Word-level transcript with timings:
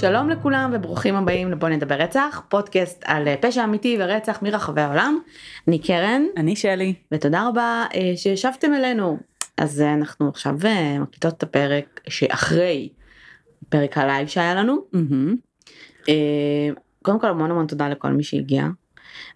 שלום 0.00 0.30
לכולם 0.30 0.70
וברוכים 0.74 1.16
הבאים 1.16 1.50
לבוא 1.50 1.68
נדבר 1.68 1.94
רצח, 1.94 2.42
פודקאסט 2.48 3.02
על 3.06 3.28
אה, 3.28 3.34
פשע 3.40 3.64
אמיתי 3.64 3.96
ורצח 4.00 4.42
מרחבי 4.42 4.80
העולם. 4.80 5.18
אני 5.68 5.78
קרן, 5.78 6.22
אני 6.36 6.56
שלי. 6.56 6.94
ותודה 7.12 7.48
רבה 7.48 7.84
אה, 7.94 8.12
שהצטרפתם 8.16 8.74
אלינו. 8.74 9.18
אז 9.56 9.80
אה, 9.80 9.94
אנחנו 9.94 10.28
עכשיו 10.28 10.54
מקליטות 11.00 11.34
את 11.34 11.42
הפרק 11.42 12.00
שאחרי 12.08 12.88
פרק 13.68 13.98
ה 13.98 14.04
live 14.04 14.28
שהיה 14.28 14.54
לנו. 14.54 14.78
אה, 16.08 16.68
קודם 17.02 17.20
כל 17.20 17.28
המון 17.28 17.50
המון 17.50 17.66
תודה 17.66 17.88
לכל 17.88 18.10
מי 18.10 18.22
שהגיע. 18.22 18.66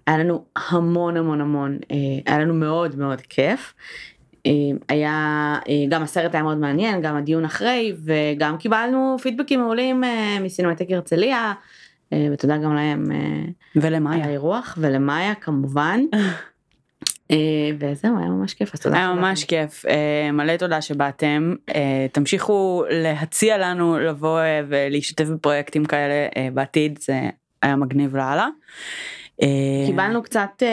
היה 0.06 0.18
לנו 0.18 0.44
המון 0.70 1.16
המון 1.16 1.40
המון, 1.40 1.78
היה 2.26 2.38
לנו 2.38 2.54
מאוד 2.54 2.98
מאוד 2.98 3.20
כיף. 3.20 3.74
אה, 4.46 4.52
היה, 4.88 5.56
אה, 5.68 5.84
גם 5.88 6.02
הסרט 6.02 6.34
היה 6.34 6.42
מאוד 6.42 6.58
מעניין, 6.58 7.00
גם 7.00 7.16
הדיון 7.16 7.44
אחרי, 7.44 7.92
וגם 8.04 8.56
קיבלנו 8.58 9.16
פידבקים 9.22 9.60
מעולים 9.60 10.04
אה, 10.04 10.36
מסינמטק 10.40 10.86
הרצליה, 10.90 11.52
אה, 12.12 12.28
ותודה 12.32 12.56
גם 12.56 12.74
להם 12.74 13.12
אה, 13.12 13.16
על 13.16 13.82
ולמאיה. 13.82 14.24
האירוח, 14.24 14.78
ולמאיה 14.80 15.34
כמובן. 15.34 16.00
וזהו, 17.80 18.18
היה 18.18 18.28
ממש 18.28 18.54
כיף, 18.54 18.74
אז 18.74 18.80
תודה. 18.80 18.96
היה. 18.96 19.14
ממש 19.14 19.44
כיף, 19.44 19.84
מלא 20.32 20.56
תודה 20.56 20.80
שבאתם, 20.82 21.54
תמשיכו 22.12 22.84
להציע 22.90 23.58
לנו 23.58 23.98
לבוא 23.98 24.40
ולהשתתף 24.68 25.24
בפרויקטים 25.24 25.84
כאלה 25.84 26.28
בעתיד, 26.52 26.98
זה 27.02 27.20
היה 27.62 27.76
מגניב 27.76 28.16
לאללה. 28.16 28.48
אה, 29.42 29.86
קיבלנו 29.86 30.22
קצת 30.22 30.62
אה, 30.62 30.68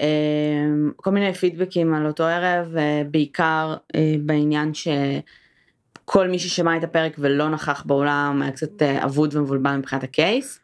אה, 0.00 0.90
כל 0.96 1.10
מיני 1.10 1.34
פידבקים 1.34 1.94
על 1.94 2.06
אותו 2.06 2.24
ערב, 2.24 2.74
בעיקר 3.10 3.74
בעניין 4.20 4.72
שכל 4.74 6.28
מי 6.28 6.38
ששמע 6.38 6.76
את 6.76 6.84
הפרק 6.84 7.16
ולא 7.18 7.48
נכח 7.48 7.82
באולם 7.86 8.42
היה 8.42 8.52
קצת 8.52 8.82
אבוד 8.82 9.36
ומבולבל 9.36 9.76
מבחינת 9.76 10.04
הקייס. 10.04 10.60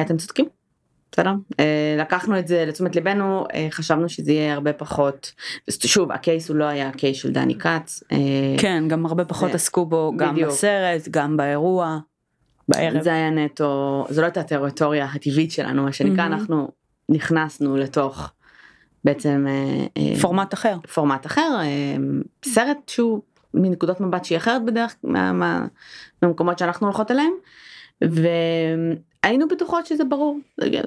אתם 0.00 0.16
צודקים. 0.16 0.46
בסדר, 1.12 1.32
לקחנו 1.98 2.38
את 2.38 2.48
זה 2.48 2.64
לתשומת 2.68 2.96
ליבנו, 2.96 3.44
חשבנו 3.70 4.08
שזה 4.08 4.32
יהיה 4.32 4.54
הרבה 4.54 4.72
פחות, 4.72 5.32
שוב 5.70 6.12
הקייס 6.12 6.48
הוא 6.48 6.56
לא 6.56 6.64
היה 6.64 6.88
הקייס 6.88 7.16
של 7.16 7.32
דני 7.32 7.58
כץ, 7.58 8.02
כן, 8.58 8.84
גם 8.88 9.06
הרבה 9.06 9.24
פחות 9.24 9.54
עסקו 9.54 9.86
בו, 9.86 10.12
גם. 10.16 10.34
בסרט, 10.34 11.08
גם 11.10 11.36
באירוע, 11.36 11.98
בערב. 12.68 13.02
זה 13.02 13.10
היה 13.10 13.30
נטו, 13.30 14.06
זו 14.10 14.20
לא 14.20 14.26
הייתה 14.26 14.40
הטריטוריה 14.40 15.04
הטבעית 15.04 15.52
שלנו, 15.52 15.82
מה 15.82 15.92
שנקרא, 15.92 16.28
מהמם. 16.28 16.32
אנחנו 16.32 16.68
נכנסנו 17.08 17.76
לתוך 17.76 18.32
בעצם 19.04 19.46
אה, 19.48 19.86
אה, 19.96 20.20
פורמט 20.20 20.54
אחר. 20.54 20.76
פורמט 20.94 21.26
אחר, 21.26 21.56
אה, 21.60 21.96
סרט 22.44 22.88
שהוא 22.88 23.20
מנקודות 23.54 24.00
מבט 24.00 24.24
שהיא 24.24 24.38
אחרת 24.38 24.64
בדרך 24.64 24.96
מה, 25.04 25.32
מה, 25.32 25.66
מהמקומות 26.22 26.58
שאנחנו 26.58 26.86
הולכות 26.86 27.10
אליהם, 27.10 27.32
והיינו 28.02 29.48
בטוחות 29.48 29.86
שזה 29.86 30.04
ברור, 30.04 30.38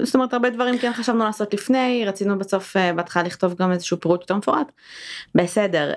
זאת 0.04 0.16
אומרת 0.16 0.34
הרבה 0.34 0.50
דברים 0.50 0.78
כן 0.78 0.94
חשבנו 0.94 1.24
לעשות 1.24 1.54
לפני, 1.54 2.04
רצינו 2.08 2.40
בסוף 2.40 2.76
בהתחלה 2.96 3.24
לכתוב 3.24 3.56
גם 3.56 3.72
איזשהו 3.72 4.00
פירוט 4.00 4.22
יותר 4.22 4.36
מפורט, 4.36 4.72
בסדר, 5.36 5.94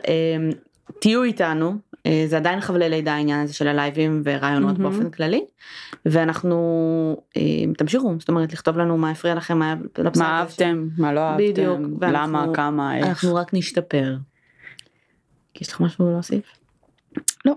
תהיו 1.00 1.22
איתנו, 1.22 1.74
אה, 2.06 2.24
זה 2.26 2.36
עדיין 2.36 2.60
חבלי 2.60 2.88
לידה 2.88 3.14
העניין 3.14 3.40
הזה 3.40 3.54
של 3.54 3.68
הלייבים 3.68 4.22
ורעיונות 4.24 4.78
מהמם. 4.78 4.90
באופן 4.94 5.10
כללי, 5.10 5.44
ואנחנו 6.06 6.56
אה, 7.36 7.42
תמשיכו, 7.78 8.14
זאת 8.18 8.28
אומרת 8.28 8.52
לכתוב 8.52 8.78
לנו 8.78 8.98
מה 8.98 9.10
הפריע 9.10 9.34
לכם, 9.34 9.58
מה 9.58 9.74
בסרט 9.94 10.16
מה. 10.16 10.24
אהבתם, 10.38 10.88
מה 10.98 11.12
לא 11.12 11.20
אהבתם, 11.20 11.44
בדיוק, 11.50 11.78
למה, 11.78 11.96
ואנחנו- 12.00 12.52
כמה, 12.54 12.96
איך. 12.98 13.06
אנחנו 13.06 13.34
רק 13.34 13.54
נשתפר. 13.54 14.16
יש 15.60 15.72
לך 15.72 15.80
משהו 15.80 16.10
להוסיף? 16.10 16.44
לא. 17.44 17.54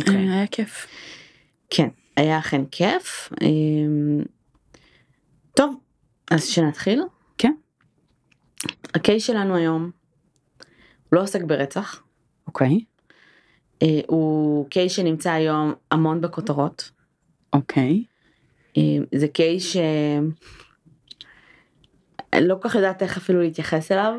אוקיי. 0.00 0.16
אה, 0.16 0.32
היה 0.34 0.46
כיף. 0.46 0.86
כן, 1.70 1.88
היה 2.16 2.38
אכן 2.38 2.62
כיף. 2.70 3.32
טוב, 5.56 5.74
אז 6.30 6.44
שנתחיל. 6.44 7.02
כן. 7.38 7.52
הקייס 8.94 9.24
שלנו 9.26 9.56
היום 9.56 9.90
לא 11.12 11.22
עוסק 11.22 11.42
ברצח, 11.42 12.02
אוקיי, 12.50 12.80
אה, 13.82 14.00
הוא 14.06 14.68
קייס 14.70 14.92
שנמצא 14.92 15.30
היום 15.32 15.74
המון 15.90 16.20
בכותרות. 16.20 16.90
אוקיי. 17.52 18.04
אה, 18.76 18.82
זה 19.14 19.28
קייס 19.28 19.64
ש... 19.72 19.76
לא 22.40 22.54
כל 22.62 22.68
כך 22.68 22.74
יודעת 22.74 23.02
איך 23.02 23.16
אפילו 23.16 23.40
להתייחס 23.40 23.92
אליו. 23.92 24.14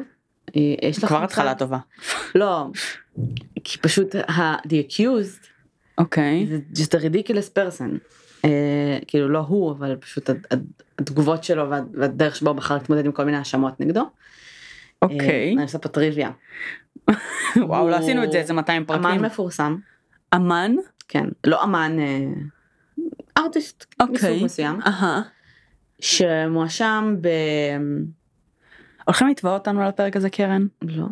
אה, 0.56 0.62
יש 0.82 0.98
לך 1.04 1.10
כבר? 1.10 1.24
התחלה 1.24 1.56
טובה. 1.56 1.78
לא, 2.36 2.66
כי 3.64 3.78
פשוט 3.78 4.16
ה- 4.16 4.56
the 4.56 4.88
accused 4.90 5.48
אוקיי. 5.98 6.48
זה 6.48 6.60
just 6.84 7.00
a 7.00 7.04
ridiculous 7.04 7.58
person. 7.58 7.98
Uh, 8.46 8.50
כאילו 9.08 9.30
לא 9.30 9.40
הוא 9.40 9.72
אבל 9.72 9.96
פשוט 9.96 10.30
התגובות 11.00 11.44
שלו 11.44 11.70
וה- 11.70 11.80
והדרך 11.94 12.36
שבו 12.36 12.54
בחר 12.54 12.74
להתמודד 12.74 13.06
עם 13.06 13.12
כל 13.12 13.24
מיני 13.24 13.38
האשמות 13.38 13.80
נגדו. 13.80 14.10
אוקיי. 15.02 15.48
אה, 15.48 15.52
אני 15.54 15.62
עושה 15.64 15.78
פה 15.80 15.90
טריוויה. 15.90 16.32
וואו, 17.58 17.90
לא 17.90 17.96
עשינו 17.96 18.24
את 18.24 18.32
זה 18.32 18.38
איזה 18.38 18.54
200 18.54 18.86
אמן 18.90 19.02
פרקים. 19.02 19.22
מפורסם. 19.22 19.78
אמן? 20.36 20.76
כן. 21.08 21.26
לא 21.48 21.64
אמן. 21.64 21.98
ארטיסט 23.38 23.86
מסוג 24.02 24.16
אוקיי. 24.16 24.44
מסוים. 24.44 24.80
שמואשם 26.00 27.16
ב... 27.22 27.28
הולכים 29.06 29.28
לתבוע 29.28 29.54
אותנו 29.54 29.82
על 29.82 29.88
הפרק 29.88 30.16
הזה 30.16 30.30
קרן? 30.30 30.68
לא. 30.82 31.06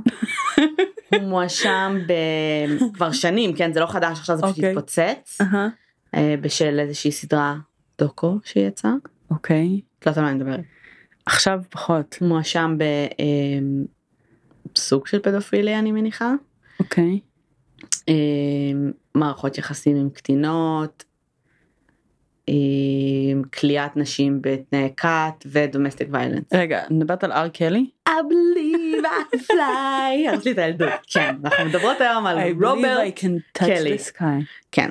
הוא 1.16 1.22
מואשם 1.22 1.98
ב... 2.08 2.14
כבר 2.94 3.12
שנים 3.12 3.56
כן 3.56 3.74
זה 3.74 3.80
לא 3.80 3.86
חדש 3.86 4.20
עכשיו 4.20 4.38
זה 4.38 4.44
פשוט 4.44 4.56
אוקיי. 4.58 4.72
התפוצץ. 4.72 5.38
אה, 6.16 6.36
בשל 6.42 6.80
איזושהי 6.80 7.12
סדרה 7.12 7.56
דוקו 8.00 8.40
שיצאה. 8.44 8.92
אוקיי. 9.32 9.82
את 10.00 10.06
לא 10.06 10.12
יודעת 10.12 10.18
על 10.18 10.24
מה 10.24 10.30
אני 10.30 10.40
מדברת. 10.40 10.60
עכשיו 11.26 11.62
פחות. 11.70 12.18
מואשם 12.22 12.78
בסוג 14.76 15.08
של 15.08 15.20
פדופיליה 15.20 15.80
אני 15.80 15.92
מניחה. 15.92 16.34
אוקיי. 16.80 17.20
אה, 18.10 18.14
מערכות 19.16 19.58
יחסים 19.58 19.96
עם 19.96 20.10
קטינות. 20.10 21.04
אה, 22.50 22.54
כליאת 23.60 23.98
נשים 23.98 24.42
בתנאי 24.42 24.90
כת 24.98 25.46
ודומסטיק 25.46 26.08
ויילנס. 26.12 26.44
רגע, 26.54 26.82
מדברת 26.90 27.24
על 27.24 27.32
אר 27.32 27.50
קלי? 27.50 27.90
I 28.10 28.12
believe 28.12 29.06
I 29.06 29.38
fly. 29.38 30.14
יש 30.26 30.46
לי 30.46 30.52
את 30.52 30.58
הילדות. 30.58 30.90
כן, 31.08 31.36
אנחנו 31.46 31.66
מדברות 31.66 32.02
היום 32.02 32.26
על 32.26 32.38
רוברט. 32.64 33.20
קלי. 33.54 33.98
כן. 34.72 34.90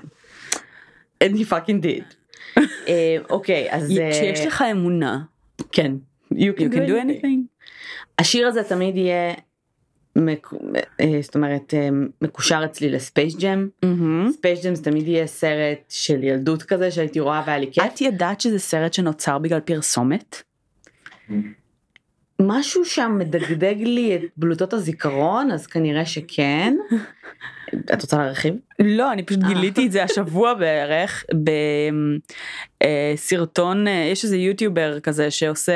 And 1.25 1.37
he 1.37 1.51
fucking 1.51 1.83
did. 1.83 2.15
אה, 2.89 3.17
אוקיי, 3.31 3.69
אז... 3.71 3.99
אה, 3.99 4.11
כשיש 4.11 4.47
לך 4.47 4.65
אמונה, 4.71 5.21
כן. 5.73 5.93
You 6.33 6.59
can 6.59 6.89
do 6.89 6.93
anything. 6.93 7.59
השיר 8.19 8.47
הזה 8.47 8.62
תמיד 8.62 8.97
יהיה, 8.97 9.34
מק- 10.19 10.53
אה, 11.01 11.19
זאת 11.23 11.34
אומרת, 11.34 11.75
אה, 11.75 11.89
מקושר 12.23 12.62
אצלי 12.65 12.91
ל 12.91 12.98
Space 12.98 13.37
Jam. 13.37 13.69
Space 14.33 14.65
Jam 14.66 14.75
זה 14.75 14.84
תמיד 14.84 15.09
יהיה 15.09 15.27
סרט 15.27 15.79
של 15.89 16.25
ילדות 16.25 16.62
כזה 16.62 16.91
שהייתי 16.91 17.21
רואה 17.21 17.43
והיה 17.47 17.59
לי 17.59 17.71
כיף. 17.73 17.84
את 17.95 18.01
ידעת 18.01 18.41
שזה 18.41 18.59
סרט 18.59 18.93
שנוצר 18.95 19.39
בגלל 19.39 19.61
פרסומת? 19.61 20.43
משהו 22.43 22.84
שם 22.84 23.17
מדגדג 23.19 23.77
לי 23.78 24.17
את 24.17 24.21
בלוטות 24.37 24.73
הזיכרון, 24.73 25.51
אז 25.51 25.67
כנראה 25.67 26.07
שכן. 26.07 26.77
את 27.95 28.03
רוצה 28.03 28.19
להרחיב? 28.19 28.55
לא, 28.78 29.13
אני 29.13 29.22
פשוט 29.22 29.42
אה. 29.42 29.48
גיליתי 29.48 29.86
את 29.86 29.92
זה 29.92 30.03
השבוע 30.03 30.54
בערך 30.54 31.25
בסרטון, 32.84 33.86
יש 34.13 34.25
איזה 34.25 34.36
יוטיובר 34.36 35.01
כזה 35.01 35.30
שעושה 35.30 35.72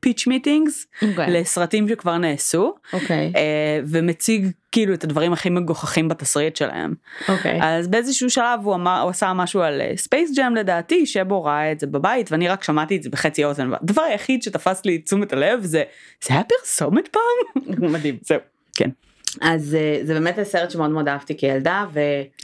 Pitch 0.00 0.26
Meetings 0.26 0.86
לסרטים 1.02 1.88
שכבר 1.88 2.18
נעשו 2.18 2.74
אוקיי, 2.92 3.32
אה, 3.36 3.80
ומציג 3.86 4.50
כאילו 4.72 4.94
את 4.94 5.04
הדברים 5.04 5.32
הכי 5.32 5.50
מגוחכים 5.50 6.08
בתסריט 6.08 6.56
שלהם. 6.56 6.94
אוקיי. 7.28 7.60
אז 7.62 7.88
באיזשהו 7.88 8.30
שלב 8.30 8.60
הוא 8.62 8.74
אמר, 8.74 9.00
הוא 9.00 9.10
עשה 9.10 9.32
משהו 9.32 9.60
על 9.60 9.82
Space 9.96 10.36
Jam 10.36 10.54
לדעתי, 10.54 11.06
שבו 11.06 11.44
ראה 11.44 11.72
את 11.72 11.80
זה 11.80 11.86
בבית 11.86 12.32
ואני 12.32 12.48
רק 12.48 12.64
שמעתי 12.64 12.96
את 12.96 13.02
זה 13.02 13.10
בחצי 13.10 13.44
אוזן. 13.44 13.70
הדבר 13.82 14.02
היחיד 14.02 14.42
שתפס 14.42 14.84
לי 14.84 14.98
תשומת 14.98 15.32
הלב 15.32 15.64
זה, 15.64 15.82
זה 16.24 16.34
היה 16.34 16.42
פרסומת 16.44 17.08
פעם? 17.08 17.62
מדהים. 17.92 18.16
זהו, 18.22 18.38
כן, 18.76 18.90
אז 19.40 19.74
אה, 19.74 20.00
זה 20.04 20.14
באמת 20.14 20.42
סרט 20.42 20.70
שמאוד 20.70 20.90
מאוד 20.90 21.08
אהבתי 21.08 21.36
כילדה, 21.36 21.84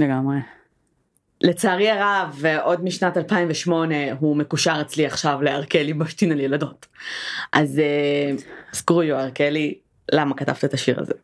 לגמרי. 0.00 0.36
ולצערי 1.44 1.90
הרב, 1.90 2.42
עוד 2.62 2.84
משנת 2.84 3.16
2008 3.16 3.94
הוא 4.20 4.36
מקושר 4.36 4.78
אצלי 4.80 5.06
עכשיו 5.06 5.42
לארקלי 5.42 5.94
בשתין 5.94 6.32
על 6.32 6.40
ילדות. 6.40 6.86
אז 7.52 7.80
סקרו 8.72 9.02
יו 9.02 9.16
ארקלי, 9.16 9.74
למה 10.12 10.34
כתבת 10.34 10.64
את 10.64 10.74
השיר 10.74 11.00
הזה? 11.00 11.14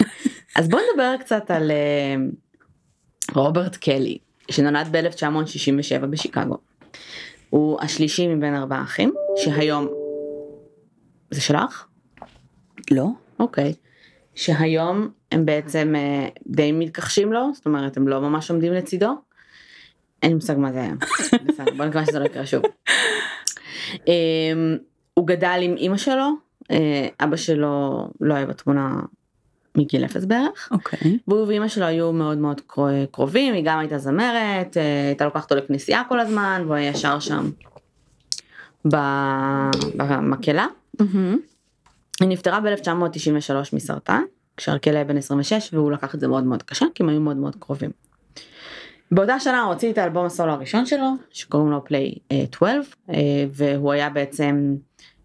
אז 0.56 0.68
בוא 0.68 0.80
נדבר 0.80 1.16
קצת 1.20 1.50
על 1.50 1.70
אה, 1.70 2.14
רוברט 3.34 3.76
קלי, 3.76 4.18
שנולד 4.50 4.88
ב-1967 4.96 6.06
בשיקגו. 6.06 6.58
הוא 7.50 7.78
השלישי 7.80 8.28
מבין 8.28 8.54
ארבעה 8.54 8.82
אחים, 8.82 9.14
שהיום... 9.36 9.88
זה 11.30 11.40
שלך? 11.40 11.86
לא? 12.90 13.06
אוקיי. 13.38 13.74
שהיום 14.34 15.08
הם 15.32 15.46
בעצם 15.46 15.94
אה, 15.96 16.28
די 16.46 16.72
מתכחשים 16.72 17.32
לו, 17.32 17.50
זאת 17.54 17.66
אומרת 17.66 17.96
הם 17.96 18.08
לא 18.08 18.20
ממש 18.20 18.50
עומדים 18.50 18.72
לצידו. 18.72 19.14
אין 20.22 20.30
לי 20.30 20.34
מושג 20.34 20.56
מה 20.58 20.72
זה 20.72 20.80
היה. 20.80 20.94
בסדר, 21.48 21.74
בוא 21.76 21.84
נקווה 21.84 22.06
שזה 22.06 22.18
לא 22.18 22.24
יקרה 22.24 22.46
שוב. 22.46 22.62
אמ, 24.06 24.76
הוא 25.14 25.26
גדל 25.26 25.58
עם 25.62 25.76
אימא 25.76 25.96
שלו, 25.96 26.28
אה, 26.70 27.08
אבא 27.20 27.36
שלו 27.36 28.06
לא 28.20 28.34
היה 28.34 28.46
בתמונה 28.46 29.00
מגיל 29.76 30.04
אפס 30.04 30.24
בערך. 30.24 30.68
אוקיי. 30.70 31.18
והוא 31.28 31.46
ואימא 31.46 31.68
שלו 31.68 31.84
היו 31.84 32.12
מאוד 32.12 32.38
מאוד 32.38 32.60
קרו- 32.66 32.86
קרובים, 33.12 33.54
היא 33.54 33.62
גם 33.66 33.78
הייתה 33.78 33.98
זמרת, 33.98 34.76
אה, 34.76 35.06
הייתה 35.06 35.24
לוקחת 35.24 35.52
אותו 35.52 35.64
לכנסייה 35.64 36.02
כל 36.08 36.20
הזמן, 36.20 36.62
והוא 36.64 36.74
היה 36.74 36.90
ישר 36.90 37.18
שם 37.20 37.50
במקהלה. 38.84 40.66
היא 42.20 42.28
נפטרה 42.28 42.60
ב-1993 42.60 43.52
מסרטן, 43.72 44.22
כשארקל 44.56 44.94
היה 44.94 45.04
בן 45.04 45.16
26 45.16 45.70
והוא 45.74 45.92
לקח 45.92 46.14
את 46.14 46.20
זה 46.20 46.28
מאוד 46.28 46.44
מאוד 46.44 46.62
קשה, 46.62 46.86
כי 46.94 47.02
הם 47.02 47.08
היו 47.08 47.20
מאוד 47.20 47.36
מאוד 47.36 47.56
קרובים. 47.56 47.90
באותה 49.12 49.40
שנה 49.40 49.62
הוא 49.62 49.72
הוציא 49.72 49.92
את 49.92 49.98
האלבום 49.98 50.26
הסולו 50.26 50.52
הראשון 50.52 50.86
שלו, 50.86 51.14
שקוראים 51.30 51.70
לו 51.70 51.84
פליי 51.84 52.14
12, 52.32 52.68
אה, 53.10 53.14
והוא 53.50 53.92
היה 53.92 54.10
בעצם 54.10 54.76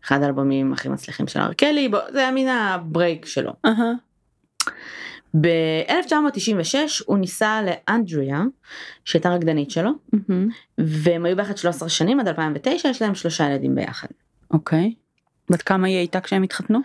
אחד 0.05 0.23
האלבומים 0.23 0.73
הכי 0.73 0.89
מצליחים 0.89 1.27
של 1.27 1.39
ארקלי, 1.39 1.91
זה 2.11 2.19
היה 2.19 2.31
מן 2.31 2.47
הברייק 2.47 3.25
שלו. 3.25 3.53
אהה. 3.65 3.91
ב-1996 5.41 6.75
הוא 7.05 7.17
נישא 7.17 7.61
לאנדריה, 7.65 8.43
שהייתה 9.05 9.29
רקדנית 9.29 9.71
שלו. 9.71 9.89
והם 10.77 11.25
היו 11.25 11.35
ביחד 11.35 11.57
13 11.57 11.89
שנים 11.89 12.19
עד 12.19 12.27
2009, 12.27 12.89
יש 12.89 13.01
להם 13.01 13.15
שלושה 13.15 13.49
ילדים 13.49 13.75
ביחד. 13.75 14.07
אוקיי. 14.51 14.93
בת 15.49 15.61
כמה 15.61 15.87
היא 15.87 15.97
הייתה 15.97 16.21
כשהם 16.21 16.43
התחתנו? 16.43 16.79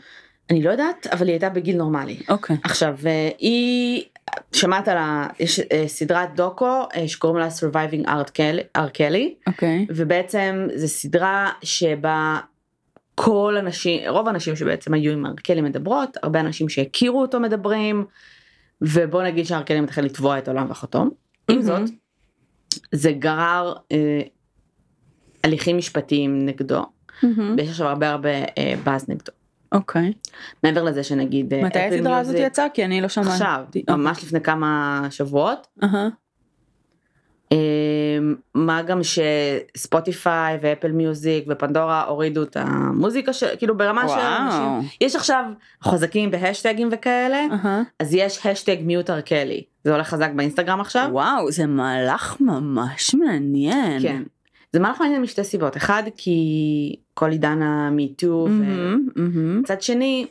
אני 0.51 0.63
לא 0.63 0.71
יודעת, 0.71 1.07
אבל 1.07 1.27
היא 1.27 1.33
הייתה 1.33 1.49
בגיל 1.49 1.77
נורמלי. 1.77 2.17
אוקיי. 2.29 2.57
עכשיו, 2.65 2.97
אה, 3.07 3.31
היא, 3.39 4.05
שמעת 4.53 4.89
על 4.89 4.97
ה... 4.97 5.27
יש 5.41 5.61
אה, 5.61 5.85
סדרת 5.87 6.35
דוקו 6.35 6.83
אה, 6.97 7.09
שקוראים 7.09 7.39
לה 7.39 7.49
Surviving 7.49 8.07
R. 8.77 8.91
Kelly, 8.95 9.47
אוקיי. 9.47 9.87
ובעצם 9.89 10.67
זו 10.75 10.89
סדרה 10.89 11.51
שבה 11.63 12.39
כל 13.15 13.57
הנשים, 13.59 14.01
רוב 14.09 14.29
הנשים 14.29 14.57
שבעצם 14.57 14.95
היו 14.95 15.13
עם 15.13 15.27
ארקלי 15.27 15.61
מדברות, 15.61 16.17
הרבה 16.23 16.41
אנשים 16.41 16.69
שהכירו 16.69 17.23
אותו 17.23 17.41
מדברים, 17.41 18.05
ובוא 18.83 19.23
נגיד 19.23 19.47
שארקלי 19.47 19.81
מתחיל 19.81 20.05
לתבוע 20.05 20.39
את 20.39 20.49
עולם 20.49 20.71
וחתום. 20.71 21.11
עם 21.51 21.59
מהמם. 21.59 21.87
זאת, 21.87 21.91
זה 22.93 23.13
גרר 23.13 23.73
אה, 23.93 24.21
הליכים 25.45 25.77
משפטיים 25.77 26.47
נגדו, 26.47 26.83
מהמם. 27.23 27.55
ויש 27.59 27.69
עכשיו 27.69 27.87
הרבה 27.87 28.11
הרבה 28.11 28.31
אה, 28.31 28.75
באז 28.85 29.09
נגדו. 29.09 29.33
אוקיי. 29.73 30.13
מעבר 30.65 30.83
לזה 30.83 31.03
שנגיד 31.03 31.55
אה, 31.55 31.63
מתי 31.63 31.79
הסדרה 31.79 32.19
הזאת 32.19 32.37
יצאה? 32.39 32.67
כי 32.75 32.85
אני 32.85 33.01
לא 33.01 33.09
שמעתי. 33.09 33.31
עכשיו, 33.31 33.65
ממש 33.91 34.25
לפני 34.25 34.41
כמה 34.41 35.03
שבועות. 35.11 35.67
אמ, 37.53 38.35
מה 38.55 38.83
גם 38.83 39.01
שספוטיפיי 39.03 40.59
ואפל 40.61 40.93
מיוזיק 40.93 41.45
ופנדורה 41.49 42.05
הורידו 42.05 42.43
את 42.43 42.57
המוזיקה 42.61 43.33
של 43.33 43.47
כאילו 43.59 43.77
ברמה 43.77 44.09
של. 44.09 44.15
אנשים 44.15 44.89
יש 45.01 45.17
עכשיו 45.17 45.45
חוזקים 45.83 46.31
בהשטגים 46.31 46.89
וכאלה. 46.93 47.47
אז 47.99 48.15
יש 48.15 48.47
השטג 48.47 48.77
מיוט 48.81 49.11
ארקלי 49.11 49.65
זה 49.85 49.93
הולך 49.93 50.09
חזק 50.09 50.31
באינסטגרם 50.37 50.81
עכשיו 50.81 51.09
וואו 51.13 51.51
זה 51.51 51.67
מהלך 51.67 52.37
ממש 52.41 53.15
מעניין. 53.15 54.03
כן 54.03 54.23
זה 54.73 54.81
מהלך 54.81 55.01
מעניין 55.01 55.23
משתי 55.23 55.45
סיבות 55.45 55.77
אחד 55.77 56.03
כי 56.17 56.97
כל 57.15 57.31
עידן 57.31 57.63
המיטו. 57.63 58.49
וצד 59.63 59.83
שני 59.83 60.27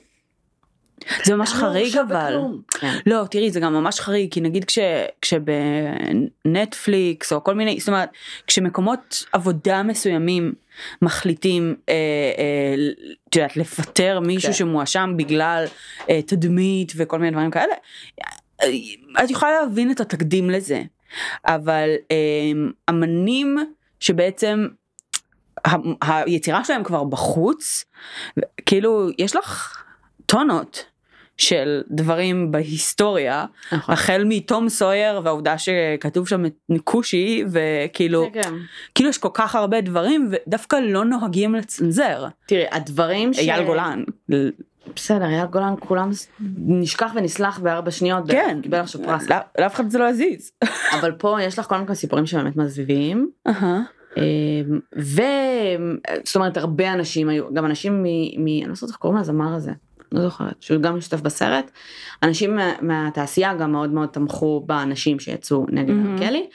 זה 1.23 1.35
ממש 1.35 1.51
לא 1.51 1.57
חריג 1.57 1.97
אבל. 1.97 2.37
כן. 2.69 2.97
לא 3.05 3.25
תראי 3.31 3.51
זה 3.51 3.59
גם 3.59 3.73
ממש 3.73 3.99
חריג 3.99 4.31
כי 4.31 4.41
נגיד 4.41 4.65
כש, 4.65 4.79
כשבנטפליקס 5.21 7.33
או 7.33 7.43
כל 7.43 7.55
מיני 7.55 7.79
זאת 7.79 7.87
אומרת 7.87 8.09
כשמקומות 8.47 9.25
עבודה 9.31 9.83
מסוימים 9.83 10.53
מחליטים 11.01 11.75
אה, 11.89 11.93
אה, 12.37 12.75
את 13.29 13.35
יודעת 13.35 13.57
לפטר 13.57 14.19
מישהו 14.19 14.51
כן. 14.51 14.57
שמואשם 14.57 15.13
בגלל 15.17 15.65
אה, 16.09 16.21
תדמית 16.21 16.93
וכל 16.95 17.19
מיני 17.19 17.31
דברים 17.31 17.51
כאלה. 17.51 17.73
אה, 18.63 18.67
את 19.23 19.29
יכולה 19.29 19.51
להבין 19.51 19.91
את 19.91 19.99
התקדים 19.99 20.49
לזה 20.49 20.81
אבל 21.45 21.89
אה, 22.11 22.51
אמנים 22.89 23.57
שבעצם 23.99 24.67
ה- 25.65 25.75
היצירה 26.01 26.63
שלהם 26.63 26.83
כבר 26.83 27.03
בחוץ 27.03 27.85
כאילו 28.65 29.07
יש 29.17 29.35
לך 29.35 29.83
טונות 30.25 30.85
של 31.37 31.81
דברים 31.91 32.51
בהיסטוריה 32.51 33.45
נכון. 33.71 33.93
החל 33.93 34.23
מתום 34.25 34.69
סויר 34.69 35.21
והעובדה 35.23 35.55
שכתוב 35.57 36.27
שם 36.27 36.45
את 36.45 36.53
כושי 36.83 37.43
וכאילו. 37.51 38.23
כאילו 38.95 39.09
יש 39.09 39.17
כל 39.17 39.29
כך 39.33 39.55
הרבה 39.55 39.81
דברים 39.81 40.31
ודווקא 40.31 40.75
לא 40.75 41.05
נוהגים 41.05 41.55
לצנזר. 41.55 42.27
תראי 42.45 42.65
הדברים 42.71 43.33
ש... 43.33 43.39
אייל 43.39 43.65
גולן. 43.65 44.03
בסדר 44.95 45.25
אייל 45.25 45.45
גולן 45.45 45.73
כולם 45.79 46.09
נשכח 46.57 47.11
ונסלח 47.15 47.59
בארבע 47.59 47.91
שניות 47.91 48.31
כן. 48.31 48.59
קיבל 48.63 48.77
עכשיו 48.77 49.03
פרס 49.03 49.29
לא- 49.29 49.35
לאף 49.59 49.75
אחד 49.75 49.89
זה 49.89 49.99
לא 49.99 50.09
יזיז. 50.09 50.51
אבל 50.99 51.11
פה 51.11 51.37
יש 51.41 51.59
לך 51.59 51.73
כל 51.87 51.93
סיפורים 51.93 52.25
שבאמת 52.25 52.55
מזוויעים 52.55 53.29
אהה. 53.47 53.81
אמ, 54.17 54.79
ו... 54.97 55.21
זאת 56.23 56.35
אומרת 56.35 56.57
הרבה 56.57 56.93
אנשים 56.93 57.29
היו 57.29 57.53
גם 57.53 57.65
אנשים 57.65 58.03
מ... 58.03 58.05
מ... 58.43 58.47
אני 58.47 58.67
לא 58.67 58.75
זוכרת 58.75 58.89
איך 58.89 58.97
קוראים 58.97 59.19
לזמר 59.19 59.53
הזה. 59.55 59.71
לא 60.11 60.21
זוכרת 60.21 60.61
שהוא 60.61 60.81
גם 60.81 60.97
משתתף 60.97 61.21
בסרט 61.21 61.71
אנשים 62.23 62.55
מה, 62.55 62.71
מהתעשייה 62.81 63.53
גם 63.53 63.71
מאוד 63.71 63.89
מאוד 63.89 64.09
תמכו 64.09 64.63
באנשים 64.65 65.19
שיצאו 65.19 65.65
נגד 65.69 65.91
מהמם. 65.91 66.13
ארקלי 66.13 66.47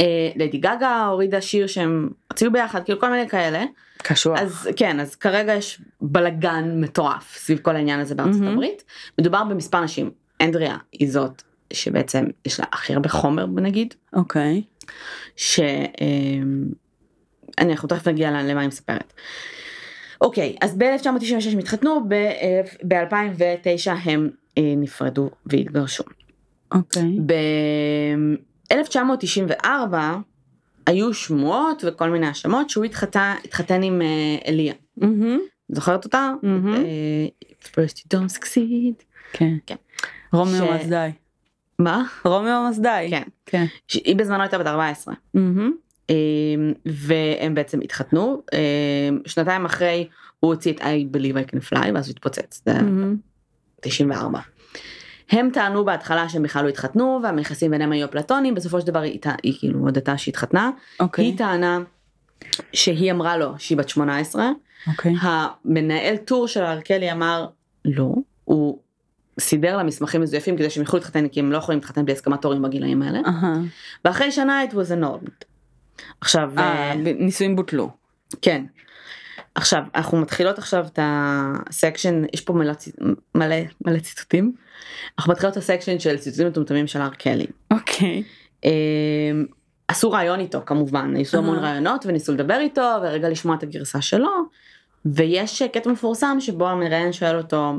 ולדי 0.00 0.58
גגה 0.58 1.06
הורידה 1.06 1.40
שיר 1.40 1.66
שהם 1.66 2.10
הוציאו 2.28 2.52
ביחד 2.52 2.84
כאילו 2.84 3.00
כל 3.00 3.10
מיני 3.10 3.28
כאלה 3.28 3.64
קשוח. 4.02 4.38
אז 4.38 4.68
כן 4.76 5.00
אז 5.00 5.14
כרגע 5.16 5.54
יש 5.54 5.80
בלגן 6.00 6.80
מטורף 6.80 7.36
סביב 7.36 7.58
כל 7.58 7.76
העניין 7.76 8.00
הזה 8.00 8.14
בארצות 8.14 8.40
מהמם. 8.40 8.52
הברית 8.52 8.84
מדובר 9.18 9.44
במספר 9.44 9.80
נשים 9.80 10.10
אנדריה 10.40 10.76
היא 10.92 11.12
זאת 11.12 11.42
שבעצם 11.72 12.24
יש 12.46 12.60
לה 12.60 12.66
הכי 12.72 12.94
הרבה 12.94 13.08
חומר 13.08 13.46
נגיד 13.46 13.94
אוקיי. 14.12 14.62
ש... 15.36 15.60
אמ, 16.00 16.64
אני 17.58 17.72
אנחנו 17.72 17.88
תכף 17.88 18.08
נגיע 18.08 18.30
למה 18.30 18.60
היא 18.60 18.68
מספרת. 18.68 19.12
אוקיי 20.20 20.56
אז 20.60 20.76
ב-1996 20.78 21.52
הם 21.52 21.58
התחתנו 21.58 22.08
ב-2009 22.88 23.90
הם 24.04 24.30
אה, 24.58 24.74
נפרדו 24.76 25.30
והתגרשו. 25.46 26.04
אוקיי. 26.72 27.02
ב-1994 28.72 29.94
היו 30.86 31.14
שמועות 31.14 31.84
וכל 31.86 32.10
מיני 32.10 32.26
האשמות 32.26 32.70
שהוא 32.70 32.84
התחתן, 32.84 33.34
התחתן 33.44 33.82
עם 33.82 34.02
אה, 34.02 34.06
אליה. 34.48 34.74
מהמם. 34.96 35.38
זוכרת 35.68 36.04
אותה? 36.04 36.30
אה, 36.44 37.26
First 37.64 37.96
you 37.98 38.16
don't 38.16 38.36
succeed. 38.38 39.02
כן. 39.32 39.54
כן. 39.66 39.74
רומיו 40.32 40.66
ש- 40.66 40.70
מזדאי. 40.82 41.12
מה? 41.78 42.02
רומיו 42.24 42.66
מזדאי. 42.70 43.10
כן. 43.10 43.22
כן. 43.46 43.64
היא 43.94 44.16
בזמנו 44.16 44.40
הייתה 44.42 44.58
בת 44.58 44.66
14. 44.66 45.14
מהמם. 45.34 45.72
אמ, 46.10 46.14
והם 46.86 47.54
בעצם 47.54 47.80
התחתנו 47.80 48.42
אמ, 48.52 48.58
שנתיים 49.26 49.64
אחרי 49.64 50.08
הוא 50.40 50.54
הוציא 50.54 50.72
את 50.72 50.80
I 50.80 50.84
believe 51.16 51.34
I 51.48 51.54
can 51.54 51.72
fly 51.72 51.86
ואז 51.94 52.08
הוא 52.08 52.12
התפוצץ. 52.16 52.62
מהמם. 52.66 53.16
94. 53.80 54.40
הם 55.30 55.50
טענו 55.52 55.84
בהתחלה 55.84 56.28
שהם 56.28 56.42
בכלל 56.42 56.64
לא 56.64 56.68
התחתנו 56.68 57.20
והמכסים 57.22 57.70
ביניהם 57.70 57.92
היו 57.92 58.06
אפלטונים 58.06 58.54
בסופו 58.54 58.80
של 58.80 58.86
דבר 58.86 59.00
היא, 59.00 59.20
היא 59.42 59.54
כאילו 59.58 59.78
הודתה 59.78 60.18
שהתחתנה 60.18 60.70
אוקיי. 61.00 61.24
היא 61.24 61.38
טענה 61.38 61.78
שהיא 62.72 63.12
אמרה 63.12 63.36
לו 63.36 63.54
שהיא 63.58 63.78
בת 63.78 63.88
18 63.88 64.50
אוקיי. 64.86 65.14
המנהל 65.20 66.16
טור 66.16 66.48
של 66.48 66.62
ארקלי 66.62 67.12
אמר 67.12 67.46
לא 67.84 68.14
הוא 68.44 68.78
סידר 69.40 69.76
לה 69.76 69.82
מסמכים 69.82 70.20
מזויפים 70.20 70.56
כדי 70.56 70.70
שהם 70.70 70.82
יוכלו 70.82 70.98
להתחתן 70.98 71.28
כי 71.28 71.40
הם 71.40 71.52
לא 71.52 71.58
יכולים 71.58 71.78
להתחתן 71.78 72.04
בלי 72.04 72.12
הסכמת 72.12 72.44
הורים 72.44 72.62
בגילאים 72.62 73.02
האלה 73.02 73.20
אהה. 73.26 73.54
ואחרי 74.04 74.32
שנה 74.32 74.64
it 74.70 74.72
was 74.72 74.98
a 74.98 75.02
norm. 75.04 75.30
עכשיו 76.20 76.52
אה, 76.58 76.94
נישואים 76.94 77.56
בוטלו. 77.56 77.90
כן. 78.42 78.64
עכשיו 79.54 79.82
אנחנו 79.94 80.18
מתחילות 80.18 80.58
עכשיו 80.58 80.86
את 80.86 80.98
הסקשן 81.02 82.22
יש 82.32 82.40
פה 82.40 82.52
מלא, 82.52 82.72
מלא 83.34 83.56
מלא 83.86 83.98
ציטוטים. 83.98 84.52
אנחנו 85.18 85.32
מתחילות 85.32 85.52
את 85.52 85.58
הסקשן 85.58 85.98
של 85.98 86.18
ציטוטים 86.18 86.46
מטומטמים 86.46 86.86
של 86.86 87.00
הר 87.00 87.10
קלי. 87.10 87.46
אוקיי. 87.70 88.22
אה, 88.64 88.70
עשו 89.88 90.10
רעיון 90.10 90.40
איתו 90.40 90.62
כמובן 90.66 91.12
ניסו 91.12 91.38
המון 91.38 91.58
אהה. 91.58 91.64
רעיונות 91.64 92.06
וניסו 92.06 92.32
לדבר 92.32 92.58
איתו 92.60 92.96
ורגע 93.02 93.28
לשמוע 93.28 93.56
את 93.56 93.62
הגרסה 93.62 94.02
שלו. 94.02 94.30
ויש 95.04 95.62
קטע 95.62 95.90
מפורסם 95.90 96.36
שבו 96.40 96.68
המראיין 96.68 97.12
שואל 97.12 97.38
אותו 97.38 97.72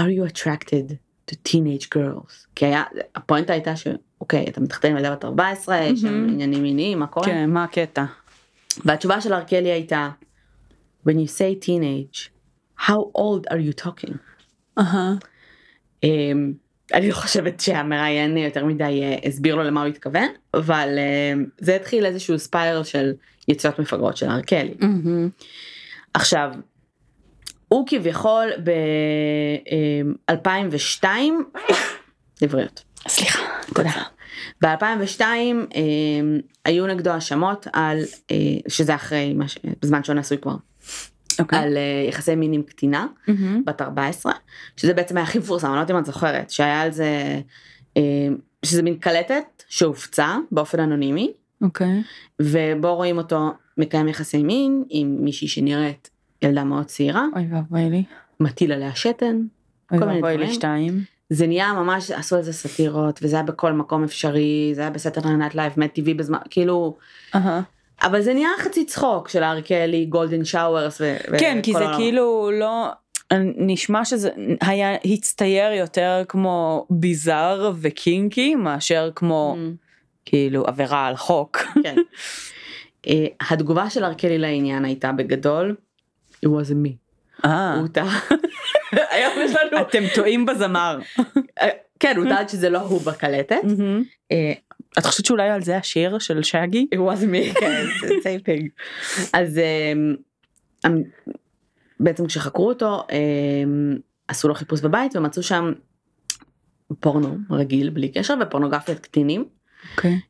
are 0.00 0.02
you 0.02 0.32
attracted 0.32 0.92
to 1.30 1.34
teenage 1.48 1.86
girls 1.94 2.46
כי 2.54 2.66
היה 2.66 2.82
הפואנטה 3.14 3.52
הייתה 3.52 3.76
שאוקיי 3.76 4.46
אתה 4.48 4.60
מתחתן 4.60 4.90
עם 4.90 4.96
ילדה 4.96 5.10
בת 5.10 5.24
14 5.24 5.76
יש 5.76 6.00
שם. 6.00 6.26
עניינים 6.28 6.62
מיניים 6.62 6.98
מה 6.98 7.06
קורה. 7.06 7.26
כן, 7.26 7.50
מה 7.50 7.64
הקטע? 7.64 8.04
והתשובה 8.84 9.20
של 9.20 9.32
ארקלי 9.32 9.70
הייתה 9.70 10.10
when 11.08 11.12
you 11.12 11.28
say 11.38 11.66
teenage 11.66 12.30
how 12.80 12.98
old 13.18 13.52
are 13.52 13.58
you 13.58 13.84
talking 13.84 14.14
אהה. 14.78 15.14
um, 16.04 16.08
אני 16.94 17.08
לא 17.08 17.14
חושבת 17.14 17.60
שהמראיין 17.60 18.36
יותר 18.36 18.64
מדי 18.64 19.02
אה, 19.02 19.28
הסביר 19.28 19.54
לו 19.54 19.62
למה 19.62 19.80
הוא 19.80 19.88
התכוון, 19.88 20.28
אבל 20.54 20.88
אה, 20.98 21.32
זה 21.58 21.76
התחיל 21.76 22.06
איזשהו 22.06 22.38
ספייר 22.38 22.82
של 22.82 23.12
יציאות 23.48 23.78
מפגרות 23.78 24.16
של 24.16 24.26
ארקלי. 24.26 24.74
עכשיו, 26.14 26.50
הוא 27.68 27.84
כביכול 27.86 28.50
ב-2002, 28.64 31.04
עבריות. 32.42 32.84
סליחה, 33.08 33.38
תודה. 33.74 34.02
ב-2002 34.62 35.20
אה, 35.20 35.80
היו 36.64 36.86
נגדו 36.86 37.10
האשמות 37.10 37.66
על, 37.72 37.98
אה, 38.30 38.36
שזה 38.68 38.94
אחרי, 38.94 39.34
מה 39.34 39.48
ש- 39.48 39.58
בזמן 39.82 40.04
שהוא 40.04 40.16
נשוי 40.16 40.38
כבר, 40.38 40.56
אוקיי. 41.40 41.58
על 41.58 41.76
אה, 41.76 42.06
יחסי 42.08 42.34
מין 42.34 42.52
עם 42.52 42.62
קטינה, 42.62 43.06
מהמם. 43.28 43.62
בת 43.64 43.82
14, 43.82 44.32
שזה 44.76 44.94
בעצם 44.94 45.16
היה 45.16 45.24
הכי 45.24 45.38
מפורסם, 45.38 45.66
אני 45.66 45.74
לא 45.76 45.80
יודעת 45.80 45.90
אם 45.96 46.00
את 46.00 46.06
זוכרת, 46.06 46.50
שהיה 46.50 46.80
על 46.82 46.92
זה, 46.92 47.40
אה, 47.96 48.02
שזה 48.64 48.82
מין 48.82 48.96
קלטת 48.96 49.62
שהופצה 49.68 50.36
באופן 50.52 50.80
אנונימי, 50.80 51.32
אוקיי. 51.62 52.02
ובו 52.42 52.94
רואים 52.94 53.18
אותו 53.18 53.50
מקיים 53.78 54.08
יחסי 54.08 54.42
מין 54.42 54.84
עם 54.90 55.16
מישהי 55.20 55.48
שנראית 55.48 56.10
ילדה 56.42 56.64
מאוד 56.64 56.84
צעירה, 56.84 57.26
אוי 57.36 57.46
ואבוי 57.52 57.90
לי. 57.90 58.04
מטיל 58.40 58.72
עליה 58.72 58.94
שתן, 58.94 59.40
אוי 59.92 59.98
ואבוי 60.00 60.36
לי. 60.38 60.52
שתיים. 60.54 61.00
זה 61.30 61.46
נהיה 61.46 61.72
ממש, 61.72 62.10
עשו 62.10 62.36
על 62.36 62.42
זה 62.42 62.52
סאטירות, 62.52 63.20
וזה 63.22 63.36
היה 63.36 63.42
בכל 63.42 63.72
מקום 63.72 64.04
אפשרי, 64.04 64.72
זה 64.74 64.80
היה 64.80 64.90
ב 64.90 65.28
Saturday 65.28 65.54
Night 65.54 65.72
Live, 65.76 65.94
MADtv 65.94 66.14
בזמן, 66.14 66.38
כאילו, 66.50 66.96
אהה. 67.34 67.60
אבל 68.02 68.20
זה 68.22 68.34
נהיה 68.34 68.48
חצי 68.58 68.84
צחוק 68.86 69.28
של 69.28 69.42
ארקלי, 69.42 70.06
גולדן 70.06 70.44
שאוורס, 70.44 71.00
ו- 71.00 71.16
כן, 71.38 71.58
כי 71.62 71.72
זה 71.72 71.78
העולם. 71.78 71.96
כאילו 71.96 72.50
לא... 72.60 72.88
נשמע 73.56 74.04
שזה 74.04 74.30
היה 74.60 74.94
הצטייר 75.04 75.72
יותר 75.72 76.22
כמו 76.28 76.86
ביזאר 76.90 77.72
וקינקי 77.80 78.54
מאשר 78.54 79.10
כמו 79.14 79.56
Mm, 79.56 79.76
כאילו 80.24 80.64
עבירה 80.66 81.06
על 81.06 81.16
חוק. 81.16 81.56
כן. 81.82 81.96
אה, 83.06 83.26
התגובה 83.50 83.90
של 83.90 84.04
ארקלי 84.04 84.38
לעניין 84.38 84.84
הייתה 84.84 85.12
בגדול, 85.12 85.76
it 86.46 86.48
wasn't 86.48 86.86
me. 86.86 86.90
אה, 87.44 87.74
הוא 87.74 87.88
טעה. 87.88 88.18
היום 89.10 89.32
יש 89.40 89.52
לנו, 89.54 89.80
אתם 89.80 90.02
טועים 90.14 90.46
בזמר. 90.46 90.98
אה, 91.60 91.68
כן, 92.00 92.16
הוא 92.16 92.24
טעה 92.24 92.48
שזה 92.48 92.70
לא 92.70 92.78
הוא 92.78 93.00
בקלטת. 93.00 93.60
אה, 94.32 94.52
את 94.98 95.06
חושבת 95.06 95.26
שאולי 95.26 95.50
על 95.50 95.62
זה 95.62 95.76
השיר 95.76 96.18
של 96.18 96.42
שגי? 96.42 96.86
it 96.94 96.98
wasn't 96.98 97.32
me, 97.32 97.54
כן, 97.60 97.84
saying. 98.22 98.68
אז 99.32 99.58
אמ, 99.58 100.16
אמ, 100.86 101.02
בעצם 102.00 102.26
כשחקרו 102.26 102.68
אותו, 102.68 103.06
אמ, 103.12 103.96
עשו 104.28 104.48
לו 104.48 104.54
חיפוש 104.54 104.80
בבית 104.80 105.16
ומצאו 105.16 105.42
שם 105.42 105.72
פורנו 107.00 107.36
רגיל 107.50 107.90
בלי 107.90 108.08
קשר 108.08 108.34
ופורנוגרפיית 108.40 108.98
קטינים. 108.98 109.44
אוקיי. 109.96 110.20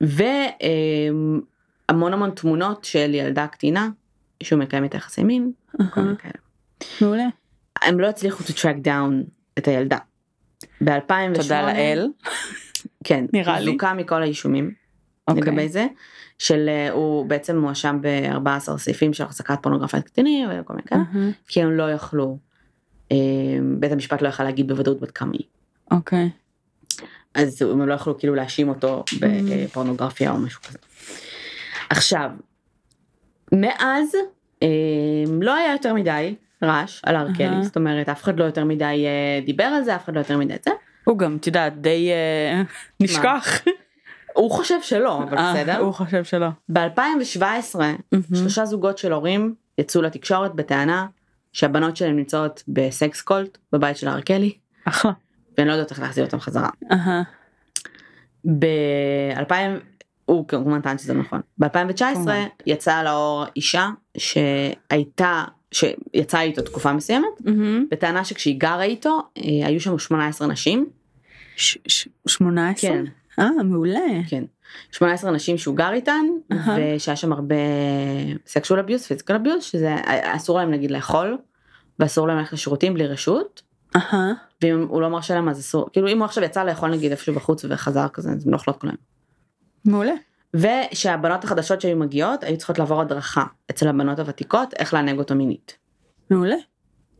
והמון 0.00 1.42
המון 2.12 2.30
תמונות 2.30 2.84
של 2.84 3.14
ילדה 3.14 3.46
קטינה 3.46 3.88
שהוא 4.42 4.58
מקיים 4.58 4.84
את 4.84 4.94
היחסי 4.94 5.24
מין. 5.24 5.52
כאלה. 6.18 6.47
מעולה. 7.00 7.26
הם 7.82 8.00
לא 8.00 8.06
הצליחו 8.06 8.44
to 8.44 8.46
track 8.46 8.86
down 8.86 9.30
את 9.58 9.68
הילדה. 9.68 9.98
ב-2008, 10.80 11.42
תודה 11.42 11.62
לאל. 11.72 12.08
כן, 13.04 13.24
נראה 13.32 13.60
לי. 13.60 13.72
זוכה 13.72 13.94
מכל 13.94 14.22
האישומים 14.22 14.72
אוקיי. 15.28 15.42
לגבי 15.42 15.68
זה, 15.68 15.86
של 16.38 16.68
אה, 16.68 16.90
הוא 16.92 17.26
בעצם 17.26 17.56
מואשם 17.58 17.98
ב-14 18.00 18.76
סעיפים 18.78 19.12
של 19.12 19.24
החזקת 19.24 19.58
פורנוגרפיית 19.62 20.04
קטינים 20.04 20.48
וכל 20.48 20.74
מיני 20.74 20.86
כאלה, 20.86 21.00
אהה. 21.14 21.30
כי 21.48 21.62
הם 21.62 21.70
לא 21.70 21.90
יכלו, 21.92 22.38
אה, 23.12 23.16
בית 23.78 23.92
המשפט 23.92 24.22
לא 24.22 24.28
יכל 24.28 24.44
להגיד 24.44 24.68
בוודאות 24.68 25.00
בת 25.00 25.10
כמה 25.10 25.32
היא. 25.32 25.46
אוקיי. 25.90 26.30
אז 27.34 27.62
הם 27.62 27.88
לא 27.88 27.94
יכלו 27.94 28.18
כאילו 28.18 28.34
להאשים 28.34 28.68
אותו 28.68 29.04
בפורנוגרפיה 29.20 30.30
או 30.30 30.38
משהו 30.38 30.62
כזה. 30.62 30.78
עכשיו, 31.90 32.30
מאז 33.52 34.14
אה, 34.62 34.68
לא 35.40 35.54
היה 35.54 35.72
יותר 35.72 35.94
מדי 35.94 36.34
רעש 36.62 37.00
על 37.04 37.16
ארקלי, 37.16 37.48
אהה. 37.48 37.62
זאת 37.62 37.76
אומרת 37.76 38.08
אף 38.08 38.22
אחד 38.22 38.38
לא 38.38 38.44
יותר 38.44 38.64
מדי 38.64 38.84
אה, 38.84 39.40
דיבר 39.44 39.64
על 39.64 39.82
זה, 39.82 39.96
אף 39.96 40.04
אחד 40.04 40.14
לא 40.14 40.18
יותר 40.18 40.36
מדי 40.36 40.54
את 40.54 40.64
זה. 40.64 40.70
הוא 41.04 41.18
גם, 41.18 41.36
את 41.36 41.46
יודעת, 41.46 41.80
די 41.80 42.10
אה, 42.10 42.62
נשכח. 43.00 43.60
הוא 44.34 44.50
חושב 44.50 44.82
שלא, 44.82 45.22
אבל 45.22 45.38
אה, 45.38 45.54
בסדר. 45.54 45.78
הוא 45.78 45.92
חושב 45.92 46.24
שלא. 46.24 46.48
ב-2017 46.72 47.80
שלושה 48.34 48.64
זוגות 48.64 48.98
של 48.98 49.12
הורים 49.12 49.54
יצאו 49.78 50.02
לתקשורת 50.02 50.54
בטענה 50.54 51.06
שהבנות 51.52 51.96
שלהם 51.96 52.16
נמצאות 52.16 52.62
בסקס 52.68 53.20
קולט 53.20 53.58
בבית 53.72 53.96
של 53.96 54.08
ארקלי 54.08 54.52
אחלה. 54.84 55.12
והן 55.58 55.66
לא 55.66 55.72
יודעות 55.72 55.90
איך 55.90 56.00
להחזיר 56.00 56.24
אותם 56.24 56.40
חזרה. 56.40 56.68
אהה. 56.92 57.22
ב-2000 58.44 59.52
הוא 60.24 60.48
כמובן 60.48 60.80
טען 60.80 60.98
שזה 60.98 61.14
נכון. 61.14 61.40
ב-2019 61.58 62.14
כמובן. 62.14 62.46
יצאה 62.66 63.02
לאור 63.02 63.44
אישה 63.56 63.88
שהייתה 64.16 65.44
שיצאה 65.72 66.42
איתו 66.42 66.62
תקופה 66.62 66.92
מסוימת 66.92 67.28
מהמם. 67.44 67.86
בטענה 67.90 68.24
שכשהיא 68.24 68.60
גרה 68.60 68.82
איתו 68.82 69.22
אה, 69.38 69.42
היו 69.66 69.80
שם 69.80 69.98
18 69.98 70.48
נשים. 70.48 70.86
ש- 71.56 71.78
ש- 71.88 72.08
18? 72.26 72.90
כן. 72.90 73.04
אה, 73.38 73.62
מעולה. 73.64 74.00
כן. 74.28 74.44
18 74.92 75.30
נשים 75.30 75.58
שהוא 75.58 75.76
גר 75.76 75.92
איתן 75.92 76.24
אהה. 76.52 76.76
ושהיה 76.96 77.16
שם 77.16 77.32
הרבה 77.32 77.54
סקשואל 78.46 78.78
אביוס 78.80 79.06
פיזיקל 79.06 79.34
אביוס 79.34 79.64
שזה 79.64 79.94
אסור 80.22 80.58
להם 80.58 80.70
נגיד 80.70 80.90
לאכול 80.90 81.38
ואסור 81.98 82.28
להם 82.28 82.38
ללכת 82.38 82.52
לשירותים 82.52 82.94
בלי 82.94 83.06
רשות 83.06 83.62
אהה. 83.96 84.32
ואם 84.62 84.86
הוא 84.88 85.02
לא 85.02 85.08
מרשה 85.08 85.34
להם 85.34 85.48
אז 85.48 85.60
אסור 85.60 85.88
כאילו 85.92 86.08
אם 86.08 86.18
הוא 86.18 86.24
עכשיו 86.24 86.44
יצא 86.44 86.64
לאכול 86.64 86.90
נגיד 86.90 87.10
איפשהו 87.10 87.34
בחוץ 87.34 87.64
וחזר 87.68 88.08
כזה 88.08 88.30
אז 88.30 88.46
הם 88.46 88.52
לא 88.52 88.56
אוכלות 88.56 88.80
כל 88.80 88.86
היום. 88.86 88.96
מעולה. 89.84 90.12
ושהבנות 90.58 91.44
החדשות 91.44 91.80
שהיו 91.80 91.96
מגיעות 91.96 92.44
היו 92.44 92.58
צריכות 92.58 92.78
לעבור 92.78 93.00
הדרכה 93.00 93.44
אצל 93.70 93.88
הבנות 93.88 94.18
הוותיקות 94.18 94.74
איך 94.74 94.94
לענג 94.94 95.18
אותו 95.18 95.34
מינית. 95.34 95.76
מעולה. 96.30 96.56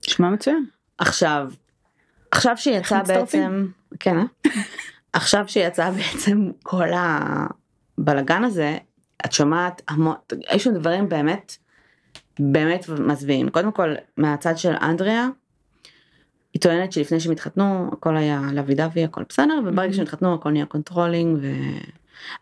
נשמע 0.09 0.31
מצוין. 0.31 0.67
עכשיו 0.99 1.51
עכשיו 2.31 2.57
שיצא? 2.57 3.03
בעצם 3.03 3.67
כן 4.01 4.19
אה? 4.19 4.25
עכשיו 5.13 5.45
שיצא 5.49 5.91
בעצם 5.91 6.51
כל 6.63 6.89
הבלגן 7.99 8.45
הזה 8.45 8.79
את 9.27 9.33
שומעת 9.33 9.83
המון 9.89 10.15
יש 10.53 10.65
שם 10.65 10.75
דברים 10.75 11.09
באמת 11.09 11.57
באמת 12.39 12.89
מזוויעים 12.89 13.49
קודם 13.49 13.73
כל 13.73 13.95
מהצד 14.17 14.59
של 14.59 14.73
אנדריה. 14.83 15.29
היא 16.55 16.63
טוענת 16.63 16.93
שלפני 16.93 17.21
שהם 17.21 17.33
התחתנו 17.33 17.91
הכל 17.93 18.17
היה 18.17 18.41
lovey 18.53 18.75
dovey 18.75 19.05
הכל 19.05 19.23
בסדר 19.29 19.61
וברגע 19.67 19.93
שהם 19.93 20.03
התחתנו 20.03 20.35
הכל 20.35 20.51
נהיה 20.51 20.67
controlling 20.67 21.39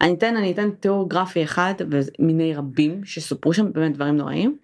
ואני 0.00 0.14
אתן 0.14 0.36
אני 0.36 0.52
אתן 0.52 0.70
תיאור 0.70 1.08
גרפי 1.08 1.44
אחד 1.44 1.74
ומיני 1.90 2.54
רבים 2.54 3.04
שסופרו 3.04 3.54
שם 3.54 3.72
באמת 3.72 3.94
דברים 3.94 4.16
נוראים. 4.16 4.58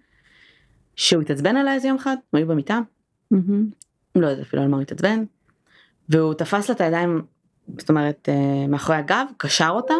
שהוא 0.95 1.21
התעצבן 1.21 1.57
עליי 1.57 1.73
איזה 1.73 1.87
יום 1.87 1.97
אחד 1.97 2.15
הם 2.33 2.37
היו 2.37 2.47
במיטה 2.47 2.79
מהמם. 3.31 3.69
לא 4.15 4.27
יודעת 4.27 4.45
אפילו 4.45 4.61
על 4.61 4.67
מה 4.67 4.75
הוא 4.75 4.81
התעצבן. 4.81 5.23
והוא 6.09 6.33
תפס 6.33 6.69
לה 6.69 6.75
את 6.75 6.81
הידיים, 6.81 7.21
זאת 7.77 7.89
אומרת, 7.89 8.29
אה, 8.29 8.67
מאחורי 8.67 8.97
הגב, 8.97 9.25
קשר 9.37 9.69
אותם, 9.69 9.99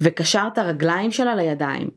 וקשר 0.00 0.48
את 0.52 0.58
הרגליים 0.58 1.10
שלה 1.10 1.34
לידיים. 1.34 1.90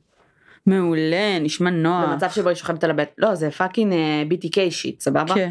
מעולה, 0.65 1.39
נשמע 1.39 1.69
נוח. 1.69 2.09
במצב 2.09 2.29
שבו 2.29 2.49
היא 2.49 2.55
שוכבת 2.55 2.83
על 2.83 2.89
הבטן, 2.89 3.11
לא, 3.17 3.35
זה 3.35 3.51
fucking 3.51 3.93
אה, 3.93 4.23
BTK 4.31 4.71
shit, 4.71 5.01
סבבה? 5.01 5.35
כן. 5.35 5.49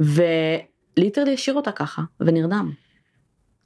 ו 0.00 0.13
literally 0.13 1.34
השאיר 1.34 1.56
אותה 1.56 1.72
ככה, 1.72 2.02
ונרדם. 2.20 2.72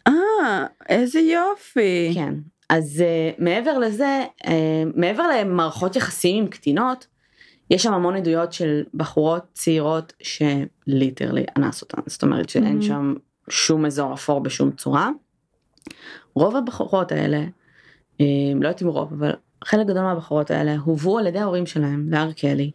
אה, 0.08 0.66
איזה 0.88 1.20
יופי. 1.20 2.10
כן. 2.14 2.34
אז 2.70 3.02
uh, 3.02 3.42
מעבר 3.42 3.78
לזה, 3.78 4.24
uh, 4.44 4.48
מעבר 4.94 5.22
למערכות 5.28 5.96
יחסים 5.96 6.42
עם 6.44 6.48
קטינות, 6.48 7.06
יש 7.70 7.82
שם 7.82 7.92
המון 7.94 8.16
עדויות 8.16 8.52
של 8.52 8.82
בחורות 8.94 9.42
צעירות 9.52 10.12
שליטרלי 10.22 11.44
אנס 11.56 11.82
אותן, 11.82 12.02
זאת 12.06 12.22
אומרת 12.22 12.48
שאין 12.48 12.78
Mhm. 12.80 12.84
שם 12.84 13.14
שום 13.50 13.86
אזור 13.86 14.14
אפור 14.14 14.40
בשום 14.40 14.70
צורה. 14.70 15.10
רוב 16.34 16.56
הבחורות 16.56 17.12
האלה, 17.12 17.38
אה, 18.20 18.26
לא 18.54 18.68
יודעת 18.68 18.82
אם 18.82 18.88
רוב, 18.88 19.12
אבל 19.12 19.32
חלק 19.64 19.86
גדול 19.86 20.02
מהבחורות 20.02 20.50
האלה 20.50 20.76
הובאו 20.76 21.18
על 21.18 21.26
ידי 21.26 21.38
ההורים 21.38 21.66
שלהם 21.66 22.06
להר 22.10 22.32
קלי. 22.32 22.70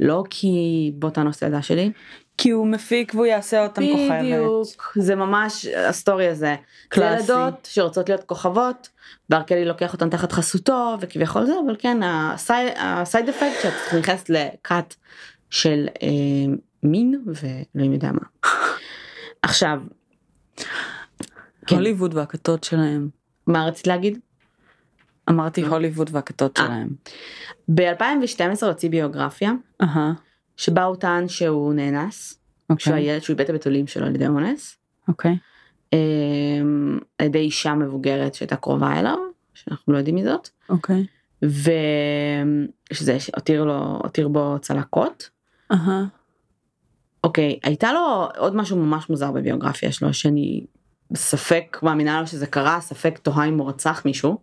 לא 0.00 0.24
כי 0.30 0.92
בוא 0.94 1.10
תאנוס 1.10 1.36
את 1.36 1.42
הילדה 1.42 1.62
שלי, 1.62 1.90
כי 2.40 2.50
הוא 2.50 2.66
מפיק 2.66 3.14
והוא 3.14 3.26
יעשה 3.26 3.62
אותם 3.62 3.82
כוכבת. 3.82 4.18
בדיוק, 4.20 4.92
זה 4.96 5.14
ממש 5.14 5.66
ה 5.66 5.76
story 5.76 6.28
הזה. 6.28 6.36
זה 6.40 6.56
קלאסי. 6.88 7.20
ילדות 7.32 7.68
שרוצות 7.70 8.08
להיות 8.08 8.24
כוכבות, 8.24 8.88
ואר 9.30 9.47
קלי 9.47 9.64
לוקח 9.64 9.92
אותן 9.92 10.10
תחת 10.10 10.32
חסותו 10.32 10.96
וכביכול 11.00 11.46
זה, 11.46 11.52
אבל 11.66 11.76
כן, 11.78 12.00
הסי- 12.04 12.52
ה 12.76 12.86
side 12.86 13.28
effect 13.28 13.62
שאת 13.62 13.94
נכנסת 13.98 14.30
לכת 14.30 14.94
של 15.50 15.86
אה, 16.02 16.08
מין 16.82 17.22
ואלוהים 17.26 17.92
יודע 17.92 18.10
מה. 18.12 18.50
עכשיו, 19.42 19.80
כן. 21.66 21.76
הוליווד 21.76 22.14
והכתות 22.14 22.64
שלהם. 22.64 23.08
מה 23.46 23.66
רצית 23.66 23.86
להגיד? 23.86 24.18
אמרתי 25.30 25.62
הוליווד 25.62 26.10
והכתות 26.12 26.58
אה. 26.60 26.64
שלהם. 26.66 26.88
ב-2012 27.74 28.66
הוציא 28.66 28.90
ביוגרפיה, 28.90 29.52
אהה. 29.82 30.12
שבה 30.60 30.84
הוא 30.84 30.96
טען 30.96 31.28
שהוא 31.28 31.74
נאנס, 31.74 32.38
שהוא 32.78 32.94
אוקיי. 32.94 32.94
הילד 32.94 33.22
שהוא 33.22 33.34
איבד 33.34 33.44
את 33.44 33.50
הבתולים 33.50 33.86
שלו 33.86 34.06
על 34.06 34.14
ידי 34.14 34.26
אונס. 34.26 34.76
אוקיי. 35.08 35.36
אמ, 35.92 36.98
על 37.18 37.26
ידי 37.26 37.38
אישה 37.38 37.74
מבוגרת 37.74 38.34
שהייתה 38.34 38.56
קרובה 38.56 39.00
אליו, 39.00 39.18
שאנחנו 39.54 39.92
לא 39.92 39.98
יודעים 39.98 40.14
מי 40.14 40.24
זאת, 40.24 40.48
אוקיי. 40.68 41.06
ושזה 41.42 43.16
הותיר 43.36 43.64
לו, 43.64 43.98
הותיר 44.02 44.28
בו 44.28 44.56
צלקות. 44.60 45.30
אהה. 45.72 46.04
אוקיי, 47.24 47.58
הייתה 47.62 47.92
לו 47.92 48.28
עוד 48.36 48.56
משהו 48.56 48.76
ממש 48.76 49.10
מוזר 49.10 49.30
בביוגרפיה 49.30 49.92
שלו, 49.92 50.14
שאני 50.14 50.66
ספק 51.14 51.78
מאמינה 51.82 52.20
לו 52.20 52.26
שזה 52.26 52.46
קרה, 52.46 52.80
ספק 52.80 53.18
תוהה 53.18 53.44
אם 53.44 53.58
הוא 53.58 53.68
רצח 53.68 54.02
מישהו. 54.04 54.38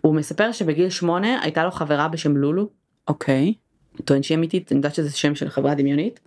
הוא 0.00 0.14
מספר 0.14 0.52
שבגיל 0.52 0.90
שמונה 0.90 1.42
הייתה 1.42 1.64
לו 1.64 1.70
חברה 1.70 2.08
בשם 2.08 2.36
לולו, 2.36 2.68
אוקיי. 3.08 3.44
הוא 3.46 3.54
טוען 4.04 4.22
שהיא 4.22 4.38
אמיתית, 4.38 4.72
אני 4.72 4.78
יודעת 4.78 4.94
שזה 4.94 5.10
שם 5.10 5.34
של 5.34 5.48
חברה 5.48 5.74
דמיונית. 5.74 6.20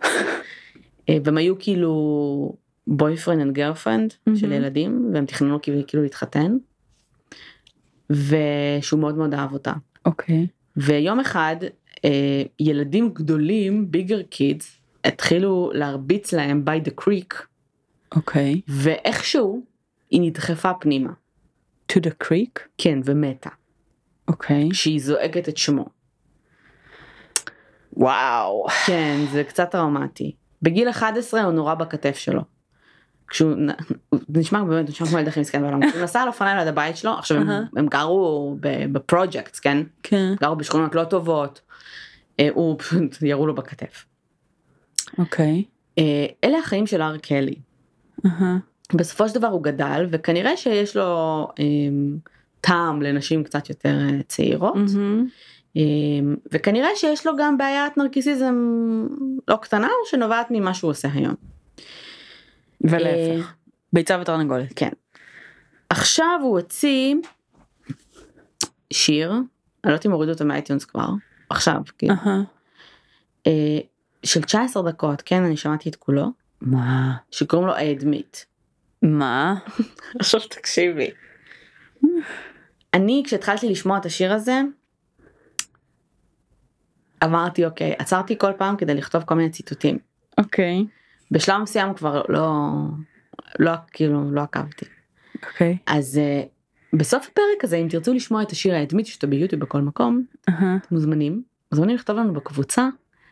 אה, 1.08 1.18
והם 1.24 1.36
היו 1.36 1.58
כאילו 1.58 2.56
boyfriend 2.90 3.40
and 3.42 3.56
girlfriend 3.56 4.34
של. 4.36 4.52
ילדים, 4.52 5.10
והם 5.14 5.26
תכננו 5.26 5.58
כאילו 5.62 6.02
להתחתן. 6.02 6.56
ושהוא 8.10 9.00
מאוד 9.00 9.16
מאוד 9.16 9.34
אהב 9.34 9.52
אותה. 9.52 9.72
אוקיי. 10.04 10.46
ויום 10.76 11.20
אחד 11.20 11.56
אה, 12.04 12.42
ילדים 12.60 13.10
גדולים, 13.12 13.90
ביגר 13.90 14.22
קידס, 14.22 14.80
התחילו 15.04 15.70
להרביץ 15.74 16.32
להם 16.32 16.64
by 16.66 16.88
the 16.88 17.04
creek, 17.04 17.34
אוקיי. 18.16 18.60
ואיכשהו 18.68 19.62
היא 20.10 20.20
נדחפה 20.20 20.74
פנימה. 20.74 21.12
to 21.92 21.96
the 21.96 22.24
creek. 22.24 22.60
כן, 22.78 22.98
ומתה. 23.04 23.50
אוקיי. 24.28 24.68
שהיא 24.72 25.00
זועקת 25.00 25.48
את 25.48 25.56
שמו. 25.56 25.95
וואו. 27.96 28.66
כן, 28.86 29.16
זה 29.32 29.44
קצת 29.44 29.70
טראומטי. 29.70 30.32
בגיל 30.62 30.90
11 30.90 31.42
הוא 31.42 31.52
נורה 31.52 31.74
בכתף 31.74 32.16
שלו. 32.16 32.42
כשהוא, 33.28 33.54
נשמע 34.28 34.64
באמת, 34.64 34.88
נשמע 34.88 35.06
כמו 35.06 35.18
ילד 35.18 35.28
הכי 35.28 35.40
מסכן 35.40 35.62
בעולם. 35.62 35.82
הוא 35.82 36.02
נסע 36.02 36.20
על 36.20 36.28
אופניים 36.28 36.56
ליד 36.56 36.68
הבית 36.68 36.96
שלו, 36.96 37.12
עכשיו 37.12 37.36
הם, 37.76 37.86
גרו 37.86 38.56
ב- 38.60 38.92
בפרויקטס, 38.92 39.60
כן? 39.60 39.82
כן. 40.02 40.34
גרו 40.40 40.56
בשכונות 40.56 40.94
לא 40.94 41.04
טובות. 41.04 41.60
אה, 42.40 42.48
הוא 42.54 42.78
פשוט 42.78 43.22
ירו 43.22 43.46
לו 43.46 43.54
בכתף. 43.54 44.04
אוקיי. 45.18 45.64
אה, 45.98 46.26
אלה 46.44 46.58
החיים 46.58 46.86
של 46.86 47.02
הר 47.02 47.18
קלי. 47.18 47.54
בסופו 48.94 49.28
של 49.28 49.34
דבר 49.34 49.48
הוא 49.48 49.62
גדל, 49.62 50.06
וכנראה 50.10 50.56
שיש 50.56 50.96
לו 50.96 51.48
אה, 51.58 51.64
טעם 52.60 53.02
לנשים 53.02 53.44
קצת 53.44 53.68
יותר 53.68 53.98
צעירות. 54.28 54.74
אמ, 55.76 56.36
וכנראה 56.52 56.88
שיש 56.94 57.26
לו 57.26 57.32
גם 57.38 57.58
בעיית 57.58 57.96
נרקיסיזם 57.96 58.54
לא 59.48 59.56
קטנה 59.56 59.88
שנובעת 60.10 60.46
ממה 60.50 60.74
שהוא 60.74 60.90
עושה 60.90 61.08
היום. 61.14 61.34
ולהפך. 62.80 63.54
ביצה 63.92 64.18
ותרנגולת. 64.20 64.72
כן. 64.76 64.90
עכשיו 65.90 66.40
הוא 66.42 66.58
הוציא 66.58 67.14
שיר, 68.92 69.30
אני 69.30 69.40
לא 69.84 69.90
יודעת 69.90 70.06
אם 70.06 70.12
הורידו 70.12 70.32
אותו 70.32 70.44
מאייטיונס 70.44 70.84
כבר, 70.84 71.08
עכשיו, 71.50 71.80
כאילו. 71.98 72.14
אה, 73.46 73.78
של 74.22 74.42
19 74.42 74.82
דקות, 74.90 75.22
כן, 75.22 75.42
אני 75.42 75.56
שמעתי 75.56 75.88
את 75.88 75.96
כולו, 75.96 76.26
מה? 76.60 77.16
שקוראים 77.30 77.68
לו 77.68 77.76
I 77.76 78.00
admit. 78.00 78.44
מה? 79.02 79.54
עכשיו 80.20 80.40
תקשיבי. 80.40 81.10
אני 82.94 83.22
כשהתחלתי 83.26 83.68
לשמוע 83.68 83.98
את 83.98 84.06
השיר 84.06 84.32
הזה, 84.32 84.60
אמרתי 87.24 87.64
אוקיי, 87.64 87.94
עצרתי 87.98 88.38
כל 88.38 88.52
פעם 88.58 88.76
כדי 88.76 88.94
לכתוב 88.94 89.22
כל 89.22 89.34
מיני 89.34 89.50
ציטוטים. 89.50 89.98
אוקיי. 90.38 90.84
בשלב 91.30 91.62
מסוים 91.62 91.94
כבר 91.94 92.22
לא, 92.28 92.60
לא, 93.58 93.72
כאילו, 93.92 94.32
לא 94.32 94.40
עקבתי. 94.40 94.86
אוקיי. 95.42 95.76
אז 95.86 96.20
uh, 96.20 96.96
בסוף 96.96 97.28
הפרק 97.32 97.64
הזה, 97.64 97.76
אם 97.76 97.86
תרצו 97.90 98.12
לשמוע 98.12 98.42
את 98.42 98.50
השיר 98.50 98.74
האדמית 98.74 99.06
שאתה 99.06 99.26
ביוטיוב 99.26 99.62
בכל 99.62 99.80
מקום. 99.80 100.24
אתם 100.42 100.76
מוזמנים. 100.90 101.42
מוזמנים 101.72 101.96
לכתוב 101.96 102.16
לנו 102.16 102.32
בקבוצה. 102.32 102.88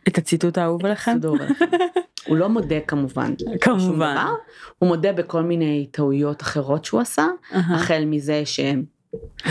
את 0.07 0.17
הציטוט 0.17 0.57
האהוב 0.57 0.85
עליכם? 0.85 1.17
הוא 2.27 2.37
לא 2.37 2.49
מודה 2.49 2.79
כמובן. 2.87 3.33
כמובן. 3.61 4.15
דבר. 4.15 4.33
הוא 4.79 4.89
מודה 4.89 5.13
בכל 5.13 5.41
מיני 5.41 5.87
טעויות 5.91 6.41
אחרות 6.41 6.85
שהוא 6.85 7.01
עשה. 7.01 7.27
החל 7.51 8.03
מזה 8.05 8.45
שהוא 8.45 8.83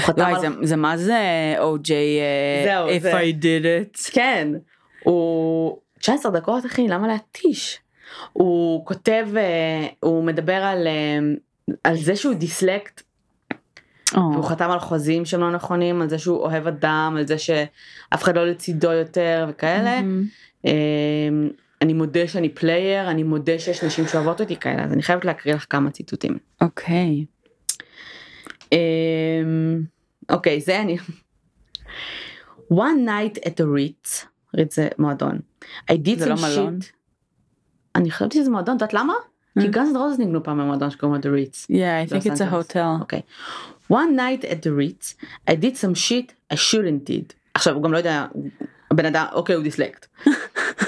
וואי 0.09 0.35
על... 0.35 0.41
זה- 0.41 0.49
זה 0.63 0.77
מה 0.77 0.97
זה 0.97 1.21
OJ 1.59 1.91
אה, 1.93 2.87
if 2.97 3.03
זה. 3.03 3.21
I 3.21 3.43
did 3.43 3.65
it. 3.99 4.11
כן. 4.13 4.49
הוא 5.05 5.79
19 5.99 6.33
דקות 6.33 6.67
אחי, 6.67 6.89
למה 6.89 7.09
להתיש? 7.09 7.79
הוא 8.33 8.87
כותב, 8.87 9.27
אה, 9.37 9.87
הוא 10.01 10.25
מדבר 10.25 10.53
על, 10.55 10.87
אה, 10.87 11.19
על 11.85 11.97
זה 11.97 12.17
שהוא 12.17 12.35
דיסלקט 12.35 13.03
והוא 14.15 14.45
חתם 14.45 14.71
על 14.71 14.79
חוזים 14.79 15.25
שלא 15.25 15.51
נכונים, 15.53 16.03
על 16.03 16.09
זה 16.09 16.19
שהוא 16.19 16.39
אוהב 16.39 16.67
אדם, 16.67 17.15
על 17.19 17.27
זה 17.27 17.39
שאף 17.39 17.63
אחד 18.23 18.37
לא 18.37 18.47
לצידו 18.47 18.93
יותר 18.93 19.47
וכאלה. 19.49 20.01
מהמם. 20.03 20.25
אמ, 20.65 20.71
אני 21.83 21.93
מודה 21.93 22.29
שאני 22.29 22.49
player, 22.49 23.11
אני 23.11 23.23
מודה 23.23 23.59
שיש 23.59 23.85
נשים 23.85 24.07
שאוהבות 24.09 24.41
אותי 24.41 24.57
כאלה, 24.57 24.85
אז 24.85 24.93
אני 24.93 25.03
חייבת 25.03 25.25
להקריא 25.25 25.55
לך 25.55 25.67
כמה 25.71 25.91
ציטוטים. 25.91 26.39
אוקיי. 26.61 27.07
אמ, 27.19 27.25
אוקיי, 30.31 30.61
זה 30.61 30.81
אני. 30.81 30.97
One 32.73 33.07
night 33.07 33.39
at 33.45 33.51
the 33.61 33.65
Ritz, 33.77 34.27
Ritz 34.57 34.75
זה 34.77 34.89
מועדון. 34.99 35.39
I 35.91 35.95
did 35.95 36.27
lots 36.27 36.35
of 36.35 36.39
shit. 36.39 36.85
אני 37.95 38.11
חשבתי 38.11 38.39
שזה 38.39 38.51
מועדון, 38.51 38.77
את 38.77 38.83
יודעת 38.83 38.95
למה? 38.95 39.15
כי 39.61 39.67
Mm. 39.67 39.71
גאנס 39.71 39.93
דרוזס 39.93 40.19
ניגנו 40.19 40.43
פעם 40.45 40.59
במועדון 40.59 40.91
שקוראים 40.91 41.21
לו 41.25 41.31
The 41.31 41.35
Ritz. 41.47 41.71
Yeah, 41.71 42.11
I 42.11 42.13
think 42.13 42.27
it's 42.33 42.41
a 42.41 42.51
hotel. 42.55 43.01
אוקיי. 43.01 43.21
One 43.93 44.17
night 44.17 44.45
at 44.45 44.63
the 44.63 44.73
Ritz, 44.81 45.15
I 45.51 45.55
did 45.55 45.77
some 45.77 45.95
shit 45.95 46.33
I 46.53 46.57
shouldn't 46.57 47.09
did. 47.11 47.33
עכשיו 47.55 47.75
הוא 47.75 47.83
גם 47.83 47.93
לא 47.93 47.99
יודע, 47.99 48.27
הבן 48.91 49.07
אדם, 49.07 49.27
אוקיי 49.33 49.55
הוא 49.55 49.65
דיסלקט. 49.65 50.07
um, 50.81 50.87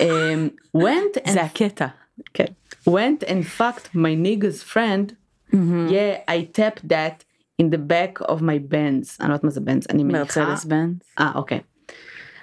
went 0.76 1.18
and 1.24 1.30
זה 1.30 1.42
הקטע. 1.42 1.86
כן. 2.34 2.44
went 2.88 3.24
and 3.24 3.44
fucked 3.58 3.94
my 3.94 4.14
nigga's 4.26 4.62
friend, 4.74 5.12
yeah 5.90 6.30
I 6.30 6.58
tapped 6.58 6.88
that 6.88 7.24
in 7.62 7.66
the 7.70 7.78
back 7.78 8.28
of 8.28 8.40
my 8.40 8.58
bands. 8.72 9.16
אני 9.20 9.28
לא 9.28 9.34
יודעת 9.34 9.44
מה 9.44 9.50
זה 9.50 9.60
bands, 9.60 9.86
אני 9.90 10.04
מניחה. 10.04 10.18
מרצדס 10.18 10.64
בנץ. 10.64 11.14
אה 11.18 11.32
אוקיי. 11.34 11.60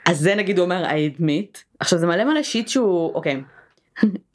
אז 0.05 0.19
זה 0.19 0.35
נגיד 0.35 0.57
הוא 0.57 0.63
אומר 0.63 0.85
I 0.85 1.17
admit. 1.17 1.57
עכשיו 1.79 1.99
זה 1.99 2.07
מלא 2.07 2.23
מלא 2.23 2.43
שיט 2.43 2.67
שהוא, 2.67 3.13
אוקיי. 3.13 3.43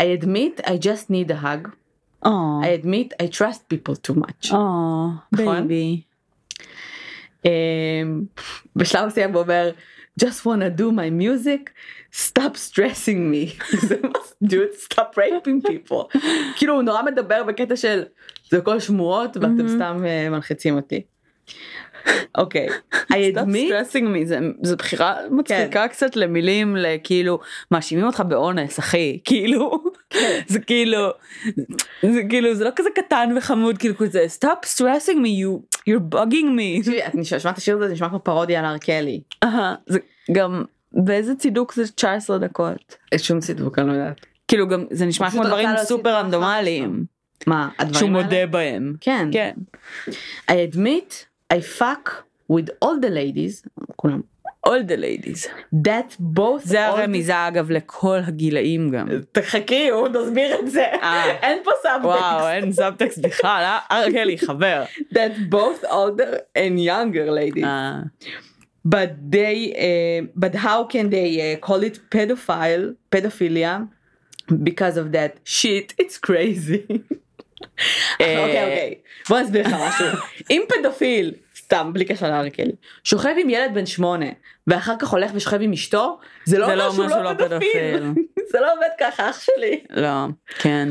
I 0.03 0.23
admit 0.23 0.61
I 0.64 0.71
just 0.83 1.11
need 1.11 1.31
a 1.31 1.43
hug. 1.45 1.69
או. 2.25 2.61
I 2.62 2.85
admit 2.85 3.25
I 3.25 3.27
trust 3.27 3.61
people 3.75 4.11
too 4.11 4.14
much. 4.14 4.53
או. 4.55 5.09
נכון? 5.33 5.69
baby. 5.68 6.03
אמ, 7.45 8.25
בשלב 8.77 9.07
מסוים 9.07 9.33
הוא 9.33 9.43
אומר 9.43 9.71
just 10.24 10.44
wanna 10.46 10.70
do 10.70 10.92
my 10.92 11.11
music 11.11 11.72
stop 12.12 12.57
stressing 12.57 13.31
me. 13.33 13.64
זה 13.88 13.96
מה 14.02 14.18
זה, 14.28 14.46
dude 14.57 14.92
stop 14.92 15.16
raping 15.16 15.68
people. 15.70 16.18
כאילו 16.57 16.74
הוא 16.74 16.83
נורא 16.83 17.02
מדבר 17.02 17.44
בקטע 17.44 17.76
של 17.76 18.02
זה 18.50 18.59
הכל 18.59 18.81
שמועות 18.81 19.37
ואתם 19.37 19.68
סתם 19.68 20.02
אה, 20.07 20.31
מלחיצים 20.31 20.76
אותי. 20.76 21.02
אוקיי, 22.38 22.68
I 22.92 23.14
Stop 23.14 23.37
admit, 23.37 23.70
stressing 23.70 24.04
me 24.04 24.24
זה 24.24 24.38
זה 24.62 24.76
בחירה 24.76 25.16
מצחיקה 25.31 25.88
קצת 25.88 26.16
למילים 26.16 26.76
לכאילו 26.76 27.38
מאשימים 27.70 28.07
אותך 28.07 28.22
באונס 28.28 28.78
אחי. 28.78 29.18
כאילו 29.24 29.85
זה 30.53 30.59
כאילו 30.61 31.09
זה 32.03 32.21
כאילו 32.29 32.55
זה 32.55 32.64
לא 32.64 32.71
כזה 32.77 32.88
קטן 32.94 33.35
וחמוד 33.37 33.79
כאילו 33.79 33.97
כזה 33.97 34.27
stop 34.38 34.66
stressing 34.66 35.16
me 35.25 35.29
you 35.42 35.79
you're 35.90 36.14
bugging 36.14 36.47
me 36.59 36.79
תקשיבי, 36.81 37.03
את 37.07 37.14
נשמע- 37.14 37.38
שמעת 37.38 37.53
את 37.55 37.59
השיר 37.59 37.77
הזה 37.77 37.87
זה 37.88 37.92
נשמע 37.92 38.09
כמו 38.09 38.18
פרודיה 38.18 38.59
על 38.61 38.64
הר 38.64 38.79
קלי. 38.79 39.21
אהה, 39.44 39.75
זה 39.87 39.99
גם 40.33 40.64
באיזה 40.92 41.35
צידוק 41.35 41.75
זה 41.75 41.92
19 41.92 42.38
דקות 42.38 42.97
אין 43.12 43.18
שום 43.18 43.40
סידוק 43.40 43.79
אני 43.79 43.88
לא 43.88 43.92
יודעת. 43.92 44.27
כאילו 44.49 44.68
גם 44.68 44.85
זה 44.90 45.07
נשמע 45.07 45.31
כמו 45.31 45.44
דברים 45.44 45.68
סופר 45.85 46.14
רנדומליים 46.14 47.05
מה 47.47 47.68
הדברים 47.79 47.94
שהוא 47.94 48.09
האלה? 48.11 48.23
מודה 48.25 48.47
בהם 48.47 48.94
כן. 49.01 49.29
כן 49.33 49.53
I 50.51 50.75
admit 50.75 51.12
I 51.53 51.57
fuck 51.81 52.11
with 52.53 52.66
all 52.85 52.99
the 53.03 53.11
ladies 53.11 53.68
כולם 53.97 54.21
all 54.68 54.83
the 54.88 54.96
ladies 54.96 55.46
that 55.87 56.16
both 56.20 56.62
זה 56.64 56.88
all 56.88 56.92
the- 56.92 56.98
הרמיזה 57.00 57.48
אגב 57.48 57.70
לכל 57.70 58.18
הגילאים 58.26 58.90
גם 58.90 59.07
תחכי 59.33 59.88
הוא 59.88 60.09
נסביר 60.09 60.59
את 60.61 60.70
זה 60.70 60.85
אה. 61.02 61.31
אין 61.42 61.59
פה 61.64 61.70
סאבטקסט. 61.83 62.04
וואו 62.20 62.48
אין 62.48 62.72
סאבטקסט 62.72 63.18
בכלל 63.18 63.62
אה? 63.64 63.78
ארקלי 63.90 64.38
חבר 64.38 64.85
that 65.12 65.33
both 65.54 65.85
older 65.85 66.35
and 66.59 66.78
younger 66.78 67.31
ladies 67.31 67.64
אה, 67.64 67.98
but 68.88 69.11
they 69.35 69.72
uh, 69.74 70.42
but 70.44 70.54
how 70.54 70.85
can 70.92 71.11
they 71.11 71.31
uh, 71.40 71.66
call 71.68 71.83
it 71.83 71.98
pedophile 72.14 72.85
pedophilia 73.14 73.74
because 74.68 74.96
of 74.96 75.12
that 75.12 75.33
shit 75.44 75.94
it's 76.02 76.16
crazy. 76.28 76.92
אה, 78.20 78.44
אוקיי 78.44 78.64
אוקיי 78.64 78.94
בוא 79.28 79.38
נסביר 79.40 79.66
לך 79.68 79.74
משהו 79.88 80.07
אם 80.50 80.62
פדופיל 80.68 81.35
סתם 81.68 81.90
בלי 81.92 82.04
קשר 82.04 82.31
לארקלי, 82.31 82.72
שוכב 83.04 83.35
עם 83.38 83.50
ילד 83.50 83.74
בן 83.74 83.87
שמונה 83.87 84.26
ואחר 84.66 84.94
כך 84.98 85.09
הולך 85.09 85.31
ושוכב 85.35 85.62
עם 85.62 85.72
אשתו, 85.72 86.18
זה 86.44 86.59
לא 86.59 86.64
אומר 86.64 86.76
לא 86.76 86.92
שהוא 86.92 87.04
אומר 87.04 87.14
שהוא 87.14 87.24
לא 87.24 87.33
לא 87.33 87.38
פדופיל. 87.38 88.12
זה 88.52 88.61
לא 88.61 88.72
עובד 88.72 88.88
ככה 89.00 89.31
אח 89.31 89.40
שלי. 89.40 89.81
לא, 89.90 90.26
כן. 90.59 90.88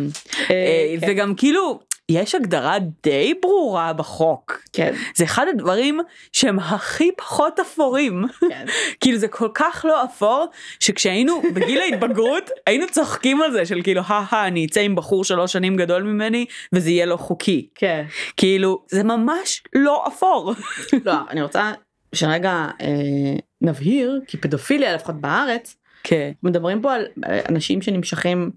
אה, 0.49 0.55
אה, 0.55 0.95
כן. 1.01 1.07
וגם 1.11 1.35
כאילו, 1.35 1.79
יש 2.11 2.35
הגדרה 2.35 2.77
די 3.03 3.33
ברורה 3.41 3.93
בחוק. 3.93 4.61
כן, 4.73 4.93
זה 5.15 5.23
אחד 5.23 5.45
הדברים 5.47 5.99
שהם 6.31 6.59
הכי 6.59 7.11
פחות 7.17 7.59
אפורים. 7.59 8.25
כן. 8.49 8.65
כאילו 9.01 9.17
זה 9.17 9.27
כל 9.27 9.49
כך 9.53 9.85
לא 9.87 10.03
אפור 10.03 10.45
שכשהיינו 10.79 11.41
בגיל 11.53 11.81
ההתבגרות 11.81 12.49
היינו 12.67 12.85
צוחקים 12.91 13.41
על 13.41 13.51
זה 13.51 13.65
של 13.65 13.81
כאילו 13.83 14.01
הא 14.07 14.47
אני 14.47 14.65
אצא 14.65 14.81
עם 14.81 14.95
בחור 14.95 15.23
שלוש 15.23 15.53
שנים 15.53 15.75
גדול 15.75 16.03
ממני 16.03 16.45
וזה 16.73 16.89
יהיה 16.89 17.05
לא 17.05 17.17
חוקי. 17.17 17.67
כן. 17.75 18.05
כאילו 18.37 18.83
זה 18.87 19.03
ממש 19.03 19.63
לא 19.75 20.03
אפור. 20.07 20.53
לא, 21.05 21.15
אני 21.29 21.41
רוצה 21.41 21.71
שרגע 22.15 22.67
אה, 22.81 23.35
נבהיר, 23.61 24.21
כי 24.27 24.37
פדופיליה 24.37 24.95
לפחות 24.95 25.15
בארץ, 25.21 25.75
כן. 26.03 26.31
מדברים 26.43 26.81
פה 26.81 26.93
על 26.93 27.05
אה, 27.27 27.41
אנשים 27.49 27.81
שנמשכים 27.81 28.51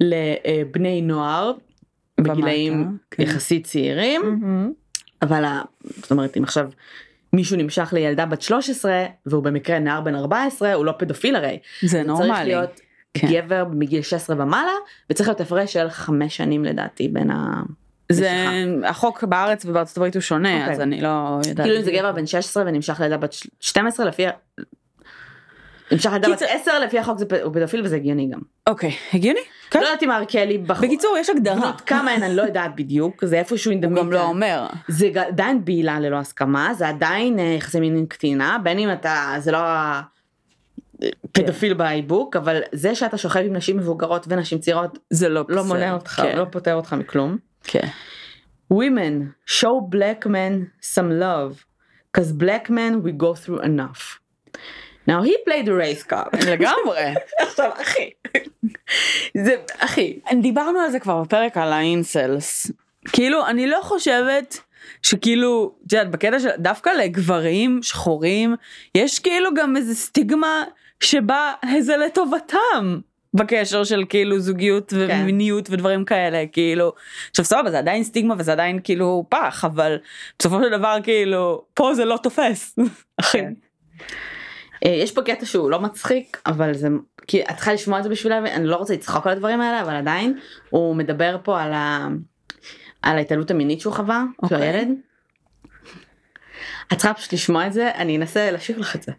לבני 0.00 1.02
נוער 1.02 1.52
בגילאים 2.22 2.96
כן. 3.10 3.22
יחסית 3.22 3.66
צעירים, 3.66 4.20
אבל 5.22 5.44
ה- 5.44 5.62
זאת 5.96 6.10
אומרת 6.10 6.36
אם 6.36 6.42
עכשיו 6.44 6.70
מישהו 7.32 7.56
נמשך 7.56 7.90
לילדה 7.92 8.26
בת 8.26 8.42
13 8.42 8.92
והוא 9.26 9.42
במקרה 9.42 9.78
נער 9.78 10.00
בן 10.00 10.14
14 10.14 10.72
הוא 10.74 10.84
לא 10.84 10.92
פדופיל 10.98 11.36
הרי. 11.36 11.58
זה 11.82 11.88
צריך 11.88 12.06
נורמלי. 12.06 12.44
להיות 12.44 12.80
כן. 13.14 13.28
גבר 13.32 13.64
מגיל 13.72 14.02
16 14.02 14.36
ומעלה 14.42 14.72
וצריך 15.10 15.28
להיות 15.28 15.40
הפרש 15.40 15.72
של 15.72 15.88
חמש 15.90 16.36
שנים 16.36 16.64
לדעתי 16.64 17.08
בין 17.08 17.30
ה... 17.30 17.62
זה 18.12 18.30
סליחה. 18.68 18.88
החוק 18.90 19.24
בארץ 19.24 19.64
ובארצות 19.66 19.96
הברית 19.96 20.14
הוא 20.14 20.20
שונה 20.20 20.58
אוקיי. 20.60 20.72
אז 20.74 20.80
אני 20.80 21.00
לא 21.00 21.08
יודעת. 21.48 21.66
כאילו 21.66 21.78
אם 21.78 21.82
זה 21.84 21.90
גבר 21.92 22.12
בן 22.12 22.26
16 22.26 22.62
ונמשך 22.66 23.00
לילדה 23.00 23.16
בת 23.16 23.34
12 23.60 24.06
לפי... 24.06 24.22
נמשך 25.92 26.10
לילדה 26.12 26.28
בת 26.28 26.42
10 26.42 26.78
לפי 26.78 26.98
החוק 26.98 27.18
זה 27.18 27.26
פ- 27.26 27.32
הוא 27.42 27.54
פדופיל 27.54 27.82
וזה 27.84 27.96
הגיוני 27.96 28.28
גם. 28.32 28.38
אוקיי 28.66 28.92
הגיוני. 29.14 29.40
כן. 29.70 29.80
לא 29.80 29.86
יודעת 29.86 30.02
אם 30.02 30.10
ארקלי 30.10 30.58
בחור. 30.58 30.86
בקיצור 30.86 31.16
יש 31.20 31.30
הגדרה. 31.30 31.72
כמה 31.86 32.10
הן 32.10 32.22
אני 32.22 32.36
לא 32.36 32.42
יודעת 32.42 32.70
בדיוק 32.76 33.24
זה 33.24 33.38
איפשהו 33.38 33.72
הוא 33.72 33.80
גם 33.80 34.12
לא. 34.12 34.22
אומר. 34.24 34.66
זה 34.88 35.10
עדיין 35.28 35.64
בעילה 35.64 36.00
ללא 36.00 36.16
הסכמה 36.16 36.74
זה 36.74 36.88
עדיין 36.88 37.38
אה, 37.38 37.44
יחסי 37.44 37.80
מין 37.80 37.96
עם 37.96 38.06
קטינה 38.06 38.56
בין 38.62 38.78
אם 38.78 38.92
אתה 38.92 39.34
זה 39.38 39.52
לא 39.52 39.58
ה- 39.58 40.00
פדופיל 41.32 41.74
באיבוק 41.74 42.36
אבל 42.36 42.60
זה 42.72 42.94
שאתה 42.94 43.16
שוכב 43.18 43.40
עם 43.46 43.56
נשים 43.56 43.76
מבוגרות 43.76 44.26
ונשים 44.28 44.58
צעירות 44.58 44.98
זה 45.10 45.28
לא 45.28 45.44
לא. 45.48 45.64
מונע 45.64 45.92
אותך 45.92 46.10
כן. 46.10 46.38
לא 46.38 46.44
פוטר 46.44 46.74
אותך 46.74 46.92
מכלום. 46.92 47.36
כן. 47.64 47.86
women 48.74 49.24
show 49.50 49.94
black 49.94 50.26
men 50.26 50.84
some 50.94 51.10
love 51.22 51.64
cause 52.18 52.32
black 52.42 52.68
men 52.70 53.02
we 53.04 53.12
go 53.22 53.34
through 53.46 53.62
enough. 53.64 54.19
Now 55.08 55.22
he 55.22 55.34
played 55.48 55.66
the 55.66 55.74
race 55.74 56.02
card. 56.12 56.44
לגמרי. 56.50 57.14
עכשיו 57.40 57.70
אחי. 57.82 58.10
זה 59.44 59.54
אחי. 59.78 60.18
דיברנו 60.42 60.80
על 60.80 60.90
זה 60.90 61.00
כבר 61.00 61.22
בפרק 61.22 61.56
על 61.56 61.72
האינסלס. 61.72 62.70
כאילו 63.12 63.46
אני 63.46 63.66
לא 63.66 63.80
חושבת 63.82 64.58
שכאילו 65.02 65.74
את 65.86 65.92
יודעת 65.92 66.10
בקטע 66.10 66.40
של 66.40 66.48
דווקא 66.58 66.90
לגברים 66.90 67.80
שחורים 67.82 68.56
יש 68.94 69.18
כאילו 69.18 69.54
גם 69.54 69.76
איזה 69.76 69.94
סטיגמה 69.94 70.64
שבה 71.00 71.52
זה 71.80 71.96
לטובתם. 71.96 73.00
בקשר 73.34 73.84
של 73.84 74.04
כאילו 74.08 74.40
זוגיות 74.40 74.92
ומיניות 74.96 75.70
ודברים 75.70 76.04
כאלה 76.04 76.44
כאילו 76.52 76.92
עכשיו 77.30 77.44
סבבה 77.44 77.70
זה 77.70 77.78
עדיין 77.78 78.04
סטיגמה 78.04 78.34
וזה 78.38 78.52
עדיין 78.52 78.80
כאילו 78.84 79.24
פח 79.28 79.64
אבל 79.64 79.98
בסופו 80.38 80.62
של 80.62 80.78
דבר 80.78 80.96
כאילו 81.02 81.64
פה 81.74 81.94
זה 81.94 82.04
לא 82.04 82.18
תופס. 82.22 82.76
אחי. 83.20 83.38
כן. 83.38 83.52
אה, 84.86 84.90
יש 84.90 85.12
פה 85.12 85.22
קטע 85.22 85.46
שהוא 85.46 85.70
לא 85.70 85.80
מצחיק 85.80 86.42
אבל 86.46 86.74
זה 86.74 86.88
כי 87.26 87.42
את 87.42 87.56
צריכה 87.56 87.72
לשמוע 87.72 87.98
את 87.98 88.04
זה 88.04 88.08
בשביל 88.08 88.32
להבין 88.32 88.52
אני 88.52 88.66
לא 88.66 88.76
רוצה 88.76 88.94
לצחוק 88.94 89.26
על 89.26 89.32
הדברים 89.32 89.60
האלה 89.60 89.82
אבל 89.82 89.94
עדיין 89.94 90.38
הוא 90.70 90.96
מדבר 90.96 91.36
פה 91.42 91.62
על 91.62 91.72
ה... 91.72 92.08
על 93.02 93.16
ההתעללות 93.16 93.50
המינית 93.50 93.80
שהוא 93.80 93.92
חווה 93.92 94.24
כשהוא 94.44 94.58
אוקיי. 94.58 94.68
ילד. 94.68 94.88
את 96.92 96.98
צריכה 96.98 97.14
פשוט 97.14 97.32
לשמוע 97.32 97.66
את 97.66 97.72
זה 97.72 97.90
אני 97.94 98.16
אנסה 98.16 98.50
לשיר 98.50 98.78
לך 98.78 98.96
את 98.96 99.02
זה. 99.02 99.12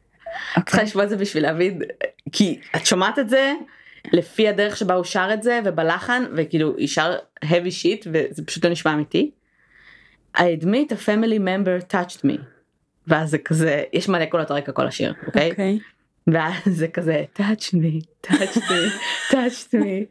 את 0.57 0.65
צריכה 0.65 0.83
לשמוע 0.83 1.03
את 1.03 1.09
זה 1.09 1.17
בשביל 1.17 1.43
להבין 1.43 1.81
כי 2.31 2.59
את 2.75 2.85
שומעת 2.85 3.19
את 3.19 3.29
זה 3.29 3.53
לפי 4.13 4.47
הדרך 4.47 4.77
שבה 4.77 4.93
הוא 4.93 5.03
שר 5.03 5.29
את 5.33 5.43
זה 5.43 5.59
ובלחן 5.65 6.23
וכאילו 6.35 6.77
היא 6.77 6.87
שר 6.87 7.15
heavy 7.45 7.71
shit 7.83 8.07
וזה 8.13 8.45
פשוט 8.45 8.65
לא 8.65 8.71
נשמע 8.71 8.93
אמיתי. 8.93 9.31
I 10.37 10.41
admit 10.41 10.91
a 10.91 10.95
family 10.95 11.39
member 11.39 11.81
touched 11.93 12.23
me. 12.23 12.37
ואז 13.07 13.29
זה 13.29 13.37
כזה 13.37 13.83
יש 13.93 14.09
מלא 14.09 14.25
קולות 14.25 14.51
רקע 14.51 14.71
כל 14.71 14.87
השיר 14.87 15.13
אוקיי 15.27 15.51
אוקיי. 15.51 15.79
ואז 16.27 16.55
זה 16.65 16.87
כזה 16.87 17.23
touch 17.39 17.73
me 17.73 18.05
touch 18.27 18.57
me 18.57 18.91
touched 19.31 19.73
me 19.73 20.07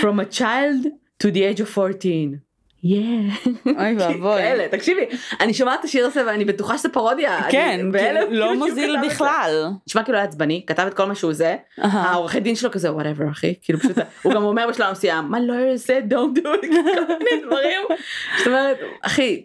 from 0.00 0.20
a 0.20 0.34
child 0.38 0.86
to 1.22 1.30
the 1.30 1.42
age 1.42 1.60
of 1.60 1.68
14. 1.68 2.51
אוי 2.84 3.94
ואבוי. 3.98 4.42
תקשיבי, 4.70 5.04
אני 5.40 5.54
שומעת 5.54 5.80
את 5.80 5.84
השיר 5.84 6.06
הזה 6.06 6.26
ואני 6.26 6.44
בטוחה 6.44 6.78
שזה 6.78 6.88
פרודיה. 6.88 7.40
כן, 7.50 7.80
לא 7.92 7.98
כאילו, 8.28 8.54
מוזיל. 8.54 8.96
בכלל. 9.06 9.68
נשמע 9.86 10.02
כאילו 10.02 10.18
היה 10.18 10.26
עצבני, 10.26 10.64
כתב 10.66 10.84
את 10.86 10.94
כל 10.94 11.04
מה 11.04 11.14
שהוא 11.14 11.32
זה. 11.32 11.56
העורכי 11.78 12.40
דין 12.40 12.54
שלו 12.54 12.70
כזה 12.70 12.92
whatever 12.92 13.30
אחי, 13.30 13.54
כאילו 13.62 13.78
פשוט, 13.78 13.96
הוא 14.22 14.34
גם 14.34 14.42
אומר 14.42 14.66
בשלב 14.68 14.90
מסוים, 14.92 15.34
my 15.34 15.38
lawyer 15.38 15.86
said 15.86 16.12
don't 16.12 16.38
do 16.38 16.42
it, 16.42 16.66
כל 17.08 17.18
מיני 17.18 17.46
דברים, 17.46 17.80
זאת 18.38 18.46
אומרת, 18.46 18.76
אחי, 19.02 19.42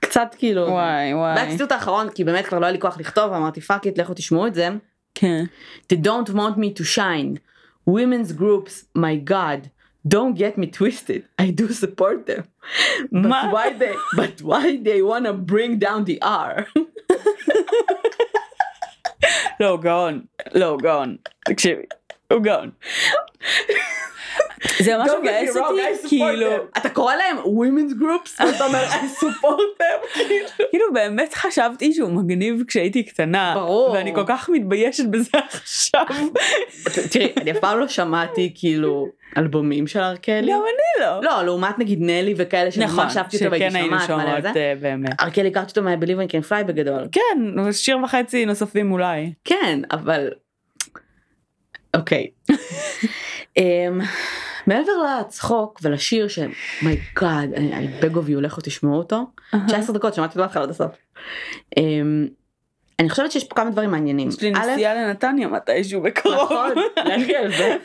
קצת 0.00 0.34
כאילו, 0.38 0.62
וואי 0.62 1.14
וואי. 1.14 1.34
והציטוט 1.36 1.72
האחרון, 1.72 2.08
כי 2.08 2.24
באמת 2.24 2.46
כבר 2.46 2.58
לא 2.58 2.64
היה 2.64 2.72
לי 2.72 2.80
כוח 2.80 2.98
לכתוב, 3.00 3.32
אמרתי 3.32 3.60
fuck 3.60 3.86
it, 3.86 3.98
לכו 3.98 4.14
תשמעו 4.14 4.46
את 4.46 4.54
זה, 4.54 4.68
כן. 5.14 5.44
they 5.92 5.96
don't 5.96 6.28
want 6.28 6.56
me 6.56 6.80
to 6.80 6.82
shine, 6.96 7.38
women's 7.90 8.32
groups, 8.38 8.98
my 8.98 9.30
god, 9.30 9.68
don't 10.08 10.34
get 10.34 10.56
me 10.58 10.66
twisted. 10.66 11.24
I 11.38 11.50
do 11.50 11.68
support 11.72 12.26
them. 12.26 12.44
But 13.10 13.28
My- 13.28 13.52
why 13.52 13.72
they 13.72 13.94
but 14.16 14.42
why 14.42 14.76
they 14.76 15.02
want 15.02 15.24
to 15.26 15.32
bring 15.32 15.78
down 15.78 16.04
the 16.04 16.20
r? 16.22 16.66
Logon, 19.60 20.28
Logon. 20.54 21.18
Znači, 21.46 21.86
gone 22.28 22.72
זה 24.80 24.98
ממש 24.98 25.10
מבאס 25.22 25.56
אותי, 25.56 26.08
כאילו. 26.08 26.50
אתה 26.78 26.88
קורא 26.88 27.14
להם 27.14 27.36
women's 27.38 27.92
groups 28.00 28.30
ואתה 28.46 28.66
אומר 28.66 28.84
I 28.84 29.24
support 29.24 29.80
them. 29.80 30.06
כאילו. 30.14 30.48
כאילו 30.70 30.84
באמת 30.92 31.34
חשבתי 31.34 31.92
שהוא 31.92 32.10
מגניב 32.10 32.62
כשהייתי 32.68 33.02
קטנה. 33.02 33.52
ברור. 33.54 33.90
ואני 33.90 34.14
כל 34.14 34.24
כך 34.26 34.48
מתביישת 34.48 35.06
בזה 35.06 35.38
עכשיו. 35.52 36.06
תראי, 37.10 37.32
אני 37.36 37.50
אף 37.50 37.56
פעם 37.56 37.78
לא 37.78 37.88
שמעתי 37.88 38.52
כאילו 38.54 39.08
אלבומים 39.36 39.86
של 39.86 40.00
ארקלי. 40.00 40.52
גם 40.52 40.60
אני 40.62 41.06
לא. 41.06 41.22
לא, 41.22 41.42
לעומת 41.42 41.78
נגיד 41.78 41.98
נלי 42.02 42.34
וכאלה 42.36 42.70
נכון, 42.76 43.02
שממש 43.02 43.16
אהבתי 43.16 43.36
אותו 43.36 43.50
והייתי 43.50 43.70
שכן 43.70 43.76
היינו 43.76 44.00
שומעת 44.00 44.10
מלא 44.10 44.26
שומעות 44.26 44.54
זה. 44.54 44.60
אה, 44.60 44.72
באמת. 44.80 45.20
ארקלי 45.20 45.48
הכרתי 45.48 45.80
אותו 45.80 45.90
I 45.90 46.28
can 46.30 46.50
fly 46.50 46.64
בגדול. 46.64 47.08
כן, 47.12 47.72
שיר 47.72 47.98
וחצי 48.04 48.46
נוספים 48.46 48.92
אולי. 48.92 49.32
כן, 49.44 49.80
אבל... 49.90 50.30
אוקיי. 51.94 52.26
מעבר 54.66 54.92
לצחוק 55.20 55.80
ולשיר 55.82 56.28
שמייגאד, 56.28 57.54
I 57.54 58.04
beg 58.04 58.14
of 58.14 58.28
you, 58.28 58.40
לכו 58.40 58.60
תשמעו 58.64 58.96
אותו. 58.98 59.26
19 59.66 59.96
דקות, 59.96 60.14
שמעתי 60.14 60.30
אותו 60.30 60.40
מההתחלה 60.40 60.62
עד 60.62 60.70
הסוף. 60.70 60.92
אמ, 61.76 62.26
אני 62.98 63.10
חושבת 63.10 63.32
שיש 63.32 63.44
פה 63.44 63.54
כמה 63.54 63.70
דברים 63.70 63.90
מעניינים. 63.90 64.28
יש 64.28 64.40
לי 64.42 64.50
נסיעה 64.50 64.94
לנתניה 64.94 65.48
מתישהו 65.48 66.02
בקרוב. 66.02 66.34
נכון, 66.34 66.70
לכי 67.06 67.36
על 67.36 67.50
זה. 67.50 67.76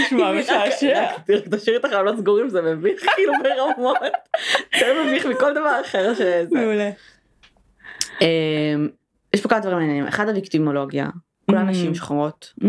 נשמע 0.00 0.32
משעשע. 0.40 1.06
תשאיר 1.50 1.76
את 1.76 1.84
החלונות 1.84 2.16
סגורים 2.18 2.48
זה 2.48 2.62
מביך 2.62 3.02
כאילו 3.14 3.32
ברמות. 3.42 3.96
יותר 4.74 5.02
מביך 5.06 5.26
מכל 5.26 5.52
דבר 5.54 5.80
אחר 5.86 6.14
שזה. 6.14 6.44
מעולה. 6.50 6.90
אמ, 8.20 8.88
יש 9.34 9.40
פה 9.40 9.48
כמה 9.48 9.60
דברים 9.60 9.78
מעניינים. 9.78 10.06
אחד 10.06 10.28
הוויקטימולוגיה. 10.28 11.06
כולן 11.50 11.68
Mm. 11.68 11.70
נשים 11.70 11.94
שחורות. 11.94 12.52
Mm. 12.60 12.64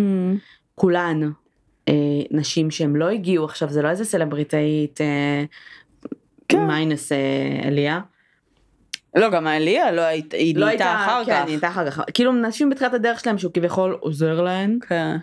כולן 0.75 1.19
אה, 1.89 1.93
נשים 2.31 2.71
שהם 2.71 2.95
לא 2.95 3.09
הגיעו 3.09 3.45
עכשיו 3.45 3.69
זה 3.69 3.81
לא 3.81 3.89
איזה 3.89 4.05
סלבריטאית 4.05 5.01
אה, 5.01 5.43
כן. 6.49 6.67
מיינס 6.67 7.11
אה, 7.11 7.61
אליה. 7.63 7.99
לא, 9.15 9.29
גם 9.29 9.47
העלייה 9.47 9.91
לא 9.91 10.01
הייתה, 10.01 10.37
היא 10.37 10.57
לא 10.57 10.65
נהייתה 10.65 10.95
אחר 10.95 11.25
כן, 11.25 11.31
כך. 11.31 11.45
היא 11.45 11.53
הייתה 11.53 11.67
אחר 11.67 11.91
כך. 11.91 12.01
כאילו 12.13 12.31
נשים 12.31 12.69
בתחילת 12.69 12.93
הדרך 12.93 13.19
שלהם 13.19 13.37
שהוא 13.37 13.53
כביכול 13.53 13.97
עוזר 13.99 14.41
להן. 14.41 14.79
כן. 14.89 15.17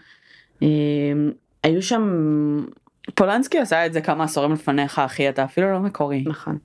אה, 0.63 0.69
היו 1.63 1.83
שם 1.83 2.03
פולנסקי 3.15 3.59
עשה 3.59 3.87
את 3.87 3.93
זה 3.93 4.01
כמה 4.01 4.25
עשורים 4.25 4.53
לפניך 4.53 4.99
אחי 4.99 5.29
אתה 5.29 5.45
אפילו 5.45 5.73
לא 5.73 5.79
מקורי. 5.79 6.25
נכון. 6.27 6.59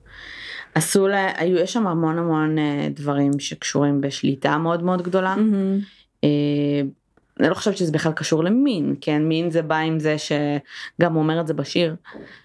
עשו 0.74 1.08
לה, 1.08 1.28
היו, 1.36 1.58
יש 1.58 1.72
שם 1.72 1.86
המון 1.86 2.18
המון 2.18 2.58
אה, 2.58 2.88
דברים 2.90 3.38
שקשורים 3.38 4.00
בשליטה 4.00 4.58
מאוד 4.58 4.82
מאוד 4.82 5.02
גדולה. 5.02 5.34
Mm-hmm. 5.34 5.84
אה, 6.24 6.82
אני 7.40 7.48
לא 7.48 7.54
חושבת 7.54 7.76
שזה 7.76 7.92
בכלל 7.92 8.12
קשור 8.12 8.44
למין, 8.44 8.94
כן, 9.00 9.22
מין 9.22 9.50
זה 9.50 9.62
בא 9.62 9.76
עם 9.76 10.00
זה 10.00 10.16
שגם 10.18 11.12
הוא 11.12 11.22
אומר 11.22 11.40
את 11.40 11.46
זה 11.46 11.54
בשיר. 11.54 11.96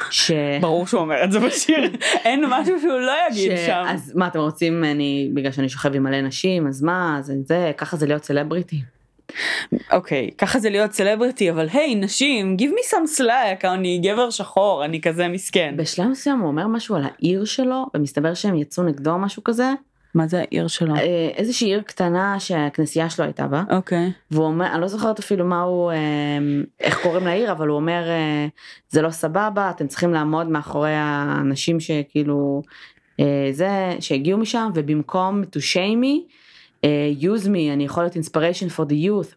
ש... 0.10 0.32
ברור 0.62 0.88
שהוא 0.88 1.02
אומר 1.02 1.24
את 1.24 1.32
זה 1.32 1.40
בשיר, 1.40 1.92
אין 2.26 2.44
משהו 2.50 2.80
שהוא 2.80 3.00
לא 3.00 3.14
יגיד 3.30 3.58
ש... 3.58 3.60
שם. 3.66 3.84
אז 3.88 4.14
מה 4.16 4.28
אתם 4.28 4.40
רוצים 4.40 4.78
ממני 4.78 5.32
בגלל 5.34 5.52
שאני 5.52 5.70
שוכב 5.70 5.96
עם 5.96 6.04
מלא 6.04 6.22
נשים, 6.22 6.68
אז 6.68 6.82
מה, 6.82 7.18
זה 7.22 7.34
זה, 7.46 7.72
ככה 7.78 7.98
זה 7.98 8.08
להיות 8.08 8.24
סלבריטי. 8.24 8.82
אוקיי, 9.92 10.30
ככה 10.38 10.60
זה 10.60 10.70
להיות 10.70 10.92
סלבריטי, 10.92 11.52
אבל 11.52 11.68
היי, 11.74 11.96
נשים, 11.96 12.58
give 12.60 12.74
me 12.74 12.94
some 12.94 13.20
slack, 13.20 13.68
אני 13.68 14.02
גבר 14.04 14.30
שחור, 14.30 14.86
אני 14.86 15.02
כזה 15.02 15.28
מסכן. 15.28 15.74
בשלב 15.78 16.08
מסוים 16.08 16.40
הוא 16.40 16.48
אומר 16.48 16.68
משהו 16.68 16.96
על 16.96 17.04
העיר 17.04 17.46
שלו, 17.46 17.86
ומסתבר 17.94 18.34
שהם 18.34 18.56
יצאו 18.56 18.84
נגדו 18.84 19.12
או 19.12 19.20
משהו 19.20 19.44
כזה. 19.44 19.72
מה 20.16 20.28
זה 20.28 20.40
העיר 20.40 20.68
שלו? 20.68 20.96
אה, 20.96 21.30
איזושהי 21.36 21.68
עיר 21.68 21.82
קטנה 21.82 22.40
שהכנסייה 22.40 23.10
שלו 23.10 23.26
הייתה 23.26 23.48
בה. 23.48 23.64
אוקיי. 23.70 24.12
והוא 24.32 24.46
אומר, 24.46 24.66
אני 24.74 24.82
לא 24.82 24.88
זוכרת 24.88 25.20
אפילו 25.20 25.46
מה 25.46 25.62
הוא, 25.62 25.92
אה, 25.92 25.98
איך 26.80 27.00
קוראים 27.04 27.26
לעיר, 27.28 27.52
אבל 27.52 27.68
הוא 27.68 27.76
אומר, 27.76 28.04
אה, 28.10 28.48
זה 28.90 29.02
לא 29.02 29.10
סבבה, 29.10 29.70
אתם 29.70 29.88
צריכים 29.88 30.14
לעמוד 30.14 30.48
מאחורי 30.48 30.94
האנשים 30.94 31.80
שכאילו, 31.80 32.62
זה, 33.52 33.96
שהגיעו 34.00 34.38
משם, 34.38 34.70
ובמקום 34.76 35.42
to 35.44 35.60
shame 35.60 36.04
me, 36.04 36.32
use 37.22 37.46
me, 37.46 37.74
אני 37.74 37.84
יכול 37.86 38.04
להיות 38.04 38.16
inspiration 38.16 38.78
for 38.78 38.84
the 38.84 39.08
youth. 39.08 39.36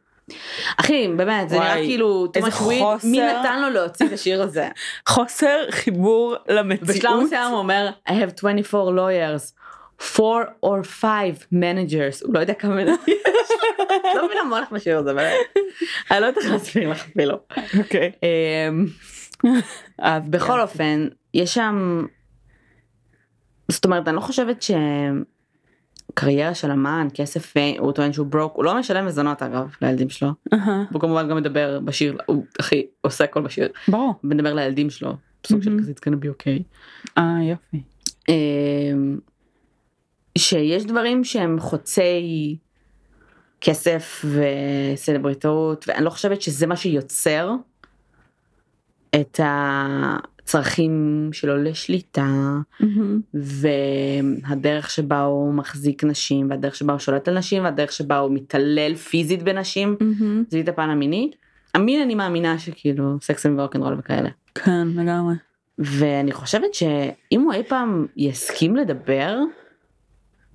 אחי, 0.80 1.08
באמת, 1.16 1.48
זה 1.48 1.58
נראה 1.58 1.74
כאילו, 1.74 2.26
איזה. 2.34 2.50
חוסר. 2.50 3.08
מי 3.08 3.20
נתן 3.20 3.62
לו 3.62 3.70
להוציא 3.70 4.06
את 4.06 4.12
השיר 4.12 4.42
הזה? 4.42 4.68
חוסר 5.08 5.56
חיבור 5.70 6.36
בשלב 6.44 6.56
למציאות. 6.56 7.22
מסוים 7.24 7.50
הוא 7.50 7.58
אומר, 7.58 7.90
I 8.08 8.12
have 8.12 8.32
24 8.36 8.90
lawyers, 8.90 9.52
4 10.00 10.44
or 10.64 10.82
5 10.82 11.46
managers, 11.52 12.26
הוא 12.26 12.34
לא 12.34 12.38
יודע 12.38 12.54
כמה 12.54 12.74
מנהלים 12.74 12.98
יש. 13.08 13.16
לא 14.16 14.26
מבינה 14.26 14.44
מה 14.44 14.56
הולך 14.56 14.72
בשיר 14.72 14.98
הזה. 14.98 15.10
אני 16.10 16.20
לא 16.20 16.26
יודעת 16.26 16.44
איך 16.44 16.52
להסביר 16.52 16.90
לך 16.90 17.04
אפילו. 17.12 17.38
אוקיי. 17.78 18.12
אמ, 18.22 18.86
בכל 20.30 20.60
אופן, 20.60 21.08
יש 21.34 21.54
שם, 21.54 22.06
זאת 23.68 23.84
אומרת, 23.84 24.08
אני 24.08 24.16
לא 24.16 24.20
חושבת 24.20 24.64
שקריירה 26.12 26.54
של 26.54 26.70
אמן, 26.70 27.08
כסף, 27.14 27.56
אה, 27.56 27.72
הוא 27.78 27.92
טוען 27.92 28.12
שהוא 28.12 28.26
ברוק, 28.26 28.56
הוא 28.56 28.64
לא 28.64 28.78
משלם 28.78 29.06
מזונות 29.06 29.42
אגב 29.42 29.74
לילדים 29.82 30.10
שלו, 30.10 30.28
הוא 30.92 31.00
כמובן 31.00 31.28
גם 31.28 31.36
מדבר 31.36 31.80
בשיר, 31.80 32.18
הוא 32.26 32.44
הכי 32.58 32.86
עושה 33.00 33.24
הכל 33.24 33.42
בשיר, 33.42 33.68
ברור. 33.88 34.14
מדבר 34.22 34.54
לילדים 34.54 34.90
שלו, 34.90 35.16
סוג 35.46 35.62
של 35.62 35.70
מהמם. 35.70 35.82
כזה, 35.82 35.92
it's 35.92 36.08
gonna 36.08 36.24
be 36.24 36.28
okay. 36.28 36.62
אה, 37.18 37.38
יופי. 37.42 37.82
שיש 40.38 40.84
דברים 40.84 41.24
שהם 41.24 41.60
חוצי 41.60 42.56
כסף 43.60 44.24
וסלבריטאות 44.94 45.84
ואני 45.88 46.04
לא 46.04 46.10
חושבת 46.10 46.42
שזה 46.42 46.66
מה 46.66 46.76
שיוצר 46.76 47.50
את 49.14 49.40
הצרכים 49.42 51.28
שלו 51.32 51.56
לשליטה 51.56 52.58
והדרך 53.34 54.90
שבה 54.90 55.22
הוא 55.22 55.54
מחזיק 55.54 56.04
נשים 56.04 56.50
והדרך 56.50 56.74
שבה 56.74 56.92
הוא 56.92 57.00
שולט 57.00 57.28
על 57.28 57.38
נשים 57.38 57.64
והדרך 57.64 57.92
שבה 57.92 58.18
הוא 58.18 58.34
מתעלל 58.34 58.94
פיזית 58.94 59.42
בנשים 59.42 59.96
זה 60.48 60.60
את 60.60 60.68
הפן 60.68 60.90
המיני. 60.90 61.30
המין 61.74 62.02
אני 62.02 62.14
מאמינה 62.14 62.58
שכאילו 62.58 63.16
סקסים 63.20 63.58
ורוקנרול 63.58 63.96
וכאלה. 63.98 64.28
כן, 64.54 64.88
לגמרי. 64.94 65.34
ואני 65.78 66.32
חושבת 66.32 66.74
שאם 66.74 67.40
הוא 67.40 67.52
אי 67.52 67.62
פעם 67.62 68.06
יסכים 68.16 68.76
לדבר, 68.76 69.38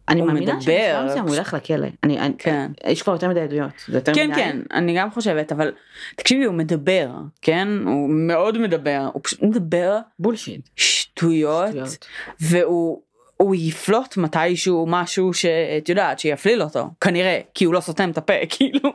אני 0.09 0.21
מאמינה 0.21 0.53
מדבר. 0.53 0.61
שבשלב 0.61 1.05
מסוים 1.05 1.27
הוא 1.27 1.35
ילך 1.35 1.53
לכלא. 1.53 1.87
אני, 2.03 2.19
אני, 2.19 2.33
כן. 2.37 2.71
יש 2.87 3.01
כבר 3.01 3.13
יותר 3.13 3.29
מדי 3.29 3.39
עדויות. 3.39 3.71
יותר 3.89 4.13
כן, 4.13 4.31
מדי. 4.31 4.41
כן, 4.41 4.57
אני 4.73 4.97
גם 4.97 5.11
חושבת, 5.11 5.51
אבל 5.51 5.71
תקשיבי, 6.15 6.45
הוא 6.45 6.55
מדבר, 6.55 7.09
כן? 7.41 7.67
הוא 7.85 8.09
מאוד 8.09 8.57
מדבר, 8.57 9.09
הוא 9.13 9.21
פשוט 9.23 9.41
מדבר 9.43 9.97
בולשיט. 10.19 10.69
שטויות, 10.75 11.69
שטויות. 11.69 12.07
והוא 12.39 13.01
הוא 13.37 13.55
יפלוט 13.55 14.17
מתישהו 14.17 14.85
משהו 14.89 15.33
שאת 15.33 15.89
יודעת 15.89 16.19
שיפליל 16.19 16.61
אותו 16.61 16.89
כנראה 17.01 17.39
כי 17.53 17.65
הוא 17.65 17.73
לא 17.73 17.79
סותם 17.79 18.09
את 18.09 18.17
הפה 18.17 18.33
כאילו 18.57 18.93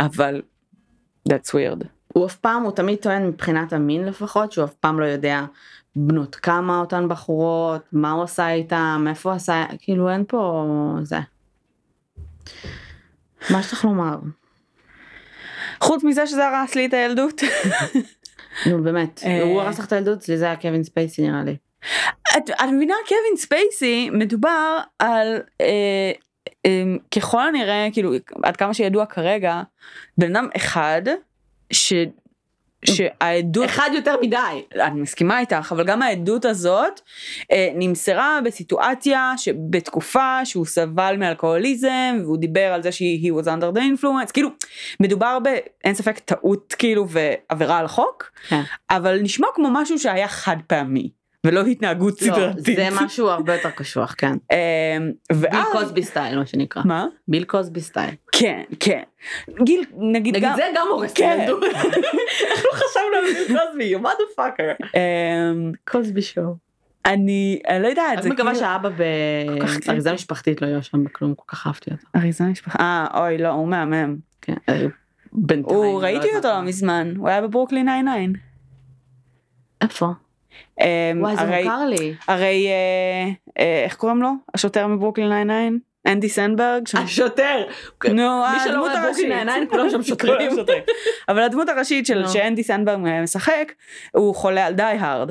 אבל 0.00 0.42
that's 1.28 1.50
weird. 1.50 1.84
הוא 2.14 2.26
אף 2.26 2.36
פעם, 2.36 2.62
הוא 2.62 2.72
תמיד 2.72 2.98
טוען 2.98 3.26
מבחינת 3.26 3.72
המין 3.72 4.04
לפחות, 4.04 4.52
שהוא 4.52 4.64
אף 4.64 4.74
פעם 4.74 5.00
לא 5.00 5.04
יודע 5.04 5.44
בנות 5.96 6.36
כמה 6.36 6.80
אותן 6.80 7.08
בחורות, 7.08 7.82
מה 7.92 8.10
הוא 8.10 8.22
עשה 8.22 8.52
איתם, 8.52 9.04
איפה 9.08 9.30
הוא 9.30 9.36
עשה, 9.36 9.64
כאילו 9.78 10.10
אין 10.10 10.24
פה 10.28 10.64
זה. 11.02 11.18
מה 13.50 13.60
יש 13.60 13.72
לך 13.72 13.84
לומר? 13.84 14.16
חוץ 15.80 16.04
מזה 16.04 16.26
שזה 16.26 16.48
הרס 16.48 16.74
לי 16.74 16.86
את 16.86 16.94
הילדות. 16.94 17.40
נו 18.70 18.82
באמת, 18.82 19.20
אה. 19.24 19.42
הוא 19.42 19.60
הרס 19.60 19.78
לך 19.78 19.86
את 19.86 19.92
הילדות, 19.92 20.18
אצלי 20.18 20.38
זה 20.38 20.44
היה 20.44 20.56
קווין 20.56 20.84
ספייסי 20.84 21.22
נראה 21.22 21.44
לי. 21.44 21.56
את, 22.36 22.50
את 22.50 22.68
מבינה 22.72 22.94
קווין 23.08 23.36
ספייסי 23.36 24.10
מדובר 24.10 24.78
על 24.98 25.42
אה, 25.60 26.12
אה, 26.66 26.82
ככל 27.14 27.48
הנראה 27.48 27.88
כאילו 27.92 28.12
עד 28.42 28.56
כמה 28.56 28.74
שידוע 28.74 29.06
כרגע 29.06 29.62
בן 30.18 30.36
אדם 30.36 30.48
אחד 30.56 31.02
ש... 31.72 31.92
שהעדות 32.86 33.64
אחד 33.64 33.90
יותר 33.94 34.16
מדי. 34.22 34.36
אני 34.74 35.00
מסכימה 35.00 35.40
איתך 35.40 35.72
אבל 35.72 35.84
גם 35.84 36.02
העדות 36.02 36.44
הזאת 36.44 37.00
אה, 37.52 37.68
נמסרה 37.74 38.38
בסיטואציה 38.44 39.32
שבתקופה 39.36 40.44
שהוא 40.44 40.66
סבל 40.66 41.16
מאלכוהוליזם 41.18 42.18
והוא 42.22 42.36
דיבר 42.38 42.72
על 42.72 42.82
זה 42.82 42.92
שהיא 42.92 43.32
was 43.32 43.44
under 43.44 43.76
the 43.76 43.80
influence 43.80 44.32
כאילו 44.32 44.48
מדובר 45.00 45.38
באין 45.38 45.94
ספק 45.94 46.18
טעות 46.18 46.74
כאילו 46.78 47.06
ועבירה 47.08 47.78
על 47.78 47.84
החוק 47.84 48.30
כן. 48.48 48.60
אבל 48.90 49.18
נשמע 49.22 49.46
כמו 49.54 49.68
משהו 49.72 49.98
שהיה 49.98 50.28
חד 50.28 50.56
פעמי 50.66 51.23
ולא 51.44 51.60
התנהגות 51.60 52.22
לא, 52.22 52.26
סדרתית. 52.26 52.76
זה 52.76 52.88
משהו 52.92 53.28
הרבה 53.28 53.54
יותר 53.54 53.70
קשוח, 53.70 54.14
כן. 54.18 54.36
ביל 55.32 55.40
ואז 55.40 55.66
קוסבי 55.72 56.02
style, 56.02 56.38
מה 56.38 56.46
שנקרא. 56.46 56.82
מה? 56.84 57.06
ביל 57.28 57.44
קוסבי 57.44 57.80
style. 57.80 58.14
כן 58.32 58.62
כן 58.80 59.02
גיל 59.64 59.84
נגיד 59.96 60.34
נגיד 60.34 60.42
גם 60.42 60.56
זה 60.56 60.62
גם 60.76 60.86
הורס 60.90 61.12
את 61.12 61.16
כן. 61.16 61.38
הילדות. 61.40 61.64
איך 61.64 62.64
לא 62.64 62.70
חשבנו 62.72 63.16
על 63.18 63.24
ביל 63.24 63.58
קוסבי, 63.58 63.94
you 63.94 63.98
motherfucker. 63.98 64.86
אה, 64.96 65.52
Cosby 65.84 66.22
Show. 66.22 66.64
אני 67.06 67.60
אני 67.68 67.82
לא 67.82 67.88
יודעת 67.88 68.12
אני 68.18 68.22
זה 68.22 68.30
מקווה 68.30 68.50
כאילו 68.50 68.64
שהאבא 68.66 68.88
באריזה. 68.88 70.12
משפחתית 70.12 70.62
לא 70.62 70.66
יהיה 70.66 70.82
שם 70.82 71.04
בכלום, 71.04 71.34
כל 71.34 71.44
כך 71.46 71.66
אהבתי 71.66 71.90
אותו. 71.90 72.06
אריזה 72.16 72.44
משפחה 72.44 72.78
אה 72.80 73.06
אוי 73.14 73.38
לא 73.38 73.48
הוא 73.48 73.68
מהמם 73.68 74.16
כן, 74.42 74.54
אה, 74.68 74.86
בינתיים. 75.32 75.76
הוא 75.76 75.84
לא 75.84 76.06
ראיתי 76.06 76.36
אותו. 76.36 76.48
לא 76.48 76.62
מזמן 76.62 77.14
הוא 77.16 77.28
היה 77.28 77.40
בברוקלין 77.40 77.86
99. 77.86 78.40
איפה? 79.80 80.06
אה, 80.80 81.12
וואי 81.20 81.36
זה 81.36 81.42
הרי- 81.42 81.62
מוכר 81.64 81.84
לי. 81.86 82.14
הרי 82.28 82.66
אה, 82.68 83.30
אה, 83.64 83.82
איך 83.84 83.94
קוראים 83.96 84.22
לו 84.22 84.28
השוטר 84.54 84.86
מברוקלין 84.86 85.28
99 85.28 85.84
אנדי 86.06 86.28
סנדברג. 86.28 86.86
שם- 86.86 86.98
השוטר. 86.98 87.62
נו, 88.04 88.12
מי 88.52 88.58
שלא 88.64 88.70
הדמות 88.72 88.90
רואה 88.90 89.02
ברוקלין 89.06 89.32
הראשית. 89.32 89.68
99 89.68 89.70
כולם 89.70 89.90
שם 89.90 90.02
שוטרים. 90.02 90.50
אבל 91.28 91.42
הדמות 91.42 91.68
הראשית 91.68 92.06
של. 92.06 92.26
שאנדי 92.28 92.62
סנדברג 92.62 92.98
משחק 93.22 93.72
הוא 94.14 94.34
חולה 94.34 94.66
על 94.66 94.74
די 94.74 94.82
הארד 94.82 95.30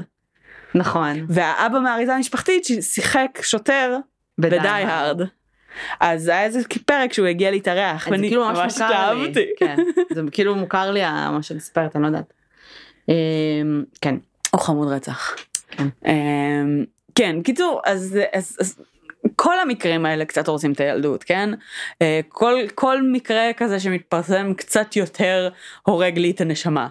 נכון. 0.75 1.25
והאבא 1.29 1.79
מהאריזה 1.79 2.15
המשפחתית 2.15 2.65
ששיחק 2.65 3.39
שוטר 3.41 3.97
בדי 4.37 4.57
הארד. 4.59 5.21
אז 5.99 6.27
היה 6.27 6.43
איזה 6.43 6.59
פרק 6.85 7.13
שהוא 7.13 7.27
הגיע 7.27 7.51
להתארח 7.51 8.05
זה 8.05 8.11
ואני 8.11 8.27
כאילו 8.27 8.45
ממש 8.45 8.57
ממש 8.59 8.81
מוכר 8.81 9.13
לי. 9.13 9.19
התלהבתי. 9.29 9.45
כן, 9.57 9.75
זה 10.13 10.21
כאילו 10.31 10.55
מוכר 10.55 10.91
לי 10.91 11.01
מה 11.31 11.39
שאת 11.41 11.55
מספרת, 11.57 11.95
אני 11.95 12.01
לא 12.03 12.07
יודעת. 12.07 12.33
אמ, 13.09 13.13
כן. 14.01 14.15
הוא 14.53 14.61
חמוד 14.61 14.87
רצח. 14.87 15.35
כן. 15.67 15.87
אמ, 16.05 16.85
כן 17.15 17.41
קיצור 17.41 17.81
אז, 17.85 18.19
אז, 18.33 18.57
אז 18.59 18.79
כל 19.35 19.59
המקרים 19.59 20.05
האלה 20.05 20.25
קצת 20.25 20.47
הורסים 20.47 20.71
את 20.71 20.79
הילדות 20.79 21.23
כן 21.23 21.49
אה, 22.01 22.19
כל 22.29 22.55
כל 22.75 23.01
מקרה 23.01 23.53
כזה 23.57 23.79
שמתפרסם 23.79 24.53
קצת 24.53 24.95
יותר 24.95 25.49
הורג 25.83 26.19
לי 26.19 26.31
את 26.31 26.41
הנשמה. 26.41 26.87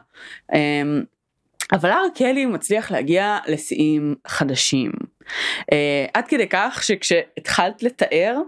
אמ, 0.55 1.03
אבל 1.73 1.91
הר 1.91 2.07
קלי 2.15 2.47
מצליח 2.47 2.91
להגיע 2.91 3.39
לשיאים 3.47 4.15
חדשים. 4.27 4.93
אה, 5.73 6.07
עד 6.15 6.25
כדי 6.29 6.49
כך 6.49 6.81
שכשהתחלת 6.83 7.83
לתאר 7.83 8.39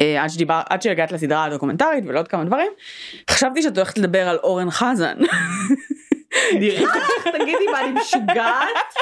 אה, 0.00 0.22
עד 0.22 0.30
שדיבר 0.30 0.60
עד 0.70 0.82
שהגעת 0.82 1.12
לסדרה 1.12 1.44
הדוקומנטרית 1.44 2.04
ולעוד 2.06 2.28
כמה 2.28 2.44
דברים 2.44 2.72
חשבתי 3.30 3.62
שאת 3.62 3.76
הולכת 3.76 3.98
לדבר 3.98 4.28
על 4.28 4.36
אורן 4.36 4.70
חזן. 4.70 5.16
נראה 6.52 6.82
לך, 6.96 7.28
תגידי 7.28 7.66
מה 7.72 7.80
אני 7.80 7.90
משוגעת? 8.00 8.94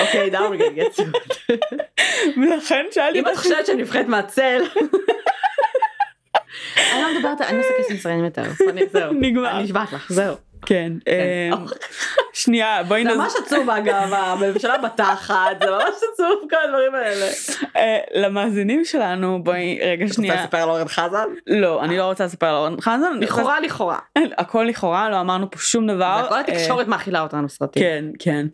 אוקיי, 0.00 0.30
now 0.32 0.36
we're 0.38 0.60
gonna 0.60 0.98
get. 0.98 1.02
ולכן 2.36 2.84
שאלתי 2.90 3.18
אם 3.20 3.28
את 3.28 3.36
חושבת 3.36 3.66
שאני 3.66 3.82
נבחרת 3.82 4.06
מהצל. 4.06 4.62
אני 6.92 7.02
לא 7.02 7.18
מדברת, 7.18 7.40
אני 7.40 7.58
לא 7.58 7.62
עושה 7.62 7.72
קסם 7.84 7.96
סרטים 7.96 8.24
יותר. 8.24 8.42
אני- 8.68 8.86
זהו. 8.92 9.12
נגמר. 9.12 9.50
אני 9.50 9.62
נשבעת 9.64 9.92
לך, 9.92 10.12
זהו. 10.12 10.34
כן, 10.66 10.92
כן. 11.04 11.52
אמ, 11.52 11.64
שנייה 12.32 12.82
בואי 12.82 13.02
זה 13.04 13.08
נז... 13.10 13.16
ממש 13.16 13.32
עצוב 13.46 13.70
אגב, 13.70 14.12
הממשלה 14.12 14.78
בתחת, 14.78 15.34
זה 15.64 15.70
ממש 15.70 15.94
עצוב 16.12 16.34
כל 16.50 16.56
הדברים 16.64 16.94
האלה. 16.94 17.26
אה, 17.76 17.98
למאזינים 18.14 18.84
שלנו 18.84 19.44
בואי 19.44 19.78
רגע 19.82 20.04
רוצה 20.04 20.14
שנייה 20.14 20.34
לספר 20.42 20.58
על 20.58 20.68
אורן 20.68 20.88
חזן? 20.88 21.28
לא 21.46 21.84
אני 21.84 21.96
לא 21.98 22.04
רוצה 22.04 22.24
לספר 22.24 22.46
על 22.46 22.54
אורן 22.54 22.80
חזן 22.80 22.94
רוצה- 23.14 23.18
לכאורה 23.20 23.60
לכאורה. 23.60 23.98
הכל 24.38 24.66
לכאורה 24.68 25.10
לא 25.10 25.20
אמרנו 25.20 25.50
פה 25.50 25.58
שום 25.58 25.86
דבר 25.86 26.28
אה, 26.32 26.40
התקשורת 26.40 26.86
מאכילה 26.88 27.20
אותנו 27.20 27.48
סרטים. 27.48 27.82
כן 27.82 28.04
כן. 28.18 28.46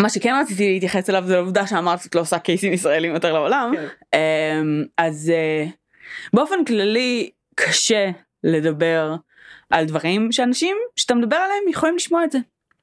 מה 0.00 0.08
שכן 0.08 0.34
רציתי 0.42 0.72
להתייחס 0.72 1.10
אליו 1.10 1.22
זה 1.26 1.36
העובדה 1.36 1.66
שאמרת 1.66 2.00
שאת 2.02 2.14
לא 2.14 2.20
עושה 2.20 2.38
קייסים 2.38 2.72
ישראלים 2.72 3.14
יותר 3.14 3.32
לעולם 3.32 3.72
כן. 3.76 4.18
אז 4.98 5.32
אה, 5.34 5.64
באופן 6.34 6.64
כללי 6.64 7.30
קשה 7.54 8.10
לדבר 8.44 9.14
על 9.70 9.84
דברים 9.84 10.32
שאנשים 10.32 10.76
שאתה 10.96 11.14
מדבר 11.14 11.36
עליהם 11.36 11.68
יכולים 11.70 11.96
לשמוע 11.96 12.24
את 12.24 12.32
זה. 12.32 12.38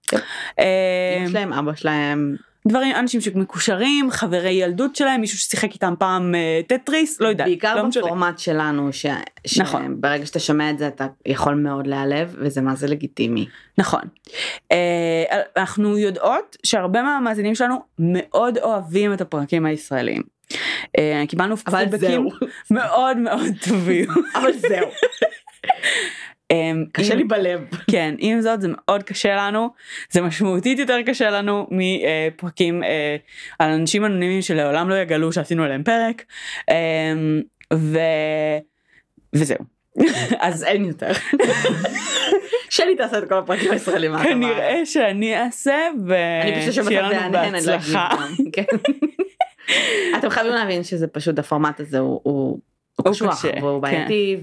כן. 0.08 0.18
אמ, 0.60 1.26
יש 1.26 1.34
להם 1.34 1.54
אבא 1.54 1.76
שלהם. 1.76 2.36
דברים 2.68 2.96
אנשים 2.96 3.22
שמקושרים 3.22 4.12
חברי 4.12 4.50
ילדות 4.52 4.96
שלהם 4.96 5.22
מישהו 5.22 5.38
ששיחק 5.38 5.74
איתם 5.74 5.94
פעם 6.00 6.36
אה, 6.36 6.62
טטריס 6.68 7.22
לא 7.22 7.28
יודעת 7.28 7.48
בעיקר 7.48 7.76
לא 7.76 7.86
משנה. 7.88 8.04
בפורמט 8.04 8.40
שלנו, 8.40 8.94
ש- 8.94 9.06
נכון. 9.60 9.96
שברגע 9.98 10.26
שאתה 10.26 10.40
שומע 10.40 10.70
את 10.70 10.78
זה 10.78 10.88
אתה 10.88 11.08
יכול 11.26 11.54
מאוד 11.56 11.88
להיעלב 11.88 12.36
וזה 12.40 12.62
מה 12.62 12.76
זה 12.76 12.88
לגיטימי. 12.88 13.48
נכון. 13.78 14.02
אה, 14.72 15.24
אנחנו 15.58 15.98
יודעות 15.98 16.58
שהרבה 16.64 17.02
מהמאזינים 17.04 17.56
שלנו 17.56 17.76
מאוד 18.00 18.58
אוהבים 18.58 19.14
את 19.14 19.22
הפרקים 19.22 19.66
הישראלים. 19.66 20.22
אה, 20.98 21.24
קיבלנו 21.28 21.58
פידבקים 21.58 22.00
זהו. 22.00 22.30
מאוד 22.72 23.18
מאוד 23.18 23.42
טובים. 23.70 24.06
אבל 24.36 24.52
זהו. 24.54 24.88
אה, 26.54 26.72
קשה 26.92 27.14
עם- 27.14 27.20
לי 27.20 27.24
בלב. 27.24 27.62
כן, 27.92 28.16
עם 28.18 28.42
זאת 28.42 28.62
זה 28.62 28.68
מאוד 28.72 29.04
קשה 29.04 29.36
לנו, 29.36 29.70
זה 30.12 30.22
משמעותית 30.22 30.80
יותר 30.80 31.02
קשה 31.06 31.30
לנו 31.30 31.68
מפרקים 31.72 32.84
אה, 32.84 33.16
על 33.60 33.70
אנשים 33.72 34.06
אנונימיים 34.06 34.42
שלעולם 34.42 34.90
לא 34.90 34.96
יגלו 34.96 35.32
שעשינו 35.34 35.64
עליהם 35.64 35.84
פרק. 35.84 36.24
אה, 36.70 37.14
ו... 37.74 37.98
וזהו. 39.34 39.58
אז 40.40 40.64
אין 40.64 40.86
יותר. 40.86 41.12
שלי 42.70 42.96
תעשה 42.96 43.18
את 43.18 43.30
כל 43.30 43.38
הפרקים 43.38 43.72
הישראלים. 43.72 44.12
כנראה 44.24 44.86
שאני 44.86 45.40
אעשה 45.42 45.76
ושיהיה 46.08 47.02
לנו 47.02 47.34
לא 47.34 47.52
בהצלחה. 47.52 48.10
כן. 48.54 48.64
אתם 50.20 50.30
חייבים 50.30 50.54
להבין 50.54 50.84
שזה 50.84 51.08
פשוט 51.08 51.40
הפורמט 51.40 51.80
הזה 51.80 52.00
הוא. 52.00 52.60
הוא 53.06 53.14
קשוח 53.14 53.46
והוא 53.62 53.76
כן. 53.76 53.82
בעייתי 53.82 54.38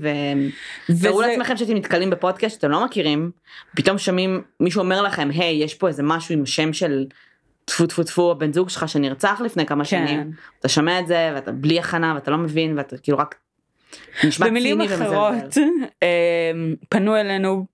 ותארו 0.89 1.21
לעצמכם 1.21 1.57
שאתם 1.57 1.75
נתקלים 1.75 2.11
בפודקאסט 2.11 2.55
שאתם 2.55 2.71
לא 2.71 2.85
מכירים 2.85 3.31
פתאום 3.77 3.99
שומעים 3.99 4.43
מישהו 4.61 4.81
אומר 4.81 5.03
לכם 5.03 5.29
היי 5.33 5.65
יש 5.65 5.75
פה 5.75 5.89
איזה 5.89 6.03
משהו 6.03 6.35
עם 6.35 6.47
שם 6.47 6.73
של 6.73 7.07
טפו 7.65 7.87
טפו 7.87 8.05
טפו 8.05 8.31
הבן 8.31 8.53
זוג 8.53 8.69
שלך 8.69 8.89
שנרצח 8.89 9.41
לפני 9.45 9.67
כמה 9.67 9.85
כן. 9.85 10.07
שנים 10.07 10.31
אתה 10.61 10.69
שומע 10.69 11.01
את 11.01 11.07
זה 11.07 11.33
ואתה 11.35 11.53
בלי 11.53 11.79
הכנה 11.79 12.13
ואתה 12.15 12.31
לא 12.31 12.37
מבין 12.37 12.79
ואתה 12.79 12.99
כאילו 12.99 13.19
רק 13.19 13.35
נשמע 14.25 14.47
במילים 14.47 14.81
ציני 14.81 14.95
ומזלזל. 14.95 15.15
אחרות 15.15 15.57
אמ, 16.03 16.75
פנו 16.89 17.17
אלינו 17.17 17.67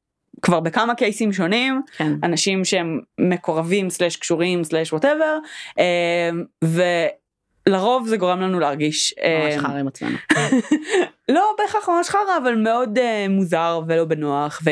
כבר 0.43 0.61
בכמה 0.61 0.95
קייסים 0.95 1.33
שונים 1.33 1.83
כן. 1.97 2.13
אנשים 2.23 2.65
שהם 2.65 3.01
מקורבים 3.21 3.91
סלאש 3.91 4.17
קשורים 4.17 4.65
סלאש 4.65 4.93
ווטאבר 4.93 5.39
ולרוב 7.69 8.09
זה 8.09 8.17
גורם 8.17 8.41
לנו 8.41 8.61
להרגיש 8.61 9.15
ממש 9.19 9.55
אמ, 9.55 9.61
חרא 9.61 9.79
עם 9.79 9.89
עצמנו. 9.89 10.17
לא 11.29 11.55
בהכרח 11.59 11.89
ממש 11.89 12.09
חרא 12.09 12.39
אבל 12.43 12.55
מאוד 12.55 12.99
אה, 12.99 13.27
מוזר 13.29 13.81
ולא 13.87 14.05
בנוח 14.05 14.63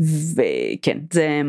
וכן 0.00 0.98
זה 1.12 1.40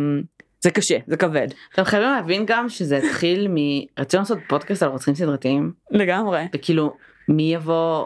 זה 0.62 0.71
קשה 0.71 0.97
זה 1.07 1.17
כבד. 1.17 1.47
אתם 1.73 1.83
חייבים 1.83 2.09
להבין 2.09 2.43
גם 2.47 2.69
שזה 2.69 2.97
התחיל 2.97 3.47
מ... 3.47 3.55
רצינו 3.99 4.21
לעשות 4.21 4.38
פודקאסט 4.47 4.83
על 4.83 4.89
רוצחים 4.89 5.15
סדרתיים. 5.15 5.71
לגמרי. 5.91 6.45
וכאילו 6.55 6.93
מי 7.27 7.53
יבוא 7.53 8.05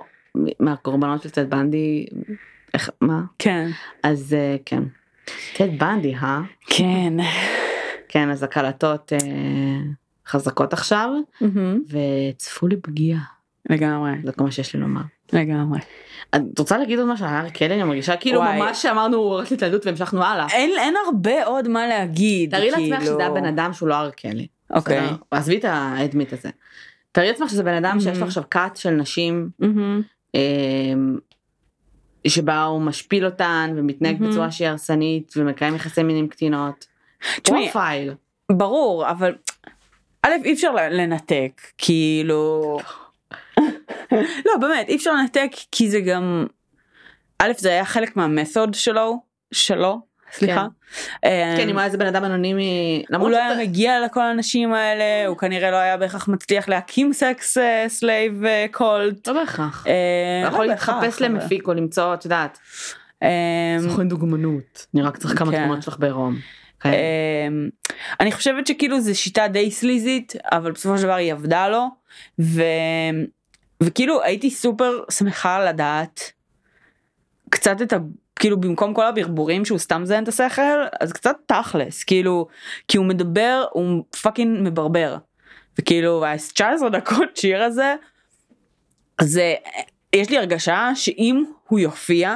מהקורבנות 0.60 1.22
של 1.22 1.30
טד 1.30 1.50
בנדי? 1.50 2.06
איך 2.74 2.90
מה? 3.02 3.22
כן. 3.40 3.70
אז 4.04 4.34
אה, 4.34 4.56
כן. 4.66 4.84
טד 5.58 5.80
בנדי 5.80 6.16
אה? 6.16 6.42
כן. 6.68 7.14
כן 8.08 8.30
אז 8.30 8.44
הקלטות 8.44 9.14
אה, 9.14 9.78
חזקות 10.28 10.74
עכשיו 10.74 11.10
מהמם. 11.42 11.80
וצפו 11.90 12.68
לי 12.68 12.78
פגיעה 12.78 13.20
לגמרי 13.70 14.12
זה 14.26 14.32
כל 14.32 14.44
מה 14.44 14.52
שיש 14.52 14.74
לי 14.76 14.80
לומר. 14.82 15.02
לגמרי 15.34 15.80
את 16.36 16.60
רוצה 16.60 16.78
להגיד 16.78 17.00
עוד 17.00 17.08
משהו 17.08 17.26
על 17.26 17.34
הארי 17.34 17.52
קלי 17.52 17.74
אני 17.74 17.84
מרגישה 17.84 18.16
כאילו 18.18 18.40
וואי. 18.40 18.60
ממש 18.60 18.82
שאמרנו 18.82 19.32
רק 19.32 19.52
התעללות 19.52 19.86
והמשכנו 19.86 20.24
הלאה. 20.24 20.48
אין 20.52 20.72
אין 20.80 20.94
הרבה 21.06 21.46
עוד 21.46 21.68
מה 21.68 21.88
להגיד 21.88 22.52
תארי 22.52 22.72
לעצמך 22.72 22.86
כאילו. 22.86 23.02
שזה 23.02 23.18
היה 23.20 23.30
בן 23.32 23.46
אדם 23.46 23.74
שהוא 23.74 23.90
לא 23.90 23.94
הארי 23.96 24.12
קלי. 24.12 24.48
אוקיי? 24.74 25.08
עזבי 25.32 25.58
את 25.58 25.66
האדמית 25.66 26.34
הזה. 26.34 26.50
תארי 27.12 27.28
לעצמך 27.28 27.50
שזה 27.50 27.64
בן 27.64 27.74
אדם 27.74 28.00
שיש 28.00 28.18
Mhm. 28.18 28.20
לו 28.20 28.26
עכשיו 28.26 28.44
כת 28.52 28.72
של 28.76 28.90
נשים 28.90 29.50
מהמם. 29.60 30.02
אמ, 30.36 31.18
שבה 32.28 32.64
הוא 32.64 32.82
משפיל 32.82 33.26
אותן 33.26 33.74
ומתנהג 33.78 34.16
מהמם. 34.20 34.32
בצורה 34.32 34.52
שהיא 34.52 34.68
הרסנית 34.68 35.34
ומקיים 35.38 35.76
יחסי 35.76 36.04
מין 36.04 36.16
עם 36.18 36.28
קטינות. 36.28 36.86
תשמעי. 37.44 37.70
ברור 38.52 39.12
אבל 39.12 39.36
א' 40.24 40.32
אי 40.46 40.54
אפשר 40.54 40.72
לנתק 40.92 41.62
כאילו 41.78 42.78
לא 44.48 44.58
באמת 44.62 44.90
אי 44.90 44.96
אפשר 44.96 45.14
לנתק 45.14 45.52
כי 45.72 45.90
זה 45.90 46.00
גם 46.02 46.46
א' 47.40 47.52
זה 47.58 47.70
היה 47.70 47.86
חלק 47.86 48.16
מה 48.18 48.32
method 48.32 48.74
שלו 48.74 49.22
שלו 49.52 50.14
סליחה. 50.34 50.68
אה, 51.26 51.54
כן 51.58 51.70
אם 51.70 51.74
הוא 51.74 51.80
היה 51.80 51.86
איזה 51.86 51.98
בן 51.98 52.06
אדם 52.06 52.24
אנונימי. 52.24 53.04
הוא 53.20 53.30
לא 53.30 53.38
היה 53.38 53.58
מגיע 53.60 54.06
לכל 54.06 54.22
האנשים 54.22 54.74
האלה 54.74 55.28
הוא 55.28 55.38
כנראה 55.38 55.72
לא 55.72 55.76
היה 55.76 55.98
בהכרח 55.98 56.28
מצליח 56.28 56.70
להקים 56.70 57.14
sex 57.14 57.58
slave 57.88 58.44
cult. 58.72 59.28
לא 59.28 59.34
בהכרח. 59.34 59.88
אה, 59.88 59.94
אתה 60.42 60.54
יכול 60.54 60.66
לא 60.66 60.72
להתחפש 60.72 61.22
למפיק 61.22 61.68
או 61.68 61.74
למצוא 61.74 62.14
את 62.14 62.26
יודעת. 62.26 62.60
אה, 63.24 63.78
סוכן 63.80 64.08
דוגמנות. 64.08 64.86
אני 64.94 65.02
רק 65.02 65.18
צריך 65.18 65.40
כמה 65.40 65.52
כן. 65.52 65.64
תמונות 65.64 65.84
שלך 65.84 65.98
בעירום. 66.00 66.36
כאלה. 66.84 66.96
אמ, 67.48 67.70
אני 68.20 68.32
חושבת 68.32 68.68
שכאילו 68.68 69.02
זו 69.02 69.20
שיטה 69.20 69.48
די 69.48 69.72
sleazyת 69.72 70.34
אבל 70.52 70.72
בסופו 70.72 70.98
של 70.98 71.04
דבר 71.04 71.14
היא 71.14 71.34
עבדה 71.34 71.70
לו 71.70 71.88
ו... 72.40 72.64
וכאילו 73.84 74.24
הייתי 74.24 74.50
סופר 74.50 75.00
שמחה 75.12 75.66
לדעת 75.66 76.32
קצת 77.50 77.82
את 77.82 77.94
ה... 77.94 77.98
כאילו 78.36 78.62
במקום 78.62 78.94
כל 78.94 79.06
הברבורים 79.06 79.66
שהוא 79.66 79.80
סתם 79.80 80.02
מזיין 80.02 80.24
את 80.24 80.28
השכל 80.28 80.84
אז 81.00 81.14
קצת 81.14 81.36
תכלס 81.46 82.04
כאילו 82.04 82.48
כי 82.88 82.98
הוא 82.98 83.06
מדבר 83.06 83.66
הוא 83.72 84.04
fucking 84.22 84.58
מברבר 84.62 85.18
וכאילו 85.80 86.26
ה-19 86.26 86.90
דקות 86.92 87.38
שיר 87.38 87.64
הזה 87.64 87.96
זה 89.22 89.54
יש 90.16 90.30
לי 90.30 90.38
הרגשה 90.38 90.92
שאם 90.96 91.44
הוא 91.68 91.80
יופיע 91.80 92.36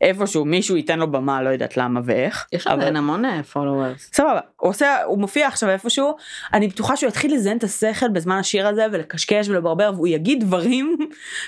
איפשהו 0.00 0.44
מישהו 0.44 0.76
ייתן 0.76 0.98
לו 0.98 1.12
במה 1.12 1.42
לא 1.42 1.48
יודעת 1.50 1.76
למה 1.76 2.00
ואיך 2.04 2.46
יש 2.52 2.66
אבל- 2.66 2.76
עדיין 2.76 2.96
המון 2.96 3.42
פולוורס. 3.42 4.10
סבבה, 4.12 4.40
הוא 4.56 4.70
עושה, 4.70 5.02
הוא 5.04 5.18
מופיע 5.18 5.46
עכשיו 5.46 5.70
איפשהו, 5.70 6.16
אני 6.54 6.68
בטוחה 6.68 6.96
שהוא 6.96 7.08
יתחיל 7.08 7.34
לזיין 7.34 7.56
את 7.58 7.64
השכל 7.64 8.08
בזמן 8.08 8.36
השיר 8.38 8.66
הזה 8.66 8.86
ולקשקש 8.92 9.48
ולברבר 9.48 9.90
והוא 9.94 10.08
יגיד 10.08 10.40
דברים 10.44 10.96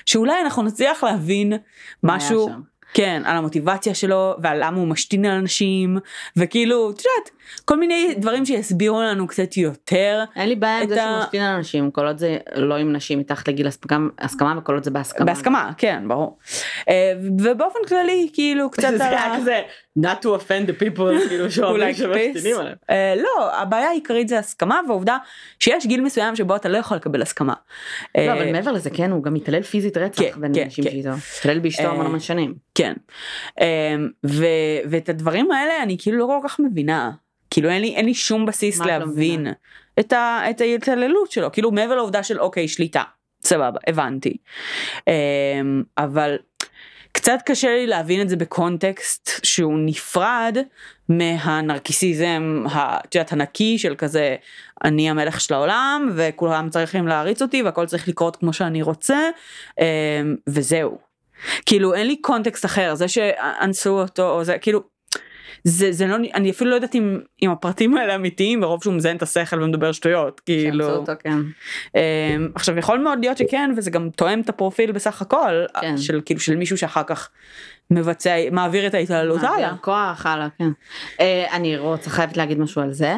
שאולי 0.07 0.41
אנחנו 0.45 0.63
נצליח 0.63 1.05
להבין 1.05 1.53
משהו. 2.03 2.49
כן, 2.95 3.23
על 3.25 3.37
המוטיבציה 3.37 3.95
שלו 3.95 4.35
ועל 4.43 4.65
למה 4.65 4.77
הוא 4.79 4.87
משתין 4.89 5.25
על 5.25 5.39
אנשים 5.39 5.99
וכאילו, 6.37 6.91
את 6.91 6.99
יודעת, 6.99 7.31
כל 7.65 7.79
מיני 7.81 8.15
דברים 8.19 8.47
שיסבירו 8.47 9.03
לנו 9.03 9.27
קצת 9.27 9.57
יותר. 9.57 10.25
אין 10.37 10.49
לי 10.49 10.57
בעיה 10.57 10.81
עם 10.83 10.89
זה 10.89 11.05
ה- 11.05 11.21
משתין 11.25 11.43
על 11.43 11.55
אנשים 11.57 11.91
כל 11.91 12.07
עוד 12.07 12.19
זה 12.19 12.39
לא 12.55 12.77
עם 12.77 12.93
נשים 12.93 13.19
מתחת 13.19 13.49
לגיל 13.49 13.67
הסכמה- 13.67 14.55
וכל 14.59 14.75
עוד 14.75 14.85
זה 14.85 14.91
בהסכמה. 14.91 15.27
בהסכמה, 15.27 15.71
כן, 15.79 16.03
ברור. 16.09 16.39
אה, 16.89 17.13
ובאופן 17.39 17.79
כללי, 17.89 18.29
כאילו, 18.33 18.71
קצת 18.73 18.89
זה 18.97 19.05
על 19.07 19.33
ה... 19.33 19.37
כזה 19.41 19.61
not 19.99 20.23
to 20.23 20.27
offend 20.27 20.69
the 20.71 20.83
people 20.83 21.19
כאילו 21.29 21.47
like 21.47 21.51
שמשתינים 21.95 22.57
peace. 22.57 22.61
עליהם. 22.61 22.77
אה, 22.91 23.15
לא, 23.17 23.55
הבעיה 23.57 23.89
העיקרית 23.89 24.29
זה 24.29 24.39
הסכמה 24.39 24.81
והעובדה 24.89 25.17
שיש 25.61 25.87
גיל 25.87 26.01
מסוים 26.01 26.37
שבו 26.37 26.57
אתה 26.57 26.69
לא 26.69 26.79
יכול 26.79 26.97
לקבל 26.97 27.23
הסכמה. 27.23 27.55
לא 28.15 28.21
אה, 28.21 28.33
אבל 28.33 28.53
מעבר 28.53 28.73
לזה 28.73 28.91
כן 28.91 29.11
הוא 29.11 29.23
גם 29.23 29.35
מתעלל 29.35 29.63
פיזית 29.63 29.97
רצח 29.97 30.23
כן, 30.23 30.41
בין 30.41 30.55
כן, 30.55 30.63
אנשים 30.65 30.85
כן. 30.85 30.91
שאיתו. 30.91 31.09
מתעלל 31.41 31.59
באשתו 31.59 31.83
המון 31.89 32.07
המון 32.07 32.21
שנים. 32.21 32.55
כן. 32.75 32.93
ואת 34.85 35.09
הדברים 35.09 35.51
האלה 35.53 35.83
אני 35.83 35.97
כאילו 35.99 36.19
לא 36.19 36.25
כל 36.43 36.49
כך 36.49 36.61
מבינה. 36.61 37.11
כאילו 37.51 37.69
אין 37.71 37.81
לי, 37.81 37.95
אין 37.95 38.05
לי 38.05 38.15
שום 38.15 38.47
בסיס 38.47 38.79
לא 38.81 38.87
להבין? 38.87 39.47
את, 40.01 40.13
ה- 40.13 40.43
את 40.51 40.61
ההתעללות 40.61 41.31
שלו. 41.33 41.53
כאילו 41.53 41.71
מעבר 41.71 41.95
לעובדה 41.97 42.23
של 42.23 42.41
אוקיי 42.41 42.69
שליטה. 42.69 43.03
סבבה, 43.45 43.79
הבנתי. 43.87 44.37
אמ, 45.09 45.83
אבל 45.99 46.37
קצת 47.13 47.39
קשה 47.47 47.69
לי 47.69 47.87
להבין 47.87 48.21
את 48.21 48.29
זה 48.29 48.37
בקונטקסט 48.37 49.31
שהוא 49.43 49.79
נפרד 49.87 50.57
מהנרקיסיזם, 51.09 52.65
את 52.77 53.15
יודעת, 53.15 53.33
הנקי 53.33 53.79
של 53.79 53.95
כזה 53.99 54.37
אני 54.85 55.11
המלך 55.11 55.41
של 55.41 55.55
העולם 55.55 56.11
וכולם 56.17 56.71
צריכים 56.71 57.09
להריץ 57.09 57.43
אותי 57.43 57.63
והכל 57.63 57.87
צריך 57.87 58.09
לקרות 58.09 58.37
כמו 58.37 58.53
שאני 58.53 58.83
רוצה 58.83 59.19
אמ, 59.81 59.85
וזהו. 60.49 60.99
כאילו 61.67 61.95
אין 61.95 62.07
לי 62.07 62.17
קונטקסט 62.17 62.65
אחר 62.65 62.95
זה 62.95 63.09
שאנסו 63.09 64.01
אותו 64.01 64.31
או 64.31 64.45
זה 64.45 64.59
כאילו 64.59 64.83
זה 65.65 65.93
זה 65.93 66.07
לא 66.07 66.17
אני 66.35 66.51
אפילו 66.51 66.71
לא 66.71 66.75
יודעת 66.75 66.95
אם 66.95 67.19
אם 67.43 67.51
הפרטים 67.51 67.97
האלה 67.97 68.15
אמיתיים 68.15 68.61
ברוב 68.61 68.83
שהוא 68.83 68.95
מזיין 68.95 69.17
את 69.17 69.23
השכל 69.23 69.63
ומדבר 69.63 69.93
שטויות 69.93 70.41
כאילו 70.41 70.91
אותו, 70.91 71.13
כן. 71.19 71.39
אמ, 71.95 72.49
עכשיו 72.55 72.79
יכול 72.79 72.99
מאוד 72.99 73.19
להיות 73.21 73.39
שכן 73.39 73.71
וזה 73.77 73.91
גם 73.91 74.11
תואם 74.11 74.41
את 74.41 74.49
הפרופיל 74.49 74.93
בסך 74.93 75.23
הכל 75.23 75.65
כן. 75.81 75.99
של 75.99 76.21
כאילו 76.25 76.41
של 76.41 76.57
מישהו 76.57 76.77
שאחר 76.77 77.03
כך 77.03 77.29
מבצע 77.91 78.37
מעביר 78.53 78.87
את 78.87 78.95
ההתעללות 78.95 79.41
הלאה 79.43 79.61
מעביר 79.61 79.77
כוח 79.81 80.27
הלאה, 80.27 80.49
כן. 80.59 80.71
אה, 81.21 81.47
אני 81.53 81.79
רוצה 81.79 82.11
חייבת 82.11 82.37
להגיד 82.37 82.59
משהו 82.59 82.83
על 82.83 82.93
זה. 82.93 83.17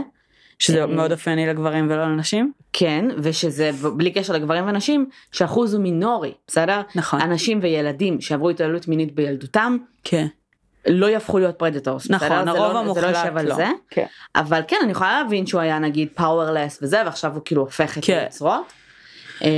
שזה 0.59 0.81
אה, 0.81 0.87
מאוד 0.87 1.13
אופייני 1.13 1.47
לגברים 1.47 1.87
ולא 1.91 2.05
לנשים 2.05 2.53
כן, 2.73 3.09
ושזה 3.19 3.71
בלי 3.97 4.11
קשר 4.11 4.33
לגברים 4.33 4.69
ונשים, 4.69 5.07
שאחוז 5.33 5.75
הוא 5.75 5.83
מינורי, 5.83 6.33
בסדר? 6.47 6.81
נכון. 6.95 7.21
אנשים 7.21 7.59
וילדים 7.63 8.21
שעברו 8.21 8.51
התעללות 8.51 8.89
מינית 8.89 9.15
בילדותם, 9.15 9.77
כן 10.05 10.27
לא 10.87 11.07
יהפכו 11.07 11.39
להיות 11.39 11.59
predators, 11.59 12.11
נכון 12.11 12.49
הרוב 12.49 12.61
לא- 12.61 12.69
זה 12.69 12.75
לא 12.75 12.79
המוחלט 12.79 13.17
יושב 13.17 13.37
על 13.37 13.49
לא 13.49 13.55
זה, 13.55 13.67
כן. 13.91 14.07
אבל 14.37 14.61
כן, 14.69 14.77
אני 14.83 14.93
יכולה 14.93 15.23
להבין 15.23 15.47
שהוא 15.47 15.61
היה 15.61 15.79
נגיד 15.79 16.09
powerless 16.15 16.79
וזה, 16.83 17.03
ועכשיו 17.05 17.35
הוא 17.35 17.43
כאילו 17.45 17.63
הופך 17.63 17.99
את 17.99 18.05
כן. 18.05 18.19
היוצרות. 18.19 18.73
אה, 19.45 19.49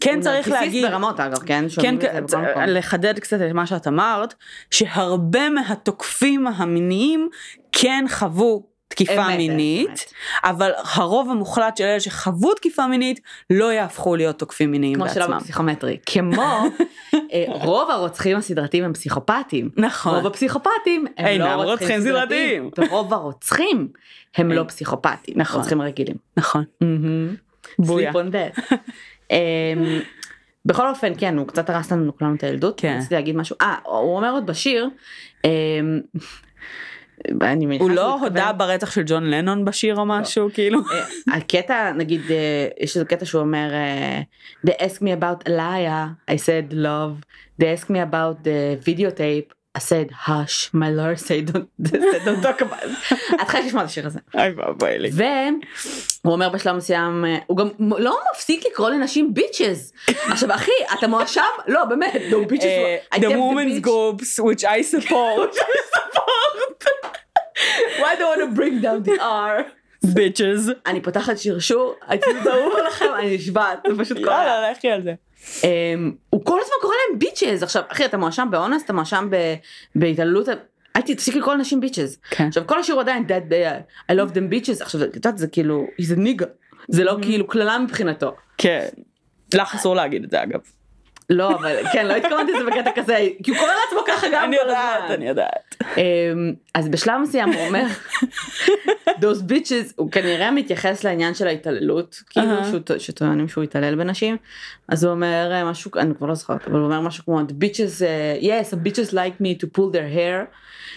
כן, 0.00 0.20
צריך 0.20 0.48
להגיד- 0.48 0.84
ברמות 0.90 1.20
אגב, 1.20 1.38
כן? 1.38 1.64
כן, 1.82 1.94
כן, 2.00 2.24
מקום. 2.24 2.42
לחדד 2.66 3.18
קצת 3.18 3.36
את 3.40 3.52
מה 3.52 3.66
שאת 3.66 3.86
אמרת, 3.88 4.34
שהרבה 4.70 5.48
מהתוקפים 5.50 6.46
המיניים 6.46 7.28
כן 7.72 8.04
חוו 8.10 8.62
תקיפה 8.88 9.26
אמת, 9.26 9.36
מינית, 9.36 9.88
אמת. 9.88 10.00
אבל 10.44 10.70
הרוב 10.94 11.30
המוחלט 11.30 11.76
של 11.76 11.84
אלה 11.84 12.00
שחוו 12.00 12.54
תקיפה 12.54 12.86
מינית 12.86 13.20
לא 13.50 13.72
יהפכו 13.72 14.16
להיות 14.16 14.38
תוקפים 14.38 14.70
מיניים 14.70 14.94
כמו 14.94 15.08
שלא 15.08 15.26
בעצמם. 15.26 15.38
בפסיכומטרי, 15.38 15.96
כמו 16.06 16.64
רוב 17.48 17.90
הרוצחים 17.90 18.36
הסדרתיים 18.36 18.84
הם 18.84 18.92
פסיכופטים. 18.92 19.70
נכון. 19.76 20.14
רוב 20.14 20.26
הפסיכופטים 20.26 21.06
הם 21.16 21.26
אינם 21.26 21.46
לא 21.46 21.62
רוצחים 21.62 22.00
סדרתיים. 22.00 22.70
ורוב 22.78 23.14
הרוצחים 23.14 23.88
הם 24.36 24.52
לא. 24.52 24.64
פסיכופטים, 24.64 25.34
נכון. 25.36 25.60
רוצחים 25.60 25.82
רגילים. 25.82 26.16
נכון. 26.36 26.64
בויה. 27.78 28.12
אמ, 29.30 29.36
בכל 30.64 30.88
אופן 30.88 31.12
כן 31.18 31.38
הוא 31.38 31.46
קצת 31.46 31.70
הרס 31.70 31.92
לנו 31.92 32.16
כולנו 32.18 32.34
את 32.34 32.44
הילדות. 32.44 32.80
כן. 32.80 32.96
רציתי 32.98 33.14
להגיד 33.14 33.36
משהו. 33.36 33.56
אה 33.60 33.76
הוא 33.84 34.16
אומר 34.16 34.32
עוד 34.32 34.46
בשיר. 34.46 34.88
אני 37.40 37.66
מניחה 37.66 37.84
הוא 37.84 37.90
לא 37.90 38.20
הודה 38.20 38.52
ברצח 38.52 38.90
של 38.90 39.02
ג'ון 39.06 39.30
לנון 39.30 39.64
בשיר 39.64 39.96
או 39.96 40.06
משהו 40.06 40.48
כאילו? 40.54 40.80
אה, 40.80 41.36
הקטע 41.36 41.92
נגיד 41.92 42.20
אה, 42.30 42.68
יש 42.80 42.96
איזה 42.96 43.04
קטע 43.04 43.24
שהוא 43.24 43.40
אומר 43.40 43.70
אה, 43.72 44.20
they 44.66 44.74
ask 44.74 44.98
me 44.98 45.20
about 45.20 45.48
Alaya 45.48 46.30
I 46.30 46.34
said 46.34 46.72
love 46.72 47.24
they 47.60 47.66
ask 47.66 47.90
me 47.90 47.98
about 48.12 48.44
the 48.44 48.88
videotape 48.88 49.57
I 49.78 49.80
said 49.90 50.06
hush 50.28 50.56
my 50.82 50.90
lord 51.00 51.18
say 51.28 51.38
don't, 51.50 51.68
say 51.90 52.18
don't 52.26 52.42
talk 52.42 52.60
about 52.66 52.84
it. 52.84 53.14
את 53.42 53.48
חייבת 53.48 53.66
לשמוע 53.66 53.82
את 53.82 53.88
השיר 53.88 54.06
הזה. 54.06 54.18
אוי 54.34 54.50
ואבוי 54.56 54.98
לי. 54.98 55.10
והוא 55.12 56.32
אומר 56.34 56.48
בשלב 56.48 56.76
מסוים 56.76 57.24
הוא 57.46 57.56
גם 57.56 57.68
לא 57.98 58.18
מפסיק 58.34 58.66
לקרוא 58.66 58.90
לנשים 58.90 59.34
ביצ'ז 59.34 59.92
עכשיו 60.32 60.54
אחי 60.54 60.70
אתה 60.98 61.06
מואשם 61.08 61.42
לא 61.68 61.84
באמת 61.84 62.12
no 62.30 62.52
bitches 62.52 63.14
I 63.14 63.18
The 63.18 63.22
women's 63.24 63.78
bitch. 63.78 63.82
groups 63.82 64.38
which 64.40 64.64
I 64.64 64.82
support 64.82 65.56
why 68.00 68.14
do 68.16 68.22
you 68.22 68.28
want 68.32 68.42
to 68.46 68.50
bring 68.60 68.80
down 68.80 69.02
the 69.02 69.18
R 69.20 69.64
bitches. 70.06 70.72
אני 70.86 71.00
פותחת 71.02 71.38
שרשור 71.38 71.94
הייתי 72.08 72.26
אני 73.18 73.34
נשבעת 73.36 73.78
זה 73.88 74.04
פשוט 74.04 74.18
קורה. 74.18 74.44
יאללה 74.44 74.70
לכי 74.70 74.90
על 74.90 75.02
זה. 75.02 75.14
אמ, 75.64 76.12
הוא 76.30 76.44
כל 76.44 76.58
הזמן 76.62 76.74
קורא 76.80 76.94
להם 76.94 77.18
ביצ'ז 77.18 77.62
עכשיו 77.62 77.82
אחי 77.88 78.04
אתה 78.04 78.16
מואשם 78.16 78.48
באונס 78.50 78.82
אתה 78.84 78.92
מואשם 78.92 79.28
בהתעללות 79.94 80.48
אל 80.96 81.02
תפסיק 81.02 81.34
לקרוא 81.34 81.54
לנשים 81.54 81.80
ביצ'ז. 81.80 82.18
כן. 82.30 82.46
עכשיו 82.48 82.66
כל 82.66 82.78
השיר 82.78 83.00
עדיין 83.00 83.24
dead 83.28 83.52
I 84.12 84.14
love 84.14 84.30
them 84.34 84.52
bitches 84.52 84.82
עכשיו 84.82 85.02
את 85.04 85.16
יודעת 85.16 85.38
זה 85.38 85.46
כאילו 85.46 85.86
he's 86.00 86.14
a 86.14 86.18
nigga 86.18 86.46
זה 86.88 87.04
לא 87.04 87.18
כאילו 87.22 87.46
קללה 87.46 87.78
מבחינתו. 87.78 88.36
כן. 88.58 88.86
לך 89.54 89.74
אסור 89.74 89.96
להגיד 89.96 90.24
את 90.24 90.30
זה 90.30 90.42
אגב. 90.42 90.60
לא 91.30 91.50
אבל 91.54 91.76
כן 91.92 92.06
לא 92.06 92.14
התכוונתי 92.16 92.52
לזה 92.52 92.64
בקטע 92.64 92.90
כזה 92.94 93.16
כי 93.42 93.50
הוא 93.50 93.58
קורא 93.58 93.70
לעצמו 93.84 94.00
ככה 94.06 94.26
גם 94.32 94.44
אני 94.44 94.56
כל 94.56 94.62
יודעת, 94.62 95.02
הזמן. 95.02 95.14
אני 95.14 95.28
יודעת. 95.28 95.76
אמ, 95.96 96.02
אז 96.74 96.88
בשלב 96.88 97.20
מסוים 97.22 97.52
הוא 97.52 97.66
אומר 97.66 97.84
those 99.06 99.42
bitches 99.50 99.92
הוא 99.96 100.10
כנראה 100.10 100.50
מתייחס 100.50 101.04
לעניין 101.04 101.34
של 101.34 101.46
ההתעללות 101.46 102.22
כאילו. 102.30 102.46
שהוא- 102.70 102.98
שטוענים 102.98 103.48
שהוא 103.48 103.64
התעלל 103.64 103.94
בנשים 103.94 104.36
אז 104.88 105.04
הוא 105.04 105.12
אומר 105.12 105.48
אה, 105.52 105.64
משהו 105.70 105.90
אני 105.96 106.14
כבר 106.14 106.26
לא 106.26 106.34
זוכרת 106.34 106.66
אבל 106.68 106.78
הוא 106.78 106.84
אומר 106.86 107.00
משהו 107.00 107.24
כמו 107.24 107.40
the 107.40 107.64
bitches 107.64 108.02
אה, 108.04 108.36
yes 108.40 108.74
the 108.74 108.88
bitches 108.88 109.12
like 109.12 109.42
me 109.42 109.62
to 109.62 109.66
pull 109.78 109.92
their 109.94 110.14
hair. 110.16 110.44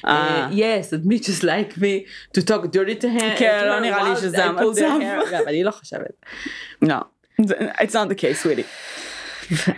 אה. 0.07 0.47
Uh, 0.49 0.53
yes, 0.53 0.89
the 0.93 1.07
bitches 1.11 1.43
like 1.43 1.77
me 1.77 2.07
to 2.37 2.41
talk 2.41 2.63
dirty 2.65 3.01
to 3.03 3.07
him. 3.19 3.37
כן, 3.37 3.63
לא 3.67 3.79
נראה 3.79 4.09
לי 4.09 4.15
שזה 4.15 4.45
המצב. 4.45 4.85
אני 5.47 5.63
לא 5.63 5.71
חושבת. 5.71 6.25
לא. 6.81 6.95
It's 7.81 7.93
not 7.93 8.07
the 8.09 8.15
case 8.15 8.43
sweetie. 8.43 8.67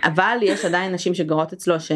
אבל 0.02 0.38
יש 0.42 0.64
עדיין 0.64 0.92
נשים 0.92 1.14
שגרות 1.14 1.52
אצלו 1.52 1.80
ש... 1.80 1.92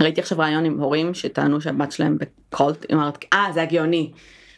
ראיתי 0.00 0.20
עכשיו 0.20 0.38
רעיון 0.38 0.64
עם 0.64 0.80
הורים 0.80 1.14
שטענו 1.14 1.60
שהבת 1.60 1.92
שלהם 1.92 2.18
בקולט, 2.18 2.86
היא 2.88 2.96
אומרת, 2.96 3.24
אה 3.32 3.46
זה 3.54 3.62
הגאוני. 3.62 4.12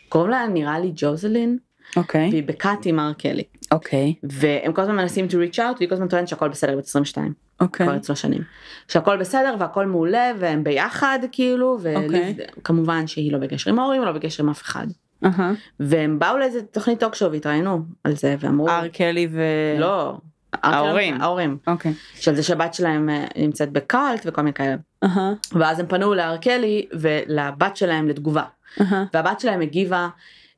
קוראים 0.09 0.31
לה 0.31 0.47
נראה 0.47 0.79
לי 0.79 0.93
ג'וזלין, 0.95 1.59
אוקיי. 1.97 2.29
והיא 2.31 2.43
בקאט 2.43 2.79
עם 2.85 2.99
הר 2.99 3.13
קלי. 3.13 3.43
אוקיי. 3.73 4.15
והם 4.23 4.73
כל 4.73 4.83
הזמן 4.83 4.97
מנסים 4.97 5.27
to 5.31 5.33
reach 5.33 5.57
out, 5.57 5.77
והיא 5.79 5.89
כל 5.89 5.95
הזמן 5.95 6.09
טוענת 6.09 6.29
שהכל 6.29 6.49
בסדר, 6.49 6.77
בת 6.77 6.85
22, 6.85 7.33
אוקיי. 7.61 7.87
כבר 7.87 7.97
אצלו 7.97 8.17
שנים. 8.17 8.43
שהכל 8.89 9.17
בסדר 9.17 9.55
והכל 9.59 9.87
מעולה, 9.87 10.33
והם 10.39 10.65
ביחד 10.65 11.19
כאילו, 11.33 11.79
אוקיי. 11.95 12.35
וכמובן 12.59 13.07
שהיא 13.07 13.33
לא 13.33 13.39
בקשר 13.39 13.71
עם 13.71 13.79
ההורים, 13.79 14.03
לא 14.03 14.13
בקשר 14.13 14.43
עם 14.43 14.49
אף 14.49 14.63
אחד. 14.63 14.87
אהה. 15.25 15.53
והם 15.81 16.19
באו 16.19 16.39
לאיזה 16.39 16.63
תוכנית 16.63 17.01
טוקשואו 17.01 17.33
והתראיינו 17.33 17.83
על 18.05 18.17
זה, 18.17 18.37
ואמרו, 18.41 18.69
אר 18.69 18.89
קלי 18.89 19.29
ו... 19.31 19.41
לא, 19.79 20.17
ההורים. 20.63 21.21
ההורים, 21.21 21.57
אוקיי. 21.67 21.93
של 22.15 22.35
זה 22.35 22.43
שהבת 22.43 22.75
שלהם 22.75 23.09
אה, 23.11 23.25
נמצאת 23.37 23.73
בקאלט 23.73 24.23
וכל 24.27 24.43
מיני 24.43 24.55
כאלה. 24.55 24.77
אהה. 25.05 25.33
ואז 25.53 25.81
הם 25.81 25.87
פנו 25.87 26.15
להר 26.15 26.37
קלי 26.37 26.87
ולבת 26.93 27.77
שלהם 27.77 28.09
לתגובה. 28.09 28.45
אהה. 28.81 29.05
והבת 29.15 29.41
שלהם 29.41 29.61
הגיבה, 29.61 30.09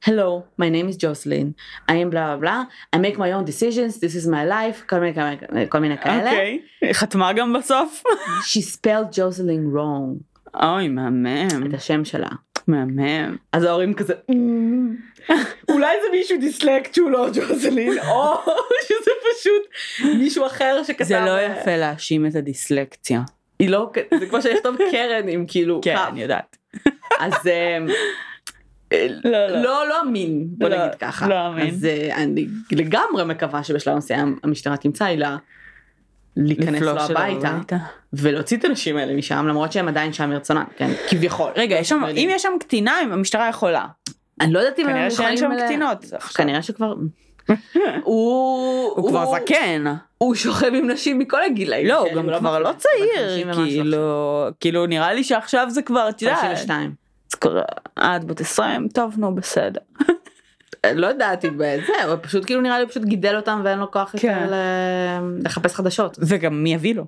Hello, 0.05 0.31
my 0.61 0.65
name 0.65 0.95
is 0.95 1.01
Jocelyn, 1.01 1.49
I 1.89 1.93
am 1.93 2.09
בלה 2.11 2.37
בלה 2.37 2.37
בלה, 2.37 2.63
I 2.97 2.99
make 2.99 3.17
my 3.17 3.31
own 3.33 3.47
decisions, 3.49 3.97
this 3.99 4.25
is 4.25 4.29
my 4.29 4.51
life, 4.51 4.89
כל 4.89 4.99
מיני, 4.99 5.15
כאלה- 5.15 5.67
כל 5.69 5.79
מיני 5.79 5.99
כאלה. 5.99 6.31
אוקיי. 6.31 6.61
היא 6.83 6.93
חתמה 6.93 7.33
גם 7.33 7.53
בסוף? 7.53 8.03
She 8.51 8.61
spelled 8.61 9.15
Jocelyn 9.15 9.77
wrong, 9.77 10.23
אוי 10.67 10.89
מהמם. 10.89 11.67
את 11.69 11.75
השם 11.75 12.05
שלה. 12.05 12.29
מהמם. 12.69 13.37
אז 13.53 13.65
ההורים 13.65 13.95
כזה, 13.95 14.15
"אמ, 14.31 14.97
אולי 15.69 15.97
זה 16.03 16.09
מישהו 16.13 16.37
דיסלקט 16.41 16.95
שהוא 16.95 17.11
לא 17.11 17.29
ג'וזלין, 17.35 17.99
או 17.99 18.35
שזה 18.89 19.11
פשוט 19.21 19.63
מישהו 20.19 20.47
אחר 20.47 20.83
שכתב. 20.87 21.05
זה 21.05 21.21
לא 21.21 21.41
יפה 21.41 21.77
להאשים 21.77 22.27
את 22.27 22.35
הדיסלקציה. 22.35 23.23
היא 23.59 23.71
לא, 23.71 23.93
זה 24.21 24.27
כמו 24.27 24.43
שיכתוב 24.43 24.77
קרן 24.91 25.29
עם 25.29 25.45
כאילו, 25.49 25.81
כן, 25.83 25.97
כף. 25.97 26.09
אני 26.09 26.23
יודעת. 26.23 26.57
אז 27.21 27.33
אמ, 27.47 27.87
לא, 29.25 29.47
לא. 29.47 29.63
לא 29.63 29.89
לא 29.89 30.03
אמין 30.03 30.47
בוא 30.49 30.69
לא, 30.69 30.77
נגיד 30.77 30.99
ככה 30.99 31.29
לא 31.29 31.49
אמין. 31.49 31.75
אז 31.75 31.85
אה, 31.85 32.17
אני 32.17 32.47
לגמרי 32.73 33.25
מקווה 33.25 33.65
שבשלב 33.65 33.97
מסוים 33.97 34.39
המשטרה 34.43 34.77
תמצא 34.77 35.05
עילה 35.05 35.37
להיכנס 36.37 36.81
לו 36.81 37.01
שלו 37.01 37.19
הביתה 37.19 37.59
ולהוציא 38.13 38.57
את 38.57 38.65
הנשים 38.65 38.97
האלה 38.97 39.15
משם 39.15 39.47
למרות 39.49 39.73
שהם 39.73 39.89
עדיין 39.89 40.13
שם 40.13 40.31
מרצונם 40.31 40.65
כן 40.77 40.91
כביכול 41.09 41.53
רגע, 41.57 41.77
יש 41.77 41.89
שם, 41.89 42.05
אם. 42.05 42.29
יש 42.33 42.43
שם 42.43 42.53
קטינה, 42.61 42.99
המשטרה 42.99 43.49
יכולה. 43.49 43.87
אני 44.41 44.53
לא 44.53 44.59
יודעת 44.59 44.79
אם 44.79 44.87
הם 44.89 44.93
כנראה 44.93 45.11
שאין 45.11 45.37
שם 45.37 45.45
יכולים 45.45 45.65
קטינות. 45.67 46.05
כנראה 46.35 46.63
שכבר 46.63 46.95
הוא 48.05 49.09
כבר 49.09 49.27
זקן. 49.35 49.85
הוא 50.19 50.35
שוכב 50.35 50.71
עם 50.75 50.91
נשים 50.91 51.19
מכל 51.19 51.43
הגילאים 51.43 51.87
לא, 51.87 51.99
הוא 51.99 52.09
כן, 52.09 52.15
גם 52.17 52.29
הוא 52.29 52.39
כבר 52.39 52.59
לא 52.59 52.71
צעיר, 52.73 53.29
50 53.29 53.47
ומשהו 53.49 53.65
כאילו, 53.65 54.47
כאילו 54.61 54.87
נראה 54.87 55.13
לי 55.13 55.25
שעכשיו 55.25 55.67
זה 55.71 55.83
כבר, 55.83 56.09
את. 56.09 56.23
יודעת, 56.23 56.39
52 56.41 56.93
זה 57.33 57.37
כבר- 57.37 57.63
את 57.99 58.25
בת 58.25 58.41
20, 58.41 58.89
טוב 58.89 59.15
נו 59.19 59.35
בסדר. 59.35 59.81
לא 60.95 61.07
יודעת 61.07 61.45
אם 61.45 61.59
זה 61.59 62.05
הוא 62.09 62.17
פשוט 62.23 62.45
כאילו 62.47 62.61
נראה 62.61 62.81
לי 62.81 62.87
פשוט 62.87 63.05
גידל 63.05 63.37
אותם 63.37 63.61
ואין 63.65 63.79
לו 63.79 63.91
כוח 63.91 64.15
כן. 64.19 64.49
לחפש 65.45 65.75
חדשות 65.75 66.19
וגם 66.21 66.63
מי 66.63 66.75
יביא 66.75 66.95
לו? 66.95 67.05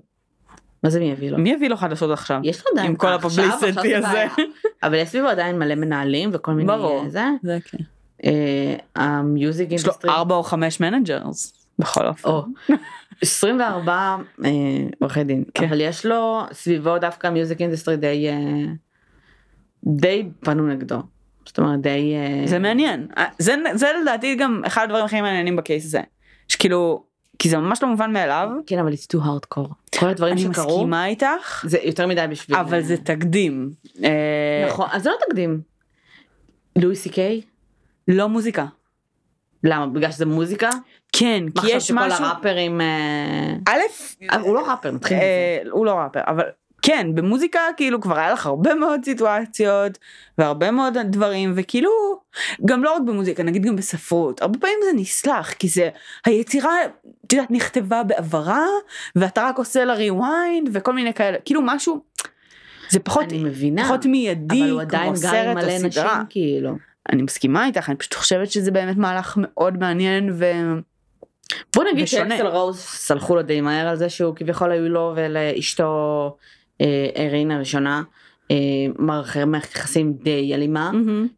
מה 0.82 0.90
זה 0.90 1.00
מי 1.00 1.10
יביא 1.10 1.30
לו? 1.30 1.38
מי 1.38 1.50
יביא 1.50 1.68
לו 1.68 1.76
חדשות 1.76 2.10
עכשיו? 2.10 2.40
יש 2.44 2.58
לו 2.58 2.72
עדיין, 2.72 2.86
עם 2.90 2.96
כל 2.96 3.08
זה 3.28 3.42
הזה. 3.98 4.26
אבל 4.82 4.94
יש 4.94 5.08
סביבו 5.08 5.26
עדיין 5.26 5.58
מלא 5.58 5.74
מנהלים 5.74 6.30
וכל 6.32 6.52
מיני 6.52 6.66
ברור. 6.66 7.08
זה. 7.08 7.24
זה 7.42 7.58
כן. 7.64 7.78
ה 8.96 9.09
music 9.09 9.72
יש 9.72 9.84
לו 9.84 9.90
industry. 9.90 10.10
ארבע 10.10 10.34
או 10.34 10.42
חמש 10.42 10.80
managers. 10.80 11.66
בכל 11.78 12.06
אופן. 12.06 12.28
או, 12.28 12.44
24 13.22 14.16
אה, 14.44 14.50
עורכי 15.00 15.24
דין. 15.24 15.44
כן. 15.54 15.64
אבל 15.64 15.80
יש 15.80 16.06
לו 16.06 16.42
סביבו 16.52 16.98
דווקא 16.98 17.30
music 17.30 17.60
industry 17.60 17.96
די 17.96 18.28
אה, 18.28 18.72
די 19.86 20.28
פנו 20.40 20.66
נגדו. 20.66 20.98
זאת 21.46 21.58
אומרת 21.58 21.80
די. 21.80 22.14
אה, 22.14 22.46
זה 22.46 22.58
מעניין. 22.58 23.08
זה, 23.38 23.54
זה 23.74 23.86
לדעתי 24.02 24.34
גם 24.34 24.62
אחד 24.66 24.84
הדברים 24.84 25.04
הכי 25.04 25.20
מעניינים 25.20 25.56
בקייס 25.56 25.84
הזה. 25.84 26.00
שכאילו, 26.48 27.04
כי 27.38 27.48
זה 27.48 27.58
ממש 27.58 27.82
לא 27.82 27.88
מובן 27.88 28.12
מאליו. 28.12 28.48
כן 28.66 28.78
אבל 28.78 28.92
it's 28.92 29.16
too 29.16 29.20
hardcore. 29.20 29.98
כל 29.98 30.08
הדברים 30.08 30.32
אני 30.32 30.40
שקרו. 30.40 30.76
מסכימה 30.76 31.06
איתך, 31.06 31.64
זה 31.68 31.78
יותר 31.82 32.06
מדי 32.06 32.24
בשביל. 32.30 32.56
אבל 32.56 32.80
זה 32.80 32.96
תקדים. 32.96 33.70
אה, 34.04 34.68
נכון 34.68 34.88
אז 34.92 35.02
זה 35.02 35.10
לא 35.10 35.16
תקדים. 35.28 35.60
לואי 36.76 36.96
סי 36.96 37.08
קיי? 37.08 37.40
לא 38.08 38.28
מוזיקה. 38.28 38.66
למה? 39.64 39.86
בגלל 39.86 40.10
שזה 40.10 40.26
מוזיקה? 40.26 40.70
כן, 41.12 41.44
מה 41.54 41.62
כי 41.62 41.66
יש 41.66 41.74
חשבת 41.74 41.96
שכל 41.96 42.06
משהו... 42.06 42.24
הראפרים... 42.24 42.80
אה, 42.80 43.56
א', 43.66 43.78
אה, 44.30 44.40
הוא 44.40 44.54
לא 44.54 44.70
ראפר, 44.70 44.90
נתחיל 44.90 45.16
מזה. 45.16 45.70
הוא 45.70 45.86
לא 45.86 45.92
ראפר, 45.92 46.20
אבל 46.26 46.44
כן, 46.86 47.14
במוזיקה 47.14 47.60
כאילו 47.76 48.00
כבר 48.00 48.18
היה 48.18 48.32
לך 48.32 48.46
הרבה 48.46 48.74
מאוד 48.74 49.00
סיטואציות 49.04 49.98
והרבה 50.38 50.70
מאוד 50.70 50.98
דברים 50.98 51.52
וכאילו 51.56 51.90
גם 52.64 52.84
לא 52.84 52.94
רק 52.94 53.02
במוזיקה 53.02 53.42
נגיד 53.42 53.64
גם 53.66 53.76
בספרות 53.76 54.42
הרבה 54.42 54.58
פעמים 54.58 54.78
זה 54.84 54.90
נסלח 55.00 55.52
כי 55.52 55.68
זה 55.68 55.88
היצירה 56.24 56.72
את 57.26 57.32
יודעת 57.32 57.50
נכתבה 57.50 58.02
בעברה 58.02 58.64
ואתה 59.16 59.42
רק 59.48 59.58
עושה 59.58 59.84
לה 59.84 59.94
rewind 59.96 60.68
וכל 60.72 60.92
מיני 60.92 61.14
כאלה 61.14 61.38
כאילו 61.44 61.60
משהו 61.64 62.00
זה 62.88 63.00
פחות 63.00 63.24
אני 63.24 63.44
מבינה. 63.44 63.84
פחות 63.84 64.06
מיידי 64.06 64.62
אבל 64.62 64.70
הוא 64.70 64.80
עדיין 64.80 65.12
גר 65.22 65.54
מלא 65.54 65.78
נשים. 65.78 66.02
כאילו. 66.28 66.70
אני 67.12 67.22
מסכימה 67.22 67.66
איתך 67.66 67.88
אני 67.88 67.96
פשוט 67.96 68.14
חושבת 68.14 68.50
שזה 68.50 68.70
באמת 68.70 68.96
מהלך 68.96 69.34
מאוד 69.36 69.78
מעניין 69.78 70.30
ו... 70.34 70.44
בוא 71.74 71.84
נגיד. 71.92 72.06
שאקסל 72.06 72.46
רוז 72.46 72.78
סלחו 72.78 73.36
לו 73.36 73.42
די 73.42 73.60
מהר 73.60 73.88
על 73.88 73.96
זה 73.96 74.08
שהוא 74.08 74.36
כביכול 74.36 74.72
היו 74.72 74.88
לו 74.88 75.12
ולאשתו 75.16 76.36
אה, 76.80 77.08
אירין 77.14 77.50
הראשונה 77.50 78.02
אה, 78.50 78.56
מערכת 78.98 79.74
יחסים 79.74 80.12
די 80.12 80.54
אלימה. 80.54 80.90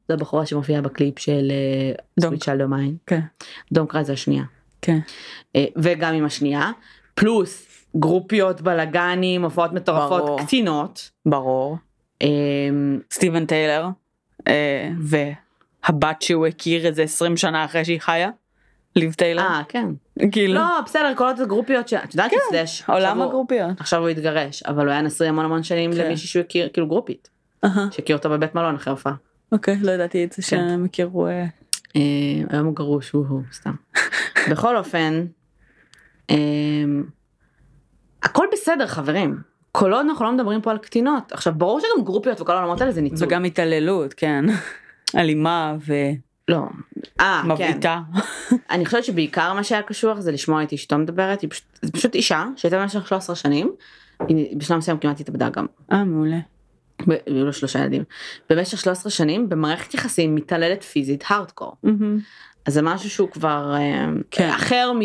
זו 0.09 0.15
הבחורה 0.15 0.47
שמופיעה 0.47 0.81
בקליפ 0.81 1.19
של. 1.19 1.53
סוויט 2.21 2.43
שלדו 2.43 2.69
מיין. 2.69 2.97
דום 3.73 3.87
קרא 3.87 4.03
זה 4.03 4.13
השנייה. 4.13 4.45
כן. 4.83 4.99
אה, 5.57 5.65
וגם 5.77 6.15
עם 6.15 6.25
השנייה. 6.25 6.71
פלוס 7.15 7.85
גרופיות 7.97 8.61
בלאגנים 8.61 9.45
הופעות 9.45 9.73
מטורפות. 9.73 10.41
קטינות. 10.41 11.11
ברור. 11.27 11.77
אה, 12.23 12.29
סטיבן 13.13 13.47
טיילר 13.47 13.89
והבת 15.01 16.23
שהוא 16.23 16.47
הכיר 16.47 16.87
איזה 16.87 17.03
20 17.03 17.37
שנה 17.37 17.65
אחרי 17.65 17.85
שהיא 17.85 18.01
חיה. 18.01 18.31
ליב 18.99 19.13
טיילר. 19.15 19.43
אה 19.43 19.63
כן. 19.69 19.87
כאילו. 20.33 20.55
לא 20.55 20.81
בסדר 20.85 21.13
כל 21.17 21.25
עוד 21.25 21.41
הגרופיות 21.41 21.89
שאת 21.89 22.15
יודעת 22.15 22.31
כן, 22.31 22.37
שסלאש. 22.49 22.83
עולם 22.89 22.99
עכשיו 23.05 23.17
הוא- 23.17 23.25
הגרופיות. 23.25 23.81
עכשיו 23.81 24.01
הוא 24.01 24.09
התגרש 24.09 24.63
אבל 24.63 24.85
הוא 24.85 24.91
היה 24.93 25.01
נשוי 25.03 25.27
המון 25.29 25.45
המון 25.45 25.63
שנים 25.63 25.93
כן. 25.93 25.99
למישהי 25.99 26.29
שהוא 26.29 26.41
הכיר 26.41 26.69
כאילו 26.73 26.87
גרופית. 26.89 27.31
אהה. 27.65 27.89
שהכיר 27.91 28.17
אותה 28.17 28.29
בבית 28.29 28.55
מלון 28.55 28.75
אחרי 28.75 28.91
הופעה. 28.91 29.13
אוקיי 29.53 29.77
לא 29.83 29.91
ידעתי 29.91 30.25
את 30.25 30.33
זה 30.33 30.37
כן. 30.37 30.43
שהם 30.43 30.85
הכירו. 30.85 31.27
אה, 31.27 31.45
אה, 31.97 32.01
היום 32.51 32.67
הוא 32.67 32.75
גרוש 32.75 33.11
הוא 33.11 33.25
הוא 33.29 33.41
סתם. 33.53 33.73
בכל 34.51 34.77
אופן. 34.77 35.25
אה, 36.31 36.37
הכל 38.23 38.47
בסדר 38.53 38.87
חברים. 38.87 39.39
כל 39.73 39.93
עוד 39.93 40.07
אנחנו 40.09 40.25
לא 40.25 40.33
מדברים 40.33 40.61
פה 40.61 40.71
על 40.71 40.79
קטינות. 40.79 41.33
עכשיו 41.33 41.53
ברור 41.57 41.81
שגם 41.81 42.05
גרופיות 42.05 42.41
וכל 42.41 42.53
העולמות 42.53 42.81
האלה 42.81 42.93
זה 42.93 43.01
ניצול. 43.01 43.29
וגם 43.29 43.45
התעללות 43.45 44.15
כן. 44.15 44.45
אלימה 45.17 45.77
לא. 46.49 46.63
אה 47.21 47.41
כן. 47.45 47.51
ומבעיטה. 47.51 48.01
אני 48.71 48.85
חושבת 48.85 49.05
שבעיקר 49.05 49.53
מה 49.53 49.65
שהיה 49.65 49.83
קשוח 49.83 50.19
זה 50.19 50.33
לשמוע 50.33 50.63
את 50.63 50.73
אשתו 50.73 50.99
מדברת. 50.99 51.41
היא 51.41 51.51
פשוט, 51.51 51.65
פשוט 51.93 52.15
אישה 52.15 52.45
שהייתה 52.57 52.79
במשך 52.79 53.09
13 53.09 53.37
שנים. 53.37 53.73
היא 54.29 54.57
בשלב 54.57 54.79
מסוים 54.79 54.99
כמעט 54.99 55.21
התאבדה 55.21 55.49
גם. 55.49 55.67
אה 55.93 56.05
מעולה. 56.05 56.39
היו 57.27 57.45
לו 57.45 57.53
שלושה 57.53 57.79
ילדים. 57.79 58.05
במשך 58.51 58.79
13 58.79 59.11
שנים 59.11 59.49
במערכת 59.49 59.95
יחסים 59.95 60.35
מתעללת 60.35 60.83
פיזית 60.83 61.25
הארדקור. 61.29 61.77
אז 62.67 62.75
זה 62.75 62.83
משהו 62.83 63.11
שהוא 63.11 63.31
כבר 63.31 63.75
אה, 63.75 64.07
כן. 64.31 64.49
אחר 64.49 64.93
מ... 64.95 65.01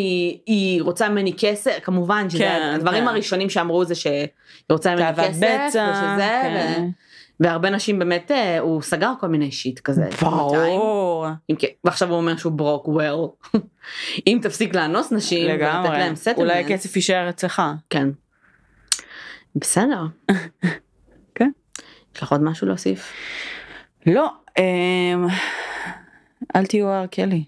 היא 0.45 0.81
רוצה 0.81 1.09
ממני 1.09 1.33
כסף, 1.37 1.79
כמובן 1.83 2.29
שזה 2.29 2.39
כן, 2.39 2.71
הדברים 2.75 3.03
כן. 3.03 3.07
הראשונים 3.07 3.49
שאמרו 3.49 3.85
זה 3.85 3.95
שהיא 3.95 4.27
רוצה 4.69 4.95
ממני 4.95 5.13
כסף, 5.13 5.37
בצע. 5.37 5.91
ושזה, 5.91 6.39
כן. 6.43 6.83
ו... 6.83 7.02
והרבה 7.39 7.69
נשים 7.69 7.99
באמת, 7.99 8.31
אה, 8.31 8.59
הוא 8.59 8.81
סגר 8.81 9.13
כל 9.19 9.27
מיני 9.27 9.51
שיט 9.51 9.79
כזה. 9.79 10.09
ברור. 10.21 11.27
כן- 11.59 11.67
ועכשיו 11.83 12.09
הוא 12.09 12.17
אומר 12.17 12.37
שהוא 12.37 12.51
ברוק 12.51 12.87
וול. 12.87 13.29
אם 14.27 14.39
תפסיק 14.41 14.75
לאנוס 14.75 15.11
נשים, 15.11 15.47
ולתת 15.49 15.59
לגמרי. 15.61 15.89
להם 15.99 16.13
אולי 16.37 16.59
הכסף 16.59 16.95
יישאר 16.95 17.29
אצלך. 17.29 17.61
כן. 17.89 18.07
בסדר. 19.55 20.01
כן. 21.35 21.51
יש 22.15 22.23
לך 22.23 22.31
עוד 22.31 22.41
משהו 22.43 22.67
להוסיף? 22.67 23.13
לא. 24.05 24.29
אמ, 24.59 25.27
אל 26.55 26.65
תהיו 26.65 26.87
הר 26.89 27.05
קלי. 27.05 27.43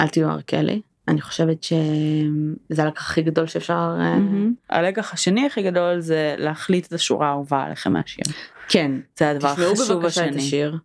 אל 0.00 0.08
תהיו 0.08 0.28
הר 0.28 0.40
קלי. 0.40 0.80
אני 1.10 1.20
חושבת 1.20 1.62
שזה 1.62 2.82
הלקח 2.82 3.10
הכי 3.10 3.22
גדול 3.22 3.46
שאפשר... 3.46 3.74
אה, 3.74 4.18
מהמם. 4.18 4.54
הלקח 4.70 5.12
השני 5.12 5.46
הכי 5.46 5.62
גדול 5.62 6.00
זה 6.00 6.34
להחליט 6.38 6.86
את 6.86 6.92
השורה 6.92 7.28
האהובה 7.28 7.62
עליכם 7.64 7.92
מהשיר. 7.92 8.24
כן, 8.68 8.92
זה 9.18 9.30
הדבר 9.30 9.52
תשמעו 9.54 9.72
החשוב 9.72 9.98
בבקשה 9.98 10.24
את 10.24 10.30
השני. 10.30 10.42
השיר. 10.42 10.78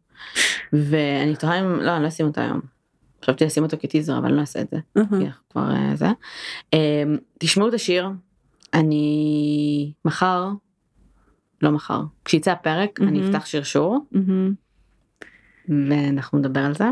ואני 0.73 1.35
תוהה 1.35 1.59
אם, 1.59 1.81
לא, 1.81 1.95
אני 1.95 2.03
לא 2.03 2.07
אשים 2.07 2.25
אותו 2.25 2.41
היום. 2.41 2.61
חשבתי 3.23 3.45
לשים 3.45 3.63
אותו 3.63 3.77
כטיזר, 3.79 4.17
אבל 4.17 4.27
אני 4.27 4.35
לא 4.35 4.41
אעשה 4.41 4.61
את 4.61 4.69
זה. 4.69 4.77
כי 4.93 5.25
כבר 5.49 5.71
אה, 5.71 5.95
זה. 5.95 6.07
אה, 6.73 7.03
תשמעו 7.39 7.67
את 7.67 7.73
השיר. 7.73 8.09
אני 8.73 9.91
מחר, 10.05 10.49
לא 11.61 11.71
מחר, 11.71 12.01
כשיצא 12.25 12.51
הפרק 12.51 12.99
אני 13.01 13.19
מהמם. 13.19 13.35
אפתח 13.35 13.45
שרשור. 13.45 14.05
ואנחנו 15.89 16.39
נדבר 16.39 16.59
על 16.59 16.73
זה. 16.73 16.85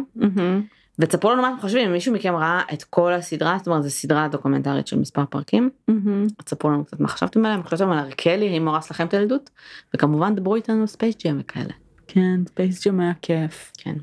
ותספרו 1.00 1.32
לנו 1.32 1.41
מה 1.41 1.50
אתם 1.50 1.62
חושבים, 1.62 1.88
אם 1.88 1.94
מישהו 1.94 2.14
מכם 2.14 2.36
ראה 2.36 2.62
את 2.74 2.84
כל 2.84 3.14
הסדרה, 3.14 3.56
זאת 3.58 3.68
אומרת 3.68 3.84
זו 3.84 3.89
סדרה 3.89 4.28
דוקומנטרית 4.28 4.88
של 4.88 5.00
מספר 5.00 5.26
פרקים, 5.30 5.70
מהמם. 5.88 6.28
תספרו 6.46 6.72
לנו 6.72 6.86
קצת 6.86 7.00
מה 7.00 7.08
חשבתם 7.08 7.46
עליהם, 7.46 7.64
חשבתם 7.64 7.91
על 7.91 8.00
ארקלי, 8.00 8.58
אם 8.58 8.68
הרס 8.68 8.91
לכם 8.91 9.06
את 9.06 9.14
הילדות, 9.14 9.50
וכמובן 9.94 10.36
דברו 10.36 10.56
איתנו 10.56 10.88
ספייס 10.88 11.16
ג'ם 11.26 11.38
וכאלה. 11.39 11.74
כן, 12.08 12.39
ספייס 12.48 12.88
ג'ם 12.88 13.00
היה 13.00 13.14
כיף. 13.22 13.72
כן. 13.78 13.96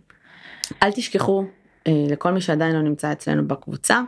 אל 0.83 0.93
תשכחו, 0.93 1.45
אה, 1.87 2.07
לכל 2.11 2.31
מי 2.31 2.41
שעדיין 2.41 2.77
לא 2.77 2.83
נמצא 2.83 3.13
אצלנו 3.13 3.49
בקבוצה, 3.49 4.01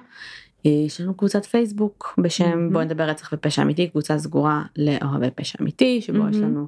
אה, 0.66 0.70
יש 0.70 1.00
לנו 1.00 1.14
קבוצת 1.14 1.44
פייסבוק 1.44 2.14
בשם 2.18 2.48
מהמם. 2.48 2.72
בוא 2.72 2.82
נדבר 2.82 3.04
רצח 3.04 3.30
ופשע 3.32 3.62
אמיתי, 3.62 3.88
קבוצה 3.88 4.18
סגורה 4.18 4.62
לאוהבי 4.76 5.30
פשע 5.34 5.58
אמיתי, 5.60 6.00
שבו 6.00 6.28
יש 6.28 6.36
מהמם. 6.36 6.42
לנו 6.42 6.66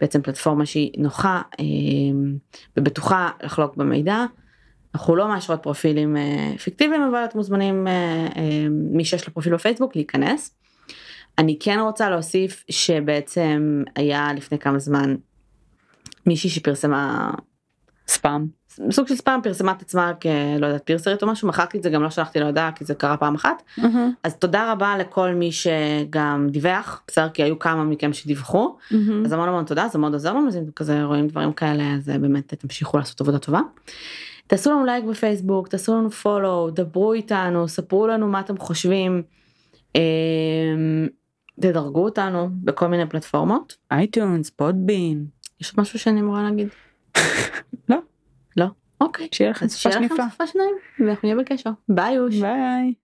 בעצם 0.00 0.22
פלטפורמה 0.22 0.66
שהיא 0.66 0.90
נוחה 0.98 1.42
אה, 1.60 1.64
ובטוחה 2.76 3.30
לחלוק 3.42 3.76
במידע. 3.76 4.24
אנחנו 4.94 5.16
לא 5.16 5.28
מאשרות 5.28 5.62
פרופילים 5.62 6.16
אה, 6.16 6.58
פיקטיביים 6.58 7.02
אבל 7.02 7.24
אתם 7.24 7.38
מוזמנים 7.38 7.86
אה, 7.86 7.92
אה, 8.36 8.66
מי 8.70 9.04
שיש 9.04 9.26
לו 9.26 9.32
פרופיל 9.32 9.54
בפייסבוק 9.54 9.96
להיכנס. 9.96 10.54
אני 11.38 11.56
כן 11.60 11.78
רוצה 11.80 12.10
להוסיף 12.10 12.64
שבעצם 12.70 13.82
היה 13.96 14.32
לפני 14.32 14.58
כמה 14.58 14.78
זמן 14.78 15.16
מישהי 16.26 16.50
שפרסמה 16.50 17.30
ספאם. 18.08 18.46
סוג 18.90 19.08
של 19.08 19.14
ספאם 19.14 19.42
פרסמה 19.42 19.72
את 19.72 19.82
עצמה 19.82 20.12
כלא 20.14 20.66
יודעת 20.66 20.82
פירסרית 20.84 21.22
או 21.22 21.28
משהו 21.28 21.48
מחקתי 21.48 21.78
את 21.78 21.82
זה 21.82 21.90
גם 21.90 22.02
לא 22.02 22.10
שלחתי 22.10 22.40
לה 22.40 22.46
הודעה 22.46 22.72
כי 22.72 22.84
זה 22.84 22.94
קרה 22.94 23.16
פעם 23.16 23.34
אחת 23.34 23.62
מהמם. 23.78 24.12
אז 24.24 24.36
תודה 24.36 24.72
רבה 24.72 24.98
לכל 24.98 25.30
מי 25.30 25.50
שגם 25.52 26.46
דיווח 26.50 27.02
בסדר 27.08 27.28
כי 27.28 27.42
היו 27.42 27.58
כמה 27.58 27.84
מכם 27.84 28.12
שדיווחו 28.12 28.76
מהמם. 28.90 29.24
אז 29.24 29.32
המון 29.32 29.48
המון 29.48 29.64
תודה 29.64 29.88
זה 29.88 29.98
מאוד 29.98 30.12
עוזר 30.12 30.32
לנו 30.32 30.48
אז 30.48 30.56
אם 30.56 30.62
כזה 30.76 31.02
רואים 31.04 31.28
דברים 31.28 31.52
כאלה 31.52 31.94
אז 31.94 32.08
באמת 32.20 32.54
תמשיכו 32.54 32.98
לעשות 32.98 33.20
עבודה 33.20 33.38
טובה. 33.38 33.60
תעשו 34.50 34.70
לנו 34.70 34.84
לייק 34.84 35.04
בפייסבוק 35.04 35.68
תעשו 35.68 35.94
לנו 35.94 36.10
פולו 36.10 36.70
דברו 36.70 37.12
איתנו 37.12 37.68
ספרו 37.68 38.06
לנו 38.06 38.28
מה 38.28 38.40
אתם 38.40 38.58
חושבים. 38.58 39.22
אמ, 39.94 41.08
תדרגו 41.60 42.04
אותנו 42.04 42.48
בכל 42.52 42.86
מיני 42.86 43.06
פלטפורמות 43.06 43.76
אייטונס, 43.90 44.50
פודבין. 44.50 45.26
יש 45.60 45.78
משהו 45.78 45.98
שאני 45.98 46.20
אמורה 46.20 46.42
להגיד? 46.42 46.68
לא. 47.88 47.96
לא? 48.56 48.66
אוקיי. 49.00 49.28
שיהיה 49.32 49.50
לכם 49.50 49.68
סופה 49.68 49.92
שיהיה 49.92 50.06
לכם. 50.06 50.14
סופה 50.30 50.46
שניים 50.46 50.74
ואנחנו 51.00 51.28
נהיה 51.28 51.40
בקשר. 51.40 51.70
ביי 51.88 52.14
יוש. 52.14 52.40
ביי. 52.40 52.94